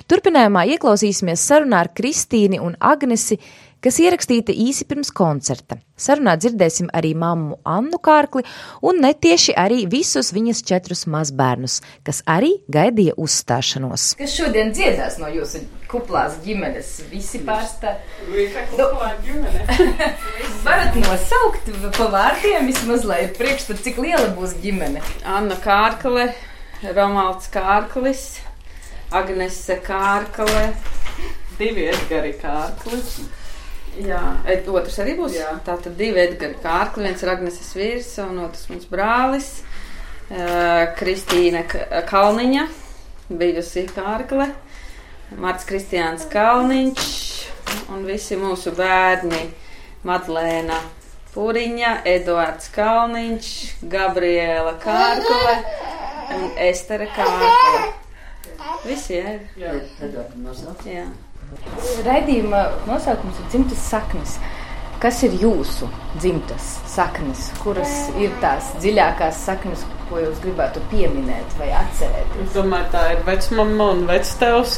Turpinājumā 0.09 0.65
ieklausīsimies 0.73 1.43
sarunā 1.49 1.83
ar 1.83 1.91
Kristīni 1.97 2.59
un 2.61 2.75
Agnesi, 2.79 3.39
kas 3.83 3.99
ierakstīta 3.99 4.53
īsi 4.55 4.85
pirms 4.87 5.11
koncerta. 5.15 5.77
Sarunā 5.99 6.33
dzirdēsim 6.39 6.89
arī 6.95 7.11
mammu 7.19 7.59
Annu 7.67 7.99
Kārkli 8.03 8.41
un 8.81 9.01
netieši 9.03 9.53
arī 9.59 9.83
visus 9.91 10.31
viņas 10.35 10.63
četrus 10.67 11.03
mazbērnus, 11.11 11.81
kas 12.07 12.23
arī 12.29 12.55
gaidīja 12.71 13.13
uzstāšanos. 13.19 14.13
Kas 14.19 14.35
šodien 14.37 14.71
dziedās 14.73 15.19
no 15.21 15.29
jūsu 15.31 15.61
kuplās 15.91 16.39
ģimenes? 16.45 16.95
Visi 17.11 17.43
pārstāv. 17.45 17.99
Nu, 18.79 18.87
varat 20.65 20.97
nosaukt 21.03 21.69
pa 21.97 22.09
vārdiem 22.15 22.71
vismaz, 22.71 23.05
lai 23.07 23.25
ir 23.27 23.37
priekšstats, 23.37 23.83
cik 23.85 24.01
liela 24.01 24.31
būs 24.37 24.57
ģimene. 24.63 25.03
Anna 25.27 25.59
Kārkle, 25.61 26.31
Romalds 26.95 27.51
Kārklis, 27.53 28.25
Agnese 29.13 29.77
Kārkle, 29.85 30.73
divi 31.59 31.85
Edgari 31.91 32.33
kārkli. 32.41 32.99
Jā, 34.01 34.21
et, 34.49 34.65
otrs 34.67 34.95
arī 35.03 35.13
būs. 35.19 35.35
Jā. 35.37 35.51
Tā 35.65 35.75
tad 35.77 35.93
divi 35.99 36.21
Edgari 36.23 36.55
kārkli, 36.63 37.03
viens 37.05 37.21
ir 37.21 37.29
Agneses 37.29 37.73
vīrs 37.77 38.09
un 38.23 38.39
otrs 38.47 38.65
mans 38.71 38.87
brālis. 38.89 39.49
Uh, 40.33 40.87
Kristīna 40.97 41.61
K- 41.69 42.01
Kalniņa, 42.09 42.63
bijusi 43.37 43.83
kārkle, 43.93 44.47
Marts 45.37 45.67
Kristiāns 45.69 46.23
Kalniņš 46.31 47.09
un 47.93 48.05
visi 48.07 48.37
mūsu 48.39 48.71
bērni 48.77 49.43
Madlēna 50.07 50.79
Puriņa, 51.33 51.91
Eduards 52.09 52.71
Kalniņš, 52.73 53.51
Gabriela 53.93 54.73
Kārkle 54.81 55.57
un 56.37 56.49
Estere 56.69 57.07
Kārkle. 57.13 57.83
Visi 58.87 59.19
jā, 59.19 59.35
ir. 59.37 59.45
Jā. 60.89 61.05
Raidījuma 62.05 62.63
nosaukums 62.87 63.39
ir 63.41 63.49
dzimtas 63.51 63.87
saknes. 63.91 64.37
Kas 65.03 65.19
ir 65.27 65.33
jūsu 65.35 65.89
dzimtas 66.15 66.67
saknes? 66.87 67.49
Kuras 67.59 67.91
ir 68.21 68.31
tās 68.39 68.69
dziļākās 68.79 69.41
saknes, 69.49 69.83
ko 70.07 70.21
jūs 70.21 70.39
gribētu 70.45 70.83
pieminēt 70.93 71.57
vai 71.59 71.73
atcerēt? 71.75 72.37
Es 72.45 72.53
domāju, 72.55 72.87
tā 72.93 73.01
ir 73.15 73.25
vecmama 73.27 73.89
un 73.95 74.05
vectēvs. 74.07 74.77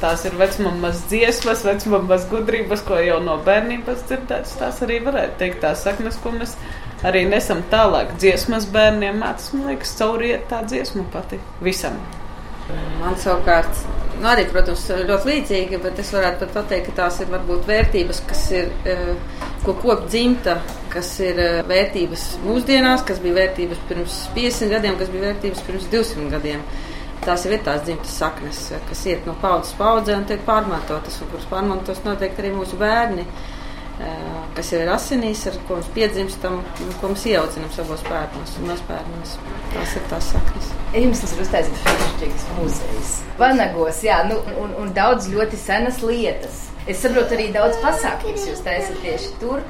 Tās 0.00 0.22
ir 0.24 0.36
vecmāmas 0.40 1.02
dziesmas, 1.10 1.60
vecmāmas 1.68 2.24
gudrības, 2.30 2.86
ko 2.88 3.02
jau 3.04 3.18
no 3.20 3.34
bērnības 3.44 4.06
dzirdētas. 4.08 4.54
Tās 4.62 4.80
arī 4.86 4.96
varētu 5.04 5.36
teikt 5.42 5.60
tās 5.66 5.84
saknes, 5.84 6.16
ko 6.22 6.32
mēs 6.38 6.56
arī 7.04 7.26
nesam 7.28 7.60
tālāk. 7.72 8.16
Dziesmas 8.16 8.70
bērniem 8.72 9.20
mācās, 9.20 9.52
man 9.52 9.74
liekas, 9.74 9.92
cauriet 10.00 10.48
tā 10.48 10.64
dziesma 10.64 11.04
pati 11.12 11.42
visam. 11.60 12.00
Man 13.00 13.16
savukārt, 13.20 13.84
nu 14.20 14.28
arī, 14.28 14.44
protams, 14.50 14.84
ļoti 15.08 15.30
līdzīga, 15.30 15.80
bet 15.84 16.00
es 16.02 16.12
varētu 16.14 16.44
pat 16.44 16.56
pateikt, 16.58 16.90
ka 16.90 16.96
tās 17.04 17.20
ir 17.22 17.30
varbūt 17.32 17.68
vērtības, 17.68 18.22
kas 18.28 18.44
ir, 18.56 18.70
eh, 18.84 19.14
ko 19.64 19.74
kop 19.80 20.06
dzimta, 20.08 20.58
kas 20.92 21.12
ir 21.24 21.40
eh, 21.40 21.60
vērtības 21.68 22.26
mūsdienās, 22.44 23.04
kas 23.08 23.22
bija 23.24 23.38
vērtības 23.40 23.84
pirms 23.88 24.18
50 24.36 24.74
gadiem, 24.74 24.98
kas 25.00 25.12
bija 25.12 25.28
vērtības 25.30 25.62
pirms 25.68 25.88
200 25.94 26.30
gadiem. 26.36 26.64
Tās 27.20 27.44
ir 27.44 27.58
tās 27.64 27.82
dzimtas 27.84 28.12
saknes, 28.16 28.60
kas 28.88 29.00
iet 29.06 29.26
no 29.28 29.34
paudzes 29.42 29.74
paudzē 29.76 30.14
un 30.16 30.24
tiek 30.28 30.40
pārmantotas, 30.46 31.18
un 31.20 31.28
kuras 31.28 31.48
pārmantos 31.50 32.00
noteikti 32.06 32.40
arī 32.40 32.54
mūsu 32.54 32.78
bērni, 32.80 33.26
kas 34.56 34.70
jau 34.72 34.80
ir 34.82 34.90
asinīs, 34.92 35.42
ar 35.50 35.56
ko 35.68 35.78
mēs 35.78 35.90
piedzimstam, 35.94 36.60
ko 37.00 37.10
mēs 37.12 37.26
ieaudzinām 37.30 37.72
savos 37.74 38.02
bērnos 38.08 38.56
un 38.60 38.70
mazbērnos. 38.70 39.34
Tās 39.74 39.96
ir 39.98 40.06
tās 40.12 40.30
saknes. 40.34 40.70
Jums 40.96 41.22
tas 41.22 41.34
ir 41.36 41.42
uztaisīts 41.44 41.84
brīnišķīgs 41.86 42.46
muzejs. 42.58 43.12
Vanagos, 43.40 44.02
jā, 44.06 44.22
nu, 44.30 44.40
un, 44.62 44.74
un 44.82 44.94
daudz 44.96 45.28
ļoti 45.32 45.60
senas 45.60 46.00
lietas. 46.04 46.64
Es 46.90 47.02
saprotu 47.04 47.36
arī 47.36 47.50
daudz 47.54 47.76
pasākumus, 47.84 48.48
jūs 48.50 48.64
taisat 48.66 48.98
tieši 49.04 49.34
tur. 49.42 49.62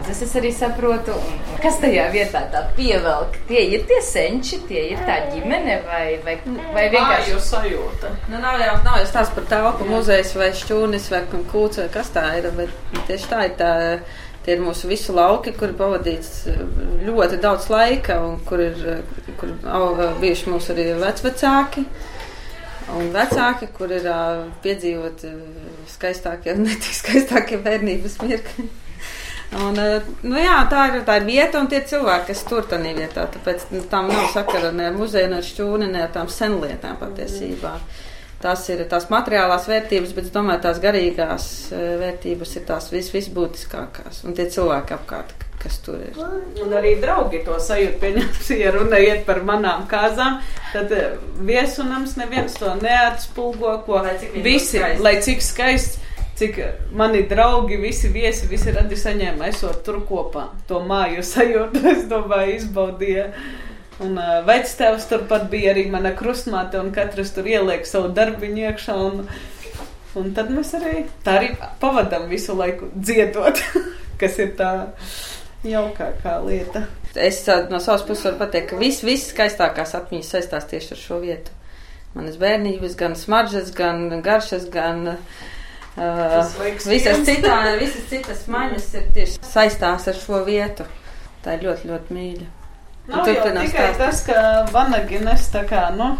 Kāzas 0.00 0.22
es 0.24 0.30
arī 0.38 0.48
saprotu. 0.56 1.12
Kas 1.60 1.76
tajā 1.82 2.06
vietā 2.14 2.40
tā 2.52 2.62
pievelk? 2.76 3.34
Tie 3.50 3.60
ir 3.74 3.82
tie 3.88 3.98
senči, 4.00 4.56
tie 4.68 4.86
ir 4.94 5.02
tā 5.04 5.18
ģimene 5.34 5.74
vai, 5.84 6.16
vai, 6.24 6.38
vai 6.72 6.86
vienkārši 6.94 7.34
Māju 7.34 7.42
sajūta. 7.44 8.12
Nu, 8.32 8.40
nav 8.40 8.56
jau 8.62 8.78
nav 8.86 8.96
jau 9.02 9.10
stāsts 9.10 9.34
par 9.36 9.44
telpu 9.50 9.84
muzejs 9.90 10.32
vai 10.40 10.48
šķūnis 10.56 11.10
vai 11.12 11.20
kūts 11.52 11.82
vai 11.82 11.88
kas 11.98 12.08
tā 12.16 12.24
ir. 12.38 12.48
Bet 12.56 12.72
tieši 13.10 13.28
tā 13.34 13.44
ir 13.50 13.54
tā. 13.60 13.70
Tie 14.40 14.54
ir 14.56 14.62
mūsu 14.64 14.88
visu 14.88 15.12
lauki, 15.12 15.52
kur 15.52 15.74
pavadīts 15.76 16.46
eh, 16.48 16.60
ļoti 17.04 17.36
daudz 17.44 17.66
laika, 17.68 18.16
un 18.24 18.38
kur 18.48 18.62
ir 18.64 18.78
eh, 18.88 19.34
kur 19.36 19.52
au- 19.68 20.14
bijuši 20.22 20.48
mūsu 20.48 20.72
arī 20.72 20.86
vecvecāki. 20.96 21.84
Un 22.96 23.12
vecāki, 23.12 23.68
kur 23.76 23.92
ir 23.92 24.08
ā, 24.08 24.20
piedzīvot 24.64 25.26
ā, 25.28 25.34
skaistākie 25.92 26.56
un 26.56 26.64
netik 26.70 26.96
skaistākie 27.02 27.60
bērnības 27.68 28.16
mirkļi. 28.24 28.70
Un, 29.58 29.74
ā, 29.82 29.98
nu 30.22 30.38
jā, 30.38 30.58
tā, 30.70 30.84
ir, 30.92 31.00
tā 31.06 31.16
ir 31.18 31.26
vieta 31.26 31.58
un 31.58 31.66
tie 31.70 31.80
cilvēki, 31.82 32.28
kas 32.30 32.44
tur 32.46 32.68
tādā 32.70 32.92
vietā. 32.94 33.26
Tāpēc 33.34 33.66
nu, 33.74 33.82
tam 33.90 34.10
nav 34.12 34.30
sakara 34.34 34.70
ne 34.74 34.86
ar 34.90 34.94
muzeju, 34.94 35.32
ne 35.32 35.40
ar 35.40 35.46
šķūni, 35.46 35.90
ne 35.90 36.04
ar 36.06 36.14
tām 36.14 36.30
senlietām 36.30 37.00
patiesībā. 37.00 37.74
Tās 38.40 38.62
ir 38.72 38.86
tās 38.88 39.10
materiālās 39.12 39.66
vērtības, 39.68 40.14
bet 40.16 40.30
es 40.30 40.32
domāju, 40.32 40.62
tās 40.64 40.78
garīgās 40.80 41.46
ā, 41.74 41.84
vērtības 42.00 42.56
ir 42.56 42.66
tās 42.70 42.88
vis, 42.94 43.10
visbūtiskākās. 43.12 44.22
Un 44.24 44.38
tie 44.38 44.46
cilvēki 44.54 44.96
apkārt, 44.96 45.34
kas 45.60 45.80
tur 45.84 45.98
ir. 46.00 46.16
Un 46.62 46.72
arī 46.78 46.94
draugi 47.02 47.42
to 47.44 47.58
sajūta, 47.60 47.98
pieņemsim, 48.00 48.62
ja 48.62 48.72
runa 48.76 49.02
iet 49.02 49.26
par 49.26 49.42
manām 49.44 49.84
kāzām, 49.90 50.38
tad 50.70 50.94
eh, 50.96 51.18
viesunams 51.44 52.14
neviens 52.20 52.54
to 52.56 52.72
neatspulgo, 52.80 53.80
ko 53.84 54.00
visi, 54.06 54.38
būtu 54.38 54.64
skaists. 54.70 55.04
lai 55.04 55.14
cik 55.26 55.44
skaists, 55.44 56.00
cik 56.40 56.58
mani 56.92 57.22
draugi, 57.28 57.76
visi 57.76 58.08
viesi, 58.08 58.46
visi 58.48 58.72
radi 58.72 58.96
saņēma, 58.96 59.50
esot 59.52 59.82
tur 59.84 59.98
kopā. 60.08 60.46
To 60.70 60.80
māju 60.88 61.24
sajūtu, 61.34 61.82
es 61.92 62.06
domāju, 62.08 62.56
izbaudīja. 62.56 63.26
Un 64.00 64.16
uh, 64.16 64.38
vectēvs 64.46 65.10
turpat 65.10 65.50
bija 65.52 65.74
arī 65.74 65.84
mana 65.92 66.14
krustmāte, 66.16 66.80
un 66.80 66.88
katrs 66.96 67.34
tur 67.36 67.48
ieliek 67.50 67.84
savu 67.84 68.08
darbiņu 68.16 68.64
iekšā. 68.70 68.96
Un, 69.10 69.26
un 70.16 70.32
tad 70.36 70.48
mēs 70.54 70.72
arī 70.80 71.04
tā 71.26 71.36
arī 71.42 71.52
pavadām 71.82 72.30
visu 72.32 72.56
laiku 72.56 72.88
dziedot, 72.96 73.60
kas 74.22 74.40
ir 74.40 74.56
tā 74.56 74.72
jaukākā 75.68 76.40
lieta. 76.48 76.86
Es 77.20 77.44
no 77.68 77.84
savas 77.84 78.06
puses 78.08 78.30
varu 78.30 78.40
pateikt, 78.40 78.70
ka 78.72 78.80
viss 78.80 79.04
vis 79.04 79.28
skaistākās 79.34 79.92
atmiņas 79.98 80.36
saistās 80.38 80.72
tieši 80.72 80.94
ar 80.96 81.04
šo 81.04 81.20
vietu. 81.20 81.52
Manas 82.16 82.40
bērnības, 82.40 82.96
gan 82.98 83.12
smaržas, 83.18 83.74
gan 83.76 84.22
garšas, 84.24 84.70
gan 84.72 85.18
uh, 85.18 85.40
visas, 85.96 87.22
citā, 87.26 87.56
visas 87.80 88.08
citas 88.10 88.46
maņas 88.50 88.88
ir 89.00 89.06
tieši 89.16 89.40
saistās 89.44 90.08
ar 90.10 90.18
šo 90.18 90.42
vietu. 90.46 90.86
Tā 91.44 91.56
ir 91.56 91.66
ļoti, 91.68 91.88
ļoti 91.90 92.16
mīļa. 92.16 92.48
Nav 93.10 93.24
turpinām 93.26 93.64
tikai 93.64 93.88
stāstīt. 93.94 94.02
tas, 94.02 94.20
ka 94.26 94.42
vanagi 94.74 95.22
nes 95.24 95.46
tā 95.50 95.64
kā, 95.66 95.86
nu, 95.96 96.12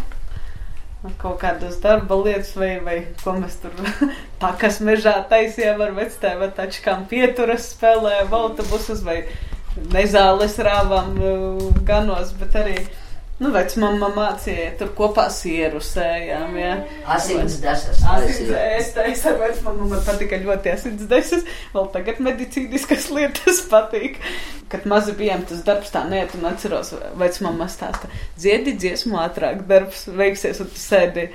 kaut 1.20 1.38
kādas 1.40 1.78
darba 1.82 2.18
lietas 2.20 2.54
vai, 2.58 2.72
vai 2.84 2.96
ko 3.22 3.36
mēs 3.38 3.60
tur 3.62 3.76
takas 4.42 4.80
mežā 4.84 5.14
taisījām 5.30 5.80
ar 5.86 5.94
vectēva 5.96 6.50
tačkām 6.56 7.06
pieturas 7.10 7.70
spēlē, 7.74 8.24
autobusus 8.26 9.04
vai 9.06 9.22
nezāles 9.94 10.58
rāvām 10.60 11.14
uh, 11.20 11.68
ganos, 11.86 12.34
bet 12.40 12.58
arī, 12.58 12.76
nu, 13.41 13.51
vecmama 13.55 14.11
mācīja, 14.14 14.74
tur 14.80 14.93
kopā 14.97 15.26
sieru 15.32 15.80
sējām, 15.84 16.57
jā. 16.61 16.72
Asins 17.09 17.57
desas 17.62 18.03
Asins 18.05 18.91
teicu, 18.97 19.30
ar 19.32 19.38
vecmama 19.41 19.88
man 19.95 20.03
patika 20.07 20.41
ļoti 20.43 20.74
asins 20.74 21.07
desas, 21.11 21.47
vēl 21.74 21.88
tagad 21.95 22.20
medicīniskas 22.24 23.09
lietas 23.16 23.62
patīk. 23.70 24.20
Kad 24.70 24.84
mazi 24.91 25.16
bijām, 25.18 25.43
tas 25.49 25.64
darbs 25.66 25.91
tā 25.91 26.05
neiet, 26.07 26.36
un 26.38 26.47
atceros, 26.53 26.93
vecmama 27.18 27.66
stāsta, 27.72 28.11
dziedi 28.38 28.76
dziesmu 28.78 29.18
ātrāk, 29.24 29.64
darbs 29.66 30.05
veiksies, 30.14 30.61
un 30.62 30.70
tu 30.70 30.78
sēdi 30.78 31.26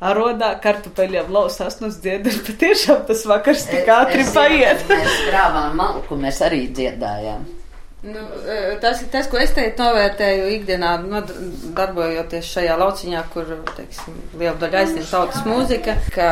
arodā, 0.00 0.54
kartupeļiem 0.64 1.30
lausās, 1.30 1.78
nu, 1.84 1.92
dziedi, 1.92 2.32
bet 2.40 2.58
tiešām 2.64 3.06
tas 3.06 3.22
vakars 3.28 3.68
tik 3.70 3.94
ātri 4.00 4.26
paiet. 4.34 4.84
Mēs 4.90 5.22
krāvām 5.28 5.76
malku, 5.78 6.18
mēs 6.18 6.40
arī 6.48 6.64
dziedājām. 6.74 7.59
Nu, 8.02 8.20
e, 8.48 8.78
tas 8.80 9.02
ir 9.04 9.10
tas, 9.12 9.26
ko 9.28 9.36
es 9.36 9.50
teicu, 9.52 9.82
novērtēju 9.82 10.44
ikdienā, 10.54 10.94
nod- 11.04 11.32
darbojoties 11.76 12.46
šajā 12.48 12.76
lauciņā, 12.80 13.24
kur 13.34 13.50
teiksim, 13.76 14.14
liela 14.40 14.54
daļa 14.62 14.78
aizņem 14.84 15.08
tautas 15.10 15.42
mūzika. 15.44 15.96
ka 16.14 16.28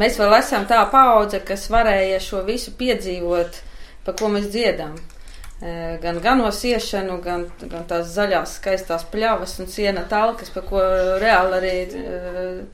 Mēs 0.00 0.16
vēl 0.16 0.32
esam 0.38 0.64
tā 0.70 0.78
paudze, 0.90 1.42
kas 1.44 1.66
varēja 1.68 2.20
šo 2.24 2.40
visu 2.46 2.72
piedzīvot, 2.78 3.58
pa 4.06 4.14
ko 4.16 4.30
mēs 4.32 4.48
dziedām. 4.54 4.94
E, 5.60 5.98
Gan 6.02 6.20
ganos 6.24 6.62
iešanu, 6.64 7.18
gan, 7.22 7.44
gan 7.60 7.84
tās 7.90 8.08
zaļās, 8.16 8.56
skaistās 8.62 9.04
pļavas 9.12 9.58
un 9.60 9.68
siena 9.68 10.06
talkas, 10.08 10.48
pa 10.50 10.62
ko 10.64 10.80
reāli 11.20 11.58
arī 11.58 11.74
e, 11.82 12.14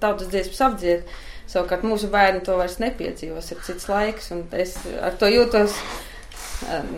tautas 0.00 0.30
dziesmas 0.30 0.60
apdzied. 0.68 1.10
Savukārt 1.48 1.82
mūsu 1.82 2.06
bērni 2.12 2.44
to 2.44 2.54
vairs 2.60 2.78
nepiedzīvos, 2.78 3.50
ir 3.50 3.58
cits 3.66 3.88
laiks, 3.88 4.30
un 4.30 4.46
es 4.52 4.76
ar 5.02 5.18
to 5.18 5.26
jūtos 5.32 5.74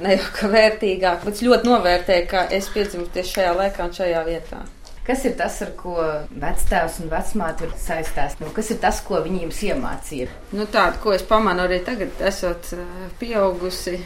ne 0.03 0.17
jau 0.17 0.29
kā 0.37 0.51
vērtīgāk, 0.53 1.25
bet 1.27 1.43
ļoti 1.45 1.69
novērtēju, 1.69 2.29
ka 2.31 2.45
es 2.57 2.69
piedzimu 2.73 3.09
tieši 3.15 3.37
šajā 3.39 3.57
laikā 3.59 3.89
un 3.89 3.97
šajā 3.97 4.23
vietā. 4.29 4.63
Kas 5.07 5.25
ir 5.27 5.33
tas, 5.35 5.57
ar 5.65 5.71
ko 5.79 5.97
vectēvs 6.39 7.01
un 7.03 7.11
vecmāte 7.11 7.67
var 7.67 7.77
saistās? 7.81 8.37
Nu, 8.39 8.51
kas 8.55 8.69
ir 8.71 8.79
tas, 8.83 9.01
ko 9.03 9.19
viņi 9.25 9.45
jums 9.47 9.61
iemācīja? 9.67 10.29
Nu, 10.55 10.67
tādu, 10.71 11.01
ko 11.03 11.15
es 11.17 11.25
pamanu 11.27 11.65
arī 11.65 11.81
tagad, 11.87 12.13
esot 12.31 12.69
pieaugusi, 13.19 13.97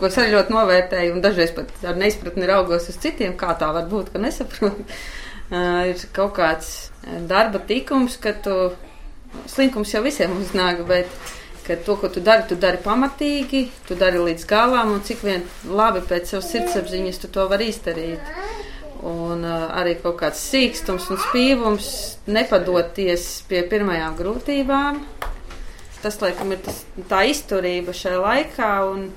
ko 0.00 0.08
es 0.08 0.18
arī 0.18 0.32
ļoti 0.34 0.56
novērtēju, 0.56 1.12
un 1.14 1.22
dažreiz 1.24 1.52
pat 1.54 1.70
ar 1.86 2.00
neizpratni 2.00 2.48
raugos 2.48 2.88
uz 2.90 2.98
citiem, 3.02 3.36
kā 3.38 3.52
tā 3.60 3.68
var 3.76 3.86
būt, 3.92 4.10
ka 4.14 4.22
nesaprotu. 4.22 4.88
Ir 5.52 6.02
kaut 6.16 6.32
kāds 6.40 6.72
darba 7.28 7.60
tikums, 7.68 8.16
ka 8.16 8.32
tu 8.42 8.56
slinkums 9.52 9.92
jau 9.92 10.02
visiem 10.04 10.32
uznāk, 10.38 10.80
bet 10.88 11.12
ka 11.66 11.76
to, 11.86 11.96
ko 12.00 12.10
tu 12.12 12.22
dari, 12.24 12.46
tu 12.48 12.56
dari 12.58 12.80
pamatīgi, 12.82 13.62
tu 13.88 13.96
dari 13.98 14.20
līdz 14.22 14.46
galam, 14.50 14.92
un 14.96 15.02
cik 15.06 15.24
vien 15.26 15.44
labi 15.68 16.02
pēc 16.08 16.34
savas 16.34 16.50
sirdsapziņas 16.52 17.20
tu 17.22 17.30
to 17.32 17.46
vari 17.50 17.70
izdarīt. 17.72 18.32
Un 19.02 19.42
uh, 19.42 19.66
arī 19.80 19.96
kaut 19.98 20.20
kāds 20.20 20.42
sīkstums 20.52 21.08
un 21.10 21.18
spīvums, 21.24 21.88
nepadoties 22.30 23.26
pie 23.50 23.64
pirmajām 23.70 24.14
grūtībām, 24.18 25.00
tas, 26.02 26.18
laikam, 26.22 26.54
ir 26.54 26.62
tas, 26.62 26.82
tā 27.10 27.24
izturība 27.30 27.94
šajā 27.94 28.22
laikā 28.22 28.70
un 28.92 29.08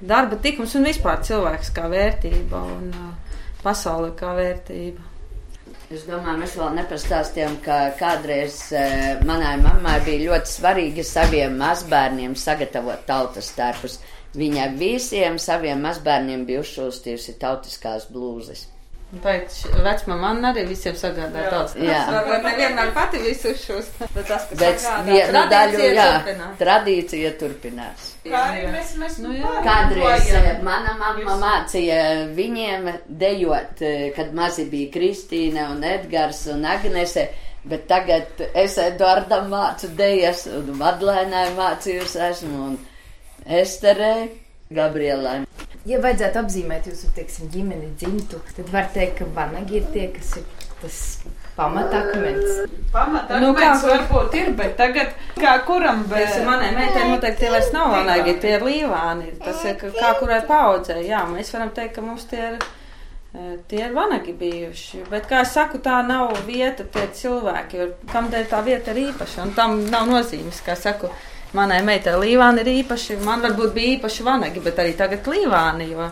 darba 0.00 0.36
tikums 0.44 0.76
un 0.76 0.88
vispār 0.88 1.24
cilvēks 1.24 1.72
kā 1.76 1.88
vērtība 1.88 2.64
un 2.76 2.90
uh, 2.92 3.38
pasaule 3.64 4.12
kā 4.16 4.36
vērtība. 4.36 5.07
Es 5.88 6.02
domāju, 6.04 6.36
mēs 6.42 6.54
vēl 6.60 6.74
nepastāstījām, 6.76 7.54
ka 7.64 7.76
kādreiz 7.96 8.58
e, 8.76 8.80
manai 9.24 9.54
mammai 9.62 9.94
bija 10.04 10.34
ļoti 10.34 10.52
svarīgi 10.52 11.04
saviem 11.10 11.54
mazbērniem 11.62 12.34
sagatavot 12.36 13.06
tautas 13.08 13.48
tērpus. 13.56 13.96
Viņa 14.36 14.66
visiem 14.76 15.38
saviem 15.40 15.80
mazbērniem 15.86 16.44
bija 16.44 16.60
uzšūstījusi 16.60 17.38
tautiskās 17.40 18.04
blūzes. 18.12 18.66
Pēc 19.08 19.54
vecmā 19.80 20.16
man 20.20 20.44
arī 20.44 20.66
visiem 20.68 20.92
sagādāja 21.00 21.48
tāds. 21.48 21.74
Jā. 21.80 22.02
Varbūt 22.12 22.42
nevienmēr 22.44 22.90
pati 22.92 23.20
visus 23.22 23.62
šos, 23.64 23.86
bet 24.02 24.26
tas, 24.28 24.42
kas 24.50 24.58
Bet 24.60 24.82
sagādā, 24.82 25.06
vienu 25.06 25.44
daļu, 25.48 25.78
tradīcija 25.78 25.94
jā, 25.96 26.08
turpinās. 26.18 26.58
tradīcija 26.60 27.30
turpinās. 27.40 28.10
Kā 28.26 28.42
arī 28.50 28.66
mēs, 28.74 28.90
mēs 29.00 29.16
Nu, 29.24 29.32
jā. 29.32 29.54
Kādreiz 29.64 30.28
eh, 30.36 30.50
mana 30.66 30.92
mamma 31.00 31.38
mācīja 31.40 32.02
viņiem 32.36 32.90
dejot, 33.22 33.80
eh, 33.80 34.10
kad 34.16 34.36
mazi 34.36 34.68
bija 34.68 34.92
Kristīna 34.98 35.70
un 35.72 35.80
Edgars 35.88 36.44
un 36.52 36.68
Agnese, 36.68 37.30
bet 37.64 37.88
tagad 37.88 38.44
es 38.52 38.76
Eduardam 38.76 39.48
mācu 39.48 39.88
dejas 39.96 40.44
un 40.52 40.68
Madlēnai 40.76 41.46
mācījusi 41.56 42.20
esmu 42.28 42.60
un 42.66 42.76
Esterē, 43.48 44.28
Gabrielai. 44.68 45.46
Ja 45.88 45.98
vajadzētu 46.04 46.40
apzīmēt 46.42 46.86
jūsu 46.90 47.08
teiksim, 47.16 47.48
ģimeni 47.54 47.90
dzimtu, 48.00 48.40
tad 48.56 48.68
var 48.74 48.88
teikt, 48.94 49.18
ka 49.22 49.28
vanagi 49.36 49.78
ir 49.80 49.86
tie, 49.94 50.08
kas 50.12 50.34
ir 50.40 50.44
tas 50.82 50.98
pamatakmens. 51.58 52.66
Pamatā 52.92 53.40
Nu, 53.42 53.52
kā- 53.56 53.72
varbūt 53.82 54.34
ir, 54.38 54.50
bet 54.58 54.76
tagad 54.78 55.14
kā 55.36 55.54
kuram 55.66 56.04
Bet 56.08 56.36
manai 56.46 56.70
meitai 56.76 57.08
noteikti 57.10 57.40
tie 57.44 57.50
vairs 57.50 57.72
nav 57.74 57.90
vanagi, 57.92 58.34
tie 58.40 58.54
ir 58.56 58.66
līvāni. 58.66 59.32
Tas 59.44 59.64
ir 59.64 59.74
kā 59.76 60.12
kurai 60.20 60.40
paudzē. 60.48 60.98
Jā, 61.06 61.24
mēs 61.32 61.52
varam 61.54 61.70
teikt, 61.76 61.94
ka 61.96 62.00
mums 62.02 62.24
tie 62.30 62.38
ir, 62.52 62.58
eh, 63.34 63.56
tie 63.68 63.82
ir 63.88 63.92
vanagi 63.96 64.32
bijuši. 64.38 65.02
Bet, 65.10 65.26
kā 65.28 65.40
es 65.42 65.52
saku, 65.56 65.78
tā 65.78 66.06
nav 66.06 66.32
vieta, 66.46 66.84
tie 66.84 67.06
cilvēki, 67.12 67.92
kamdēļ 68.12 68.46
tā 68.48 68.62
vieta 68.64 68.94
ir 68.94 69.12
īpaša. 69.12 69.42
Un 69.42 69.52
tam 69.54 69.84
nav 69.90 70.06
nozīmes, 70.06 70.62
kā 70.64 70.76
saku. 70.76 71.10
Manai 71.56 71.78
meitai 71.80 72.12
līvāni 72.20 72.60
ir 72.60 72.68
īpaši, 72.82 73.16
man 73.24 73.40
varbūt 73.40 73.72
bija 73.72 73.94
īpaši 73.96 74.24
vanagi, 74.26 74.60
bet 74.60 74.80
arī 74.82 74.92
tagad 74.98 75.24
līvāni, 75.32 75.86
jo 75.94 76.08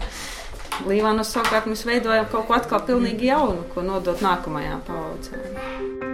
līvānos 0.88 1.28
savukārt 1.34 1.68
mēs 1.68 1.84
veidojam 1.84 2.24
kaut 2.32 2.46
ko 2.48 2.56
atkal 2.56 2.80
pilnīgi 2.88 3.28
jaunu, 3.28 3.66
ko 3.74 3.84
nodot 3.84 4.22
nākamajām 4.24 4.80
paudzēm. 4.86 6.06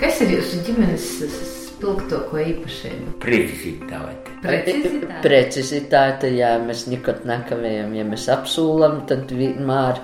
Kas 0.00 0.18
ir 0.24 0.34
jūsu 0.34 0.64
ģimenes 0.66 1.06
spilgtāko 1.30 2.42
īpašība? 2.42 3.14
Precizitāte. 3.22 4.34
Precizitāte. 4.42 5.22
Precizitāte, 5.22 6.34
jā, 6.34 6.56
mēs 6.66 6.88
nekad 6.90 7.22
nekavējam. 7.30 7.94
Ja 7.94 8.04
mēs 8.10 8.26
apsūlam, 8.34 9.04
tad 9.10 9.30
vienmēr 9.30 10.02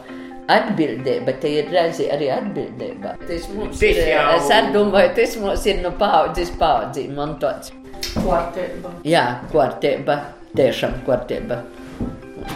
atbildība, 0.56 1.34
te 1.42 1.52
ir 1.60 1.70
reizi 1.72 2.08
arī 2.12 2.30
atbildība. 2.34 3.16
Tas 3.26 3.48
mums 3.54 3.82
ir, 3.86 4.02
es 4.36 4.50
arī 4.54 4.74
domāju, 4.76 5.12
tas 5.20 5.36
mums 5.42 5.66
ir 5.70 5.82
no 5.84 5.94
paudzes 6.00 6.52
paudzī, 6.60 7.08
man 7.14 7.36
tāds. 7.42 7.72
kārtība. 8.16 8.92
Jā, 9.06 9.24
kārtība, 9.52 10.18
tiešām 10.56 11.00
kārtība. 11.06 11.62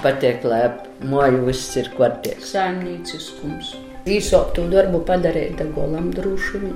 Patiek, 0.03 0.45
lai 0.49 0.63
moju 1.07 1.45
viss 1.49 1.77
ir 1.79 1.91
kārtīgs. 1.97 2.55
Saimnieciskums. 2.55 3.75
Īsāktu 4.05 4.67
darbu 4.69 5.01
padarīt 5.09 5.61
golam 5.73 6.11
droši 6.13 6.61
vien. 6.61 6.75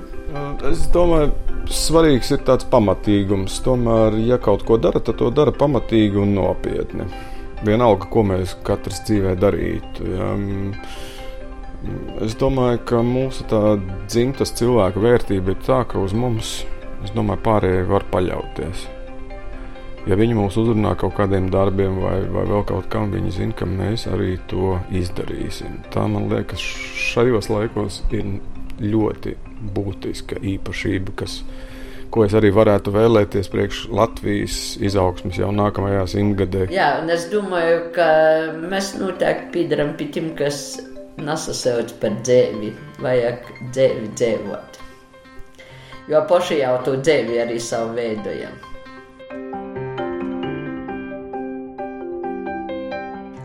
Es 0.65 0.87
domāju, 0.93 1.33
svarīgs 1.69 2.31
ir 2.33 2.41
tāds 2.47 2.65
pamatīgums. 2.71 3.59
Tomēr, 3.65 4.17
ja 4.25 4.39
kaut 4.41 4.65
ko 4.65 4.79
dara, 4.81 5.01
tad 5.01 5.19
to 5.21 5.29
dara 5.33 5.53
pamatīgi 5.53 6.17
un 6.23 6.33
nopietni. 6.37 7.05
Vienalga, 7.65 8.07
ko 8.09 8.23
mēs 8.25 8.55
katrs 8.65 9.03
dzīvē 9.05 9.35
darītu. 9.41 10.09
Ja. 10.15 10.31
Es 12.19 12.35
domāju, 12.35 12.81
ka 12.89 12.99
mūsu 13.05 13.45
dzimtas 14.09 14.51
cilvēka 14.59 14.99
vērtība 14.99 15.53
ir 15.53 15.61
tā, 15.63 15.83
ka 15.87 16.01
uz 16.03 16.11
mums, 16.11 16.63
domāju, 17.15 17.39
pārējie 17.45 17.85
var 17.87 18.03
paļauties. 18.11 18.87
Ja 20.07 20.15
viņi 20.19 20.35
mūs 20.35 20.57
uzrunā 20.59 20.93
kaut 20.99 21.13
kādiem 21.17 21.49
darbiem 21.53 21.99
vai, 22.01 22.17
vai 22.31 22.45
vēl 22.49 22.63
kaut 22.67 22.87
kam, 22.91 23.11
viņi 23.13 23.33
zina, 23.35 23.55
ka 23.55 23.67
mēs 23.69 24.07
arī 24.11 24.37
to 24.51 24.77
izdarīsim. 24.95 25.81
Tā 25.93 26.05
man 26.11 26.27
liekas, 26.31 26.63
šajos 27.11 27.51
laikos 27.51 28.01
ir 28.15 28.39
ļoti 28.79 29.35
būtiska 29.75 30.39
īpašība, 30.55 31.15
kas, 31.19 31.39
ko 32.11 32.23
es 32.25 32.35
arī 32.35 32.51
varētu 32.55 32.95
vēlēties 32.95 33.51
priekš 33.51 33.81
Latvijas 33.95 34.59
izaugsmas 34.83 35.39
jau 35.39 35.51
nākamajā 35.55 36.05
simtgadē. 36.15 36.67
Jā, 36.73 36.93
un 37.03 37.11
es 37.13 37.27
domāju, 37.31 37.89
ka 37.95 38.09
mēs 38.63 38.95
noteikti 38.99 39.51
piedaram 39.55 39.93
pie 39.99 40.09
tiem, 40.15 40.31
kas 40.39 40.79
nesasauc 41.25 41.93
par 42.01 42.15
dzīvi, 42.23 42.73
vajag 43.03 43.51
dzīvi 43.73 44.11
dzīvot. 44.15 44.81
Jo 46.09 46.23
paši 46.29 46.61
jau 46.63 46.75
to 46.85 46.97
dzīvi 46.97 47.37
arī 47.43 47.59
savu 47.61 47.93
veidojam. 47.97 48.57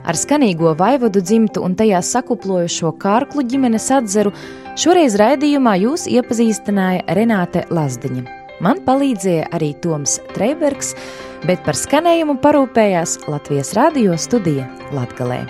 Ar 0.04 0.18
skanīgo 0.20 0.74
vaivodu 0.76 1.22
dzimtu 1.24 1.62
un 1.64 1.74
tajā 1.80 2.02
sakuplojušo 2.04 2.92
kārklu 3.00 3.44
ģimenes 3.48 3.88
atzeru 3.98 4.34
šoreiz 4.76 5.16
raidījumā 5.20 5.78
jūs 5.80 6.04
iepazīstināja 6.12 7.06
Renāte 7.16 7.64
Lazdiņa. 7.72 8.24
Man 8.64 8.84
palīdzēja 8.84 9.48
arī 9.56 9.72
Toms 9.82 10.20
Treibergs, 10.36 10.92
bet 11.48 11.64
par 11.66 11.76
skanējumu 11.80 12.38
parūpējās 12.44 13.18
Latvijas 13.32 13.74
radio 13.80 14.16
studija 14.20 14.68
Latgalē. 14.94 15.42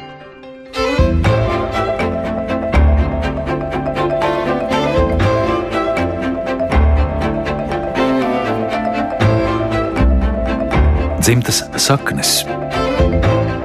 Dzimtas 11.25 11.63
saknes 11.77 12.45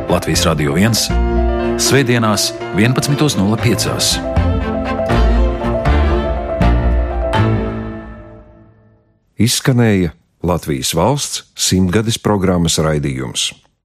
Latvijas 0.08 0.46
Radio 0.48 0.78
1 0.80 0.96
Svētdienās 1.76 2.54
11.05. 2.80 4.22
Izskanēja 9.36 10.14
Latvijas 10.40 10.94
valsts 10.96 11.44
simtgades 11.60 12.16
programmas 12.24 12.80
raidījums. 12.80 13.50